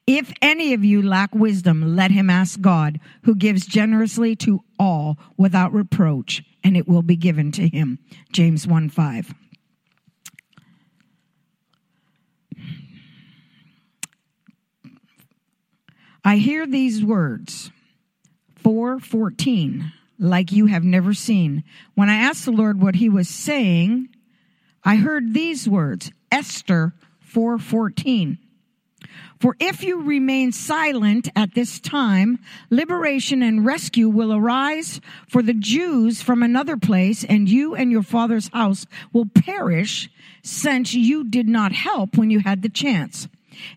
If 0.05 0.33
any 0.41 0.73
of 0.73 0.83
you 0.83 1.01
lack 1.01 1.33
wisdom, 1.33 1.95
let 1.95 2.11
him 2.11 2.29
ask 2.29 2.59
God, 2.59 2.99
who 3.23 3.35
gives 3.35 3.65
generously 3.65 4.35
to 4.37 4.61
all 4.77 5.17
without 5.37 5.73
reproach, 5.73 6.43
and 6.63 6.75
it 6.75 6.87
will 6.87 7.01
be 7.01 7.15
given 7.15 7.51
to 7.53 7.69
him. 7.69 7.99
James 8.31 8.67
1 8.67 8.89
5. 8.89 9.33
I 16.25 16.37
hear 16.37 16.65
these 16.65 17.03
words 17.03 17.71
4:14 18.63 19.91
like 20.19 20.51
you 20.51 20.67
have 20.67 20.83
never 20.83 21.13
seen. 21.13 21.63
When 21.95 22.09
I 22.09 22.15
asked 22.15 22.45
the 22.45 22.51
Lord 22.51 22.81
what 22.81 22.95
he 22.95 23.09
was 23.09 23.27
saying, 23.27 24.09
I 24.83 24.95
heard 24.95 25.33
these 25.33 25.67
words, 25.67 26.11
Esther 26.31 26.93
4:14. 27.21 28.37
For 29.39 29.57
if 29.59 29.83
you 29.83 30.01
remain 30.01 30.53
silent 30.53 31.29
at 31.35 31.53
this 31.53 31.79
time, 31.79 32.39
liberation 32.69 33.41
and 33.41 33.65
rescue 33.65 34.07
will 34.07 34.33
arise 34.33 35.01
for 35.27 35.41
the 35.41 35.53
Jews 35.53 36.21
from 36.21 36.41
another 36.41 36.77
place, 36.77 37.25
and 37.25 37.49
you 37.49 37.75
and 37.75 37.91
your 37.91 38.03
father's 38.03 38.47
house 38.53 38.85
will 39.11 39.25
perish, 39.25 40.09
since 40.41 40.93
you 40.93 41.25
did 41.25 41.49
not 41.49 41.73
help 41.73 42.17
when 42.17 42.29
you 42.29 42.39
had 42.39 42.61
the 42.61 42.69
chance. 42.69 43.27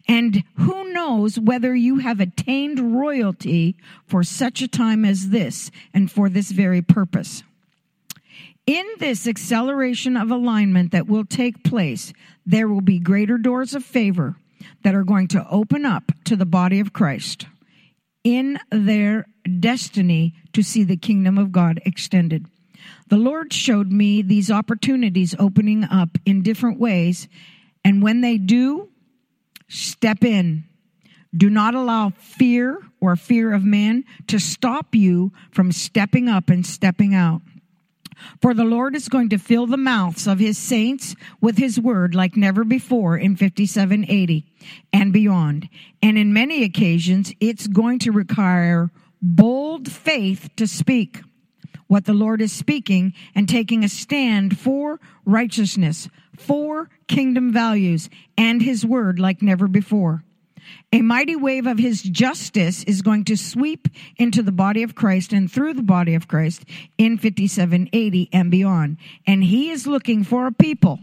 And 0.09 0.45
who 0.57 0.93
knows 0.93 1.39
whether 1.39 1.75
you 1.75 1.99
have 1.99 2.21
attained 2.21 2.97
royalty 2.99 3.77
for 4.07 4.23
such 4.23 4.63
a 4.63 4.69
time 4.69 5.05
as 5.05 5.31
this 5.31 5.71
and 5.93 6.11
for 6.11 6.29
this 6.29 6.51
very 6.51 6.83
purpose. 6.83 7.43
In 8.67 8.85
this 8.99 9.29
acceleration 9.29 10.17
of 10.17 10.31
alignment 10.31 10.91
that 10.91 11.07
will 11.07 11.25
take 11.25 11.63
place, 11.63 12.13
there 12.45 12.69
will 12.69 12.81
be 12.81 12.99
greater 12.99 13.39
doors 13.39 13.75
of 13.75 13.85
favor 13.85 14.37
that 14.83 14.95
are 14.95 15.05
going 15.05 15.29
to 15.29 15.47
open 15.49 15.85
up 15.85 16.11
to 16.25 16.35
the 16.35 16.47
body 16.47 16.81
of 16.81 16.93
Christ 16.93 17.47
in 18.25 18.59
their 18.71 19.27
destiny 19.61 20.35
to 20.53 20.63
see 20.63 20.83
the 20.83 20.97
kingdom 20.97 21.39
of 21.39 21.53
God 21.53 21.81
extended. 21.85 22.47
The 23.09 23.17
Lord 23.19 23.53
showed 23.53 23.93
me 23.93 24.21
these 24.23 24.51
opportunities 24.51 25.35
opening 25.39 25.85
up 25.85 26.19
in 26.25 26.43
different 26.43 26.81
ways. 26.81 27.29
And 27.85 28.03
when 28.03 28.21
they 28.21 28.37
do, 28.37 28.89
Step 29.69 30.25
in. 30.25 30.65
Do 31.37 31.51
not 31.51 31.75
allow 31.75 32.11
fear 32.11 32.81
or 33.01 33.17
fear 33.17 33.53
of 33.53 33.65
man 33.65 34.05
to 34.29 34.39
stop 34.39 34.95
you 34.95 35.33
from 35.51 35.73
stepping 35.73 36.29
up 36.29 36.49
and 36.49 36.65
stepping 36.65 37.15
out. 37.15 37.43
For 38.41 38.55
the 38.55 38.65
Lord 38.65 38.97
is 38.97 39.09
going 39.09 39.29
to 39.31 39.39
fill 39.39 39.67
the 39.67 39.77
mouths 39.77 40.27
of 40.27 40.39
his 40.39 40.57
saints 40.57 41.15
with 41.41 41.59
his 41.59 41.79
word 41.79 42.15
like 42.15 42.37
never 42.37 42.65
before 42.65 43.17
in 43.19 43.37
5780 43.37 44.47
and 44.93 45.13
beyond. 45.13 45.69
And 46.03 46.17
in 46.17 46.33
many 46.33 46.65
occasions, 46.65 47.33
it's 47.41 47.67
going 47.67 47.99
to 48.01 48.13
require 48.13 48.91
bold 49.21 49.91
faith 49.91 50.49
to 50.57 50.67
speak 50.67 51.21
what 51.87 52.05
the 52.05 52.13
Lord 52.13 52.41
is 52.41 52.53
speaking 52.53 53.15
and 53.35 53.49
taking 53.49 53.85
a 53.85 53.89
stand 53.89 54.59
for 54.59 55.01
righteousness, 55.25 56.09
for 56.37 56.89
kingdom 57.09 57.53
values, 57.53 58.09
and 58.37 58.63
his 58.63 58.85
word 58.85 59.19
like 59.19 59.43
never 59.43 59.69
before. 59.69 60.23
A 60.93 61.03
mighty 61.03 61.37
wave 61.37 61.67
of 61.67 61.79
his 61.79 62.03
justice 62.03 62.83
is 62.85 63.03
going 63.03 63.25
to 63.25 63.37
sweep 63.37 63.89
into 64.17 64.43
the 64.43 64.53
body 64.53 64.83
of 64.83 64.95
Christ 64.95 65.33
and 65.33 65.51
through 65.51 65.75
the 65.75 65.83
body 65.83 66.15
of 66.15 66.29
Christ 66.29 66.65
in 66.99 67.19
5780 67.19 68.29
and 68.33 68.51
beyond. 68.51 68.97
And 69.27 69.45
he 69.45 69.71
is 69.71 69.87
looking 69.87 70.25
for 70.25 70.47
a 70.47 70.53
people. 70.53 70.99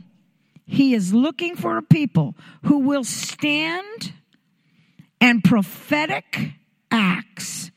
He 0.65 0.93
is 0.93 1.13
looking 1.13 1.55
for 1.55 1.77
a 1.77 1.81
people 1.81 2.35
who 2.63 2.79
will 2.79 3.03
stand 3.03 4.13
and 5.19 5.43
prophetic 5.43 6.53
acts 6.91 7.71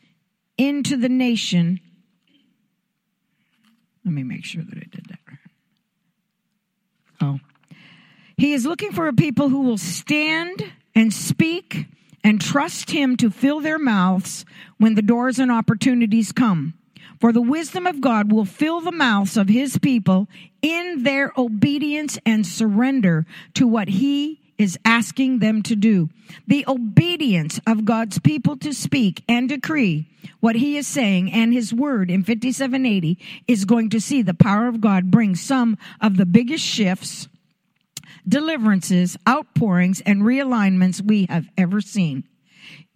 into 0.58 0.96
the 0.96 1.08
nation 1.08 1.80
let 4.06 4.14
me 4.14 4.22
make 4.22 4.44
sure 4.44 4.62
that 4.62 4.78
I 4.78 4.86
did 4.90 5.06
that 5.08 5.18
right. 5.28 5.38
Oh. 7.20 7.40
He 8.36 8.52
is 8.52 8.64
looking 8.64 8.92
for 8.92 9.08
a 9.08 9.12
people 9.12 9.48
who 9.48 9.62
will 9.62 9.78
stand 9.78 10.64
and 10.94 11.12
speak 11.12 11.86
and 12.22 12.40
trust 12.40 12.90
him 12.90 13.16
to 13.16 13.30
fill 13.30 13.60
their 13.60 13.78
mouths 13.78 14.44
when 14.78 14.94
the 14.94 15.02
doors 15.02 15.40
and 15.40 15.50
opportunities 15.50 16.30
come. 16.30 16.74
For 17.20 17.32
the 17.32 17.42
wisdom 17.42 17.86
of 17.86 18.00
God 18.00 18.30
will 18.30 18.44
fill 18.44 18.80
the 18.80 18.92
mouths 18.92 19.36
of 19.36 19.48
his 19.48 19.78
people 19.78 20.28
in 20.62 21.02
their 21.02 21.32
obedience 21.36 22.18
and 22.24 22.46
surrender 22.46 23.26
to 23.54 23.66
what 23.66 23.88
he 23.88 24.40
is 24.58 24.78
asking 24.84 25.38
them 25.38 25.62
to 25.62 25.76
do. 25.76 26.08
The 26.46 26.64
obedience 26.66 27.60
of 27.66 27.84
God's 27.84 28.18
people 28.18 28.56
to 28.58 28.72
speak 28.72 29.22
and 29.28 29.48
decree 29.48 30.08
what 30.40 30.56
he 30.56 30.76
is 30.76 30.86
saying 30.86 31.32
and 31.32 31.52
his 31.52 31.72
word 31.72 32.10
in 32.10 32.22
5780 32.22 33.18
is 33.46 33.64
going 33.64 33.90
to 33.90 34.00
see 34.00 34.22
the 34.22 34.34
power 34.34 34.66
of 34.66 34.80
God 34.80 35.10
bring 35.10 35.34
some 35.34 35.78
of 36.00 36.16
the 36.16 36.26
biggest 36.26 36.64
shifts, 36.64 37.28
deliverances, 38.26 39.16
outpourings, 39.28 40.00
and 40.02 40.22
realignments 40.22 41.00
we 41.00 41.26
have 41.26 41.48
ever 41.56 41.80
seen. 41.80 42.24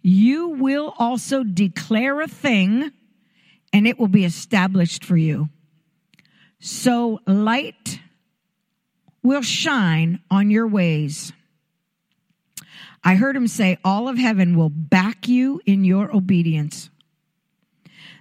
You 0.01 0.49
will 0.49 0.93
also 0.97 1.43
declare 1.43 2.21
a 2.21 2.27
thing 2.27 2.91
and 3.71 3.87
it 3.87 3.99
will 3.99 4.07
be 4.07 4.25
established 4.25 5.05
for 5.05 5.15
you. 5.15 5.49
So 6.59 7.19
light 7.25 7.99
will 9.23 9.41
shine 9.41 10.19
on 10.29 10.51
your 10.51 10.67
ways. 10.67 11.31
I 13.03 13.15
heard 13.15 13.35
him 13.35 13.47
say, 13.47 13.77
All 13.83 14.07
of 14.07 14.17
heaven 14.17 14.57
will 14.57 14.69
back 14.69 15.27
you 15.27 15.61
in 15.65 15.83
your 15.83 16.15
obedience. 16.15 16.89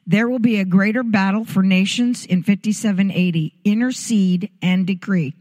There 0.06 0.28
will 0.28 0.38
be 0.38 0.58
a 0.58 0.64
greater 0.64 1.02
battle 1.02 1.44
for 1.44 1.62
nations 1.62 2.24
in 2.24 2.42
5780. 2.42 3.54
Intercede 3.64 4.50
and 4.62 4.86
decree. 4.86 5.34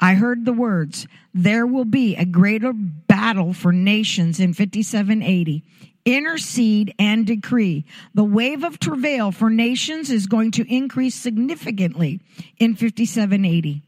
I 0.00 0.14
heard 0.14 0.44
the 0.44 0.52
words, 0.52 1.06
there 1.32 1.66
will 1.66 1.84
be 1.84 2.16
a 2.16 2.24
greater 2.24 2.72
battle 2.74 3.52
for 3.52 3.72
nations 3.72 4.40
in 4.40 4.52
5780 4.52 5.62
intercede 6.06 6.94
and 6.98 7.26
decree. 7.26 7.84
The 8.14 8.24
wave 8.24 8.64
of 8.64 8.78
travail 8.78 9.32
for 9.32 9.50
nations 9.50 10.10
is 10.10 10.26
going 10.26 10.52
to 10.52 10.74
increase 10.74 11.16
significantly 11.16 12.20
in 12.58 12.76
5780. 12.76 13.82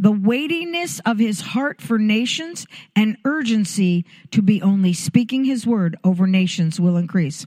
The 0.00 0.10
weightiness 0.10 0.98
of 1.00 1.18
his 1.18 1.42
heart 1.42 1.82
for 1.82 1.98
nations 1.98 2.66
and 2.96 3.18
urgency 3.26 4.06
to 4.30 4.40
be 4.40 4.62
only 4.62 4.94
speaking 4.94 5.44
his 5.44 5.66
word 5.66 5.94
over 6.02 6.26
nations 6.26 6.80
will 6.80 6.96
increase. 6.96 7.46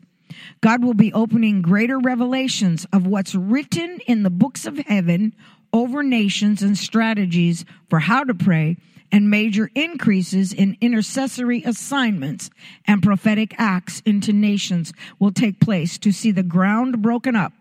God 0.61 0.83
will 0.83 0.93
be 0.93 1.11
opening 1.13 1.63
greater 1.63 1.97
revelations 1.97 2.85
of 2.93 3.07
what's 3.07 3.33
written 3.33 3.99
in 4.05 4.21
the 4.21 4.29
books 4.29 4.67
of 4.67 4.77
heaven 4.77 5.33
over 5.73 6.03
nations 6.03 6.61
and 6.61 6.77
strategies 6.77 7.65
for 7.89 7.97
how 7.97 8.23
to 8.23 8.35
pray 8.35 8.77
and 9.11 9.31
major 9.31 9.71
increases 9.73 10.53
in 10.53 10.77
intercessory 10.79 11.63
assignments 11.63 12.51
and 12.85 13.01
prophetic 13.01 13.55
acts 13.57 14.03
into 14.05 14.31
nations 14.31 14.93
will 15.17 15.31
take 15.31 15.59
place 15.59 15.97
to 15.97 16.11
see 16.11 16.29
the 16.29 16.43
ground 16.43 17.01
broken 17.01 17.35
up. 17.35 17.53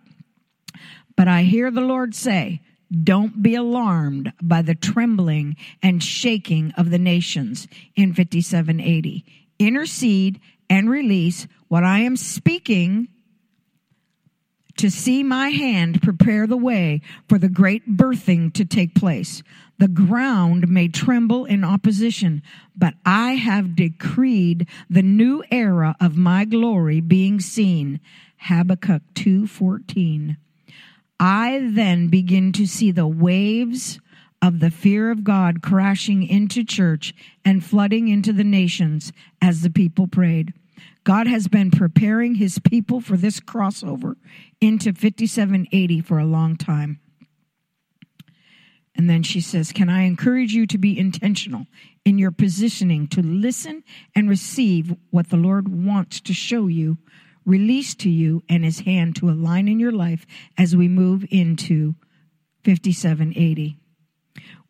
But 1.17 1.29
I 1.29 1.45
hear 1.45 1.71
the 1.71 1.81
Lord 1.81 2.15
say, 2.15 2.61
don't 2.93 3.43
be 3.43 3.55
alarmed 3.55 4.33
by 4.43 4.63
the 4.63 4.75
trembling 4.75 5.57
and 5.83 6.03
shaking 6.03 6.73
of 6.77 6.91
the 6.91 6.99
nations 6.99 7.67
in 7.97 8.13
5780. 8.13 9.25
Intercede 9.59 10.41
and 10.69 10.91
release 10.91 11.47
what 11.69 11.85
I 11.85 12.01
am 12.01 12.17
speaking 12.17 13.09
to 14.77 14.91
see 14.91 15.23
my 15.23 15.51
hand 15.51 16.03
prepare 16.03 16.47
the 16.47 16.57
way 16.57 17.03
for 17.29 17.39
the 17.39 17.49
great 17.49 17.97
birthing 17.97 18.53
to 18.55 18.65
take 18.65 18.95
place. 18.95 19.43
The 19.79 19.89
ground 19.89 20.69
may 20.69 20.89
tremble 20.89 21.45
in 21.45 21.65
opposition, 21.65 22.43
but 22.77 22.95
I 23.05 23.33
have 23.33 23.77
decreed 23.77 24.67
the 24.89 25.03
new 25.03 25.45
era 25.51 25.97
of 26.01 26.17
my 26.17 26.45
glory 26.45 27.01
being 27.01 27.41
seen. 27.41 28.01
Habakkuk 28.39 29.03
2:14. 29.15 30.37
I 31.21 31.69
then 31.73 32.09
begin 32.09 32.53
to 32.53 32.67
see 32.67 32.91
the 32.91 33.07
waves 33.07 34.01
of 34.41 34.59
the 34.59 34.71
fear 34.71 35.11
of 35.11 35.23
God 35.23 35.63
crashing 35.63 36.27
into 36.27 36.65
church 36.65 37.15
and 37.45 37.65
flooding 37.65 38.09
into 38.09 38.33
the 38.33 38.45
nations 38.45 39.13
as 39.41 39.63
the 39.63 39.71
people 39.71 40.09
prayed. 40.09 40.53
God 41.05 41.27
has 41.27 41.49
been 41.49 41.71
preparing 41.71 42.37
his 42.37 42.59
people 42.59 43.01
for 43.01 43.17
this 43.17 43.41
crossover 43.41 44.17
into 44.61 44.93
5780 44.93 46.01
for 46.01 46.19
a 46.19 46.25
long 46.25 46.57
time. 46.57 47.01
And 48.95 49.09
then 49.09 49.23
she 49.23 49.41
says, 49.41 49.73
Can 49.73 49.89
I 49.89 50.03
encourage 50.03 50.53
you 50.53 50.67
to 50.67 50.79
be 50.79 50.99
intentional 50.99 51.67
in 52.05 52.19
your 52.19 52.31
positioning 52.31 53.09
to 53.09 53.23
listen 53.23 53.85
and 54.15 54.29
receive 54.29 54.95
what 55.11 55.31
the 55.31 55.37
Lord 55.37 55.69
wants 55.69 56.21
to 56.21 56.35
show 56.35 56.67
you, 56.67 56.99
release 57.45 57.95
to 57.97 58.11
you, 58.11 58.43
and 58.49 58.65
his 58.65 58.81
hand 58.81 59.17
to 59.17 59.31
align 59.31 59.69
in 59.69 59.81
your 59.81 59.93
life 59.93 60.27
as 60.57 60.77
we 60.77 60.89
move 60.89 61.25
into 61.31 61.95
5780? 62.65 63.77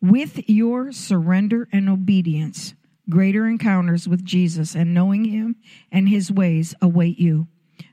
With 0.01 0.49
your 0.49 0.91
surrender 0.91 1.67
and 1.71 1.87
obedience, 1.89 2.73
greater 3.09 3.47
encounters 3.47 4.07
with 4.07 4.23
Jesus 4.23 4.75
and 4.75 4.93
knowing 4.93 5.25
him 5.25 5.55
and 5.91 6.09
his 6.09 6.31
ways 6.31 6.75
await 6.81 7.19
you. 7.19 7.47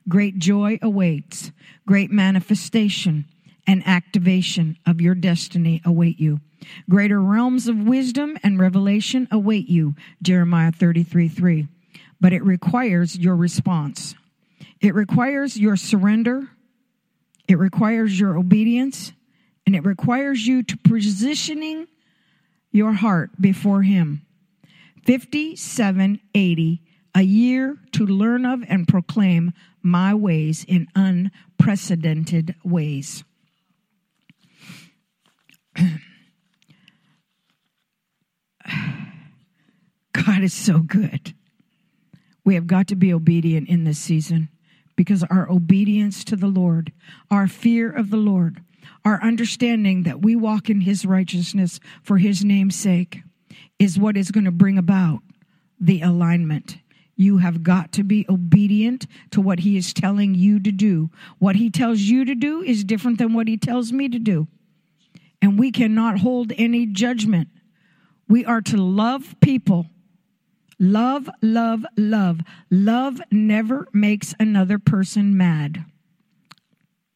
Great 0.08 0.38
joy 0.38 0.78
awaits, 0.82 1.52
great 1.86 2.10
manifestation 2.10 3.26
and 3.66 3.86
activation 3.86 4.76
of 4.86 5.00
your 5.00 5.14
destiny 5.14 5.80
await 5.84 6.18
you. 6.18 6.40
Greater 6.88 7.22
realms 7.22 7.68
of 7.68 7.76
wisdom 7.76 8.36
and 8.42 8.58
revelation 8.58 9.28
await 9.30 9.68
you, 9.68 9.94
Jeremiah 10.22 10.72
33 10.72 11.28
3. 11.28 11.68
But 12.20 12.32
it 12.32 12.44
requires 12.44 13.16
your 13.16 13.36
response. 13.36 14.14
It 14.80 14.94
requires 14.94 15.58
your 15.58 15.76
surrender. 15.76 16.48
It 17.46 17.58
requires 17.58 18.18
your 18.18 18.36
obedience. 18.38 19.12
And 19.66 19.76
it 19.76 19.84
requires 19.84 20.46
you 20.46 20.62
to 20.62 20.76
positioning 20.78 21.86
your 22.72 22.92
heart 22.92 23.30
before 23.40 23.82
Him. 23.82 24.24
5780, 25.06 26.82
a 27.14 27.22
year 27.22 27.76
to 27.92 28.06
learn 28.06 28.46
of 28.46 28.62
and 28.68 28.88
proclaim 28.88 29.52
my 29.82 30.14
ways 30.14 30.64
in 30.66 30.88
unprecedented 30.94 32.54
ways. 32.64 33.24
God 40.12 40.42
is 40.42 40.52
so 40.52 40.80
good. 40.80 41.34
We 42.44 42.54
have 42.54 42.66
got 42.66 42.88
to 42.88 42.96
be 42.96 43.12
obedient 43.12 43.68
in 43.68 43.84
this 43.84 43.98
season 43.98 44.48
because 45.00 45.24
our 45.30 45.50
obedience 45.50 46.22
to 46.24 46.36
the 46.36 46.46
Lord, 46.46 46.92
our 47.30 47.48
fear 47.48 47.90
of 47.90 48.10
the 48.10 48.18
Lord, 48.18 48.62
our 49.02 49.22
understanding 49.22 50.02
that 50.02 50.20
we 50.20 50.36
walk 50.36 50.68
in 50.68 50.82
His 50.82 51.06
righteousness 51.06 51.80
for 52.02 52.18
His 52.18 52.44
name's 52.44 52.76
sake 52.76 53.22
is 53.78 53.98
what 53.98 54.18
is 54.18 54.30
going 54.30 54.44
to 54.44 54.50
bring 54.50 54.76
about 54.76 55.20
the 55.80 56.02
alignment. 56.02 56.76
You 57.16 57.38
have 57.38 57.62
got 57.62 57.92
to 57.92 58.02
be 58.02 58.26
obedient 58.28 59.06
to 59.30 59.40
what 59.40 59.60
He 59.60 59.78
is 59.78 59.94
telling 59.94 60.34
you 60.34 60.60
to 60.60 60.70
do. 60.70 61.08
What 61.38 61.56
He 61.56 61.70
tells 61.70 62.00
you 62.00 62.26
to 62.26 62.34
do 62.34 62.60
is 62.60 62.84
different 62.84 63.16
than 63.16 63.32
what 63.32 63.48
He 63.48 63.56
tells 63.56 63.92
me 63.92 64.10
to 64.10 64.18
do 64.18 64.48
and 65.42 65.58
we 65.58 65.70
cannot 65.70 66.18
hold 66.18 66.52
any 66.56 66.86
judgment. 66.86 67.48
We 68.28 68.44
are 68.44 68.60
to 68.62 68.76
love 68.76 69.34
people. 69.40 69.86
Love, 70.82 71.28
love, 71.42 71.84
love. 71.98 72.40
Love 72.70 73.20
never 73.30 73.86
makes 73.92 74.34
another 74.40 74.78
person 74.78 75.36
mad. 75.36 75.84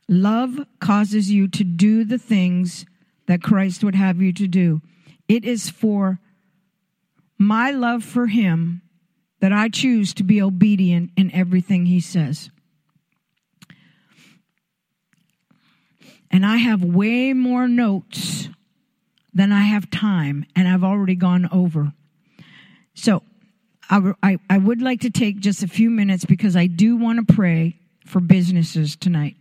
Love 0.07 0.67
causes 0.81 1.31
you 1.31 1.49
to 1.49 1.65
do 1.65 2.05
the 2.05 2.19
things 2.19 2.85
that 3.27 3.43
Christ 3.43 3.83
would 3.83 3.95
have 3.95 4.21
you 4.21 4.35
to 4.35 4.47
do. 4.47 4.83
It 5.29 5.47
is 5.47 5.71
for 5.71 6.21
my 7.39 7.71
love 7.71 8.05
for 8.05 8.27
Him 8.27 8.83
that 9.41 9.51
I 9.51 9.71
choose 9.71 10.13
to 10.15 10.23
be 10.23 10.43
obedient 10.43 11.11
in 11.17 11.33
everything 11.33 11.87
He 11.87 12.01
says. 12.01 12.51
And 16.31 16.45
I 16.45 16.57
have 16.57 16.85
way 16.85 17.33
more 17.33 17.67
notes 17.67 18.51
than 19.33 19.53
I 19.53 19.63
have 19.63 19.91
time, 19.91 20.45
and 20.55 20.69
I've 20.69 20.85
already 20.85 21.15
gone 21.15 21.49
over. 21.51 21.95
So 22.95 23.23
I, 23.91 24.13
I, 24.23 24.39
I 24.49 24.59
would 24.59 24.83
like 24.83 25.01
to 25.03 25.11
take 25.11 25.41
just 25.41 25.63
a 25.63 25.69
few 25.69 25.91
minutes 25.91 26.25
because 26.25 26.57
I 26.57 26.67
do 26.67 26.97
want 26.97 27.27
to 27.27 27.35
pray 27.35 27.79
for 28.07 28.21
businesses 28.21 28.97
tonight. 28.97 29.37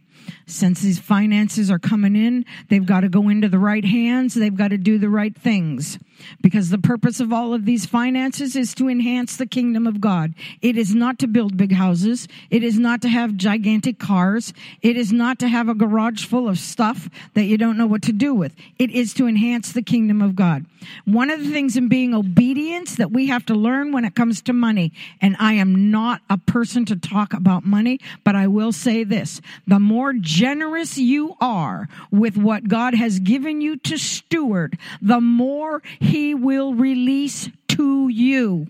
Since 0.48 0.82
these 0.82 1.00
finances 1.00 1.70
are 1.70 1.80
coming 1.80 2.16
in, 2.16 2.46
they've 2.70 2.86
got 2.86 3.02
to 3.02 3.10
go 3.10 3.30
into 3.30 3.50
the 3.50 3.60
right 3.60 3.84
hands. 3.84 4.34
They've 4.34 4.56
got 4.56 4.70
to 4.70 4.78
do 4.78 4.98
the 4.98 5.10
right 5.10 5.36
things. 5.36 6.00
Because 6.42 6.70
the 6.70 6.78
purpose 6.78 7.20
of 7.20 7.32
all 7.32 7.54
of 7.54 7.66
these 7.66 7.86
finances 7.86 8.56
is 8.56 8.74
to 8.76 8.90
enhance 8.90 9.36
the 9.38 9.46
kingdom 9.46 9.88
of 9.88 10.02
God. 10.02 10.34
It 10.62 10.78
is 10.78 10.94
not 10.94 11.20
to 11.20 11.28
build 11.28 11.58
big 11.58 11.74
houses. 11.74 12.28
It 12.50 12.64
is 12.64 12.78
not 12.78 13.02
to 13.02 13.10
have 13.10 13.36
gigantic 13.36 14.00
cars. 14.00 14.54
It 14.82 14.98
is 14.98 15.12
not 15.12 15.40
to 15.40 15.48
have 15.48 15.70
a 15.70 15.76
garage 15.76 16.26
full 16.26 16.48
of 16.48 16.60
stuff 16.60 17.10
that 17.34 17.46
you 17.46 17.58
don't 17.58 17.78
know 17.78 17.88
what 17.88 18.02
to 18.04 18.12
do 18.14 18.34
with. 18.34 18.54
It 18.78 18.92
is 18.92 19.14
to 19.16 19.28
enhance 19.28 19.72
the 19.72 19.82
kingdom 19.82 20.22
of 20.22 20.36
God. 20.36 20.66
One 21.06 21.30
of 21.30 21.44
the 21.44 21.52
things 21.52 21.78
in 21.78 21.88
being 21.88 22.14
obedience 22.14 22.96
that 22.96 23.12
we 23.12 23.28
have 23.28 23.46
to 23.46 23.56
learn 23.56 23.92
when 23.92 24.06
it 24.06 24.16
comes 24.16 24.42
to 24.44 24.54
money, 24.54 24.92
and 25.22 25.36
I 25.40 25.54
am 25.54 25.92
not 25.92 26.22
a 26.30 26.38
person 26.38 26.86
to 26.86 26.96
talk 26.96 27.34
about 27.34 27.66
money, 27.66 28.00
but 28.24 28.36
I 28.36 28.48
will 28.48 28.72
say 28.72 29.04
this. 29.04 29.42
The 29.68 29.80
more 29.80 30.14
generous 30.14 30.98
you 30.98 31.36
are 31.40 31.88
with 32.12 32.38
what 32.38 32.68
God 32.68 32.94
has 32.94 33.20
given 33.20 33.62
you 33.62 33.78
to 33.78 33.98
steward, 33.98 34.78
the 35.02 35.22
more 35.22 35.82
he 36.00 36.13
will 36.36 36.74
release 36.74 37.50
to 37.70 38.08
you. 38.10 38.68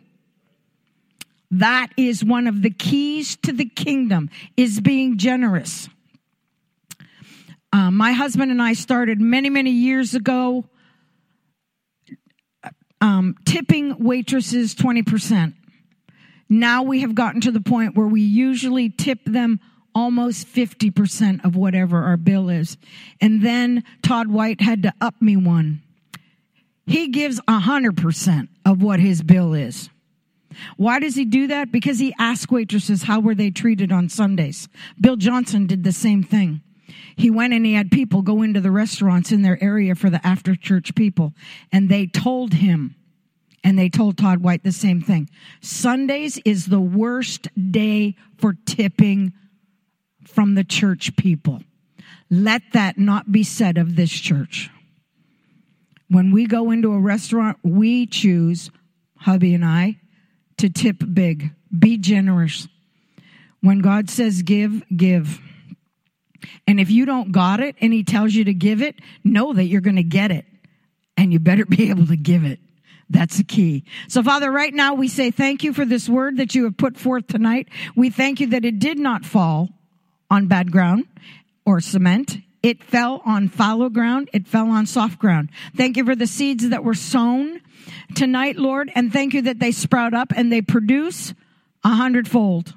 That 1.52 1.90
is 1.98 2.24
one 2.24 2.48
of 2.48 2.62
the 2.62 2.72
keys 2.72 3.36
to 3.44 3.52
the 3.52 3.66
kingdom 3.66 4.30
is 4.58 4.80
being 4.80 5.18
generous. 5.18 5.88
Uh, 7.72 7.92
my 7.92 8.14
husband 8.14 8.52
and 8.52 8.62
I 8.62 8.74
started 8.74 9.20
many, 9.20 9.50
many 9.50 9.72
years 9.72 10.16
ago 10.16 10.66
um, 13.02 13.36
tipping 13.46 13.98
waitresses 14.00 14.74
20%. 14.74 15.54
Now 16.50 16.84
we 16.84 17.02
have 17.02 17.14
gotten 17.14 17.42
to 17.42 17.52
the 17.52 17.62
point 17.62 17.96
where 17.96 18.08
we 18.08 18.22
usually 18.22 18.90
tip 18.90 19.20
them 19.26 19.60
almost 19.94 20.48
50% 20.48 21.46
of 21.46 21.56
whatever 21.56 22.02
our 22.02 22.18
bill 22.18 22.50
is. 22.50 22.78
And 23.22 23.44
then 23.44 23.84
Todd 24.02 24.28
White 24.28 24.62
had 24.62 24.84
to 24.84 24.94
up 25.02 25.22
me 25.22 25.36
one. 25.36 25.83
He 26.86 27.08
gives 27.10 27.40
100% 27.42 28.48
of 28.66 28.82
what 28.82 29.00
his 29.00 29.22
bill 29.22 29.54
is. 29.54 29.90
Why 30.78 31.00
does 31.00 31.16
he 31.16 31.26
do 31.26 31.48
that? 31.48 31.72
Because 31.72 32.00
he 32.00 32.14
asks 32.20 32.52
waitresses 32.52 33.04
how 33.04 33.20
were 33.20 33.36
they 33.36 33.50
treated 33.50 33.92
on 33.92 34.10
Sundays. 34.10 34.68
Bill 35.00 35.16
Johnson 35.16 35.66
did 35.66 35.84
the 35.84 35.92
same 35.92 36.24
thing. 36.24 36.62
He 37.16 37.32
went 37.32 37.54
and 37.54 37.66
he 37.66 37.74
had 37.74 37.90
people 37.92 38.22
go 38.22 38.42
into 38.42 38.62
the 38.62 38.72
restaurants 38.72 39.32
in 39.32 39.42
their 39.42 39.62
area 39.64 39.96
for 39.96 40.10
the 40.10 40.26
after 40.26 40.56
church 40.56 40.94
people 40.94 41.34
and 41.72 41.90
they 41.90 42.06
told 42.06 42.54
him 42.54 42.96
And 43.64 43.80
they 43.80 43.90
told 43.90 44.18
Todd 44.18 44.44
White 44.44 44.64
the 44.64 44.72
same 44.72 45.02
thing. 45.02 45.30
Sundays 45.62 46.38
is 46.44 46.66
the 46.66 46.82
worst 46.82 47.48
day 47.72 48.16
for 48.38 48.54
tipping 48.66 49.34
from 50.26 50.56
the 50.56 50.64
church 50.66 51.16
people. 51.16 51.62
Let 52.30 52.62
that 52.74 52.98
not 52.98 53.32
be 53.32 53.44
said 53.44 53.78
of 53.78 53.96
this 53.96 54.12
church. 54.12 54.70
When 56.14 56.30
we 56.30 56.46
go 56.46 56.70
into 56.70 56.94
a 56.94 57.00
restaurant, 57.00 57.58
we 57.64 58.06
choose, 58.06 58.70
hubby 59.18 59.56
and 59.56 59.66
I, 59.66 59.98
to 60.58 60.70
tip 60.70 60.98
big, 61.12 61.50
be 61.78 61.98
generous. 61.98 62.68
When 63.62 63.80
God 63.80 64.12
says 64.12 64.44
give, 64.44 64.84
give. 64.96 65.40
And 66.68 66.80
if 66.80 66.92
you 66.92 67.06
don't 67.06 67.32
got 67.32 67.62
it 67.62 67.78
and 67.82 67.92
he 67.92 68.04
tells 68.04 68.36
you 68.36 68.44
to 68.44 68.54
give 68.54 68.84
it, 68.84 68.98
know 69.24 69.54
that 69.54 69.64
you're 69.64 69.82
going 69.82 69.96
to 69.96 70.04
get 70.04 70.30
it 70.30 70.46
and 71.18 71.34
you 71.34 71.40
better 71.40 71.66
be 71.70 71.90
able 71.90 72.06
to 72.06 72.16
give 72.16 72.44
it. 72.44 72.60
That's 73.10 73.38
the 73.38 73.44
key. 73.44 73.84
So 74.08 74.22
Father, 74.22 74.52
right 74.52 74.72
now 74.74 74.94
we 74.94 75.08
say 75.08 75.32
thank 75.32 75.64
you 75.64 75.74
for 75.74 75.84
this 75.84 76.08
word 76.08 76.38
that 76.38 76.54
you 76.54 76.66
have 76.66 76.78
put 76.78 76.96
forth 76.96 77.26
tonight. 77.26 77.70
We 77.96 78.12
thank 78.12 78.40
you 78.40 78.48
that 78.50 78.66
it 78.66 78.78
did 78.78 79.00
not 79.00 79.26
fall 79.26 79.70
on 80.30 80.46
bad 80.46 80.72
ground 80.72 81.08
or 81.66 81.80
cement. 81.80 82.38
It 82.64 82.82
fell 82.82 83.22
on 83.26 83.50
fallow 83.50 83.90
ground. 83.90 84.30
It 84.32 84.48
fell 84.48 84.72
on 84.72 84.86
soft 84.86 85.20
ground. 85.20 85.50
Thank 85.76 85.98
you 85.98 86.06
for 86.06 86.16
the 86.16 86.26
seeds 86.26 86.70
that 86.70 86.86
were 86.86 86.94
sown 86.94 87.60
tonight, 88.16 88.56
Lord, 88.56 88.90
and 88.96 89.12
thank 89.12 89.34
you 89.34 89.42
that 89.44 89.60
they 89.60 89.74
sprout 89.74 90.14
up 90.14 90.32
and 90.34 90.50
they 90.50 90.62
produce 90.62 91.34
a 91.84 91.90
hundredfold. 91.90 92.74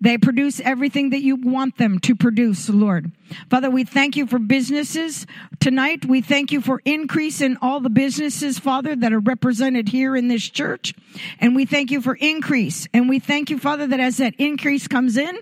They 0.00 0.16
produce 0.16 0.60
everything 0.60 1.10
that 1.10 1.20
you 1.20 1.36
want 1.36 1.76
them 1.76 1.98
to 2.00 2.16
produce, 2.16 2.70
Lord. 2.70 3.12
Father, 3.50 3.68
we 3.68 3.84
thank 3.84 4.16
you 4.16 4.26
for 4.26 4.38
businesses 4.38 5.26
tonight. 5.60 6.06
We 6.06 6.22
thank 6.22 6.52
you 6.52 6.62
for 6.62 6.80
increase 6.86 7.42
in 7.42 7.58
all 7.60 7.80
the 7.80 7.90
businesses, 7.90 8.58
Father, 8.58 8.96
that 8.96 9.12
are 9.12 9.20
represented 9.20 9.90
here 9.90 10.16
in 10.16 10.28
this 10.28 10.48
church. 10.48 10.94
And 11.38 11.54
we 11.54 11.66
thank 11.66 11.90
you 11.90 12.00
for 12.00 12.14
increase. 12.14 12.88
And 12.94 13.10
we 13.10 13.18
thank 13.18 13.50
you, 13.50 13.58
Father, 13.58 13.86
that 13.88 14.00
as 14.00 14.16
that 14.16 14.34
increase 14.38 14.88
comes 14.88 15.18
in, 15.18 15.38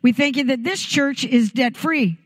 we 0.00 0.12
thank 0.12 0.38
you 0.38 0.44
that 0.44 0.64
this 0.64 0.82
church 0.82 1.26
is 1.26 1.52
debt 1.52 1.76
free 1.76 2.16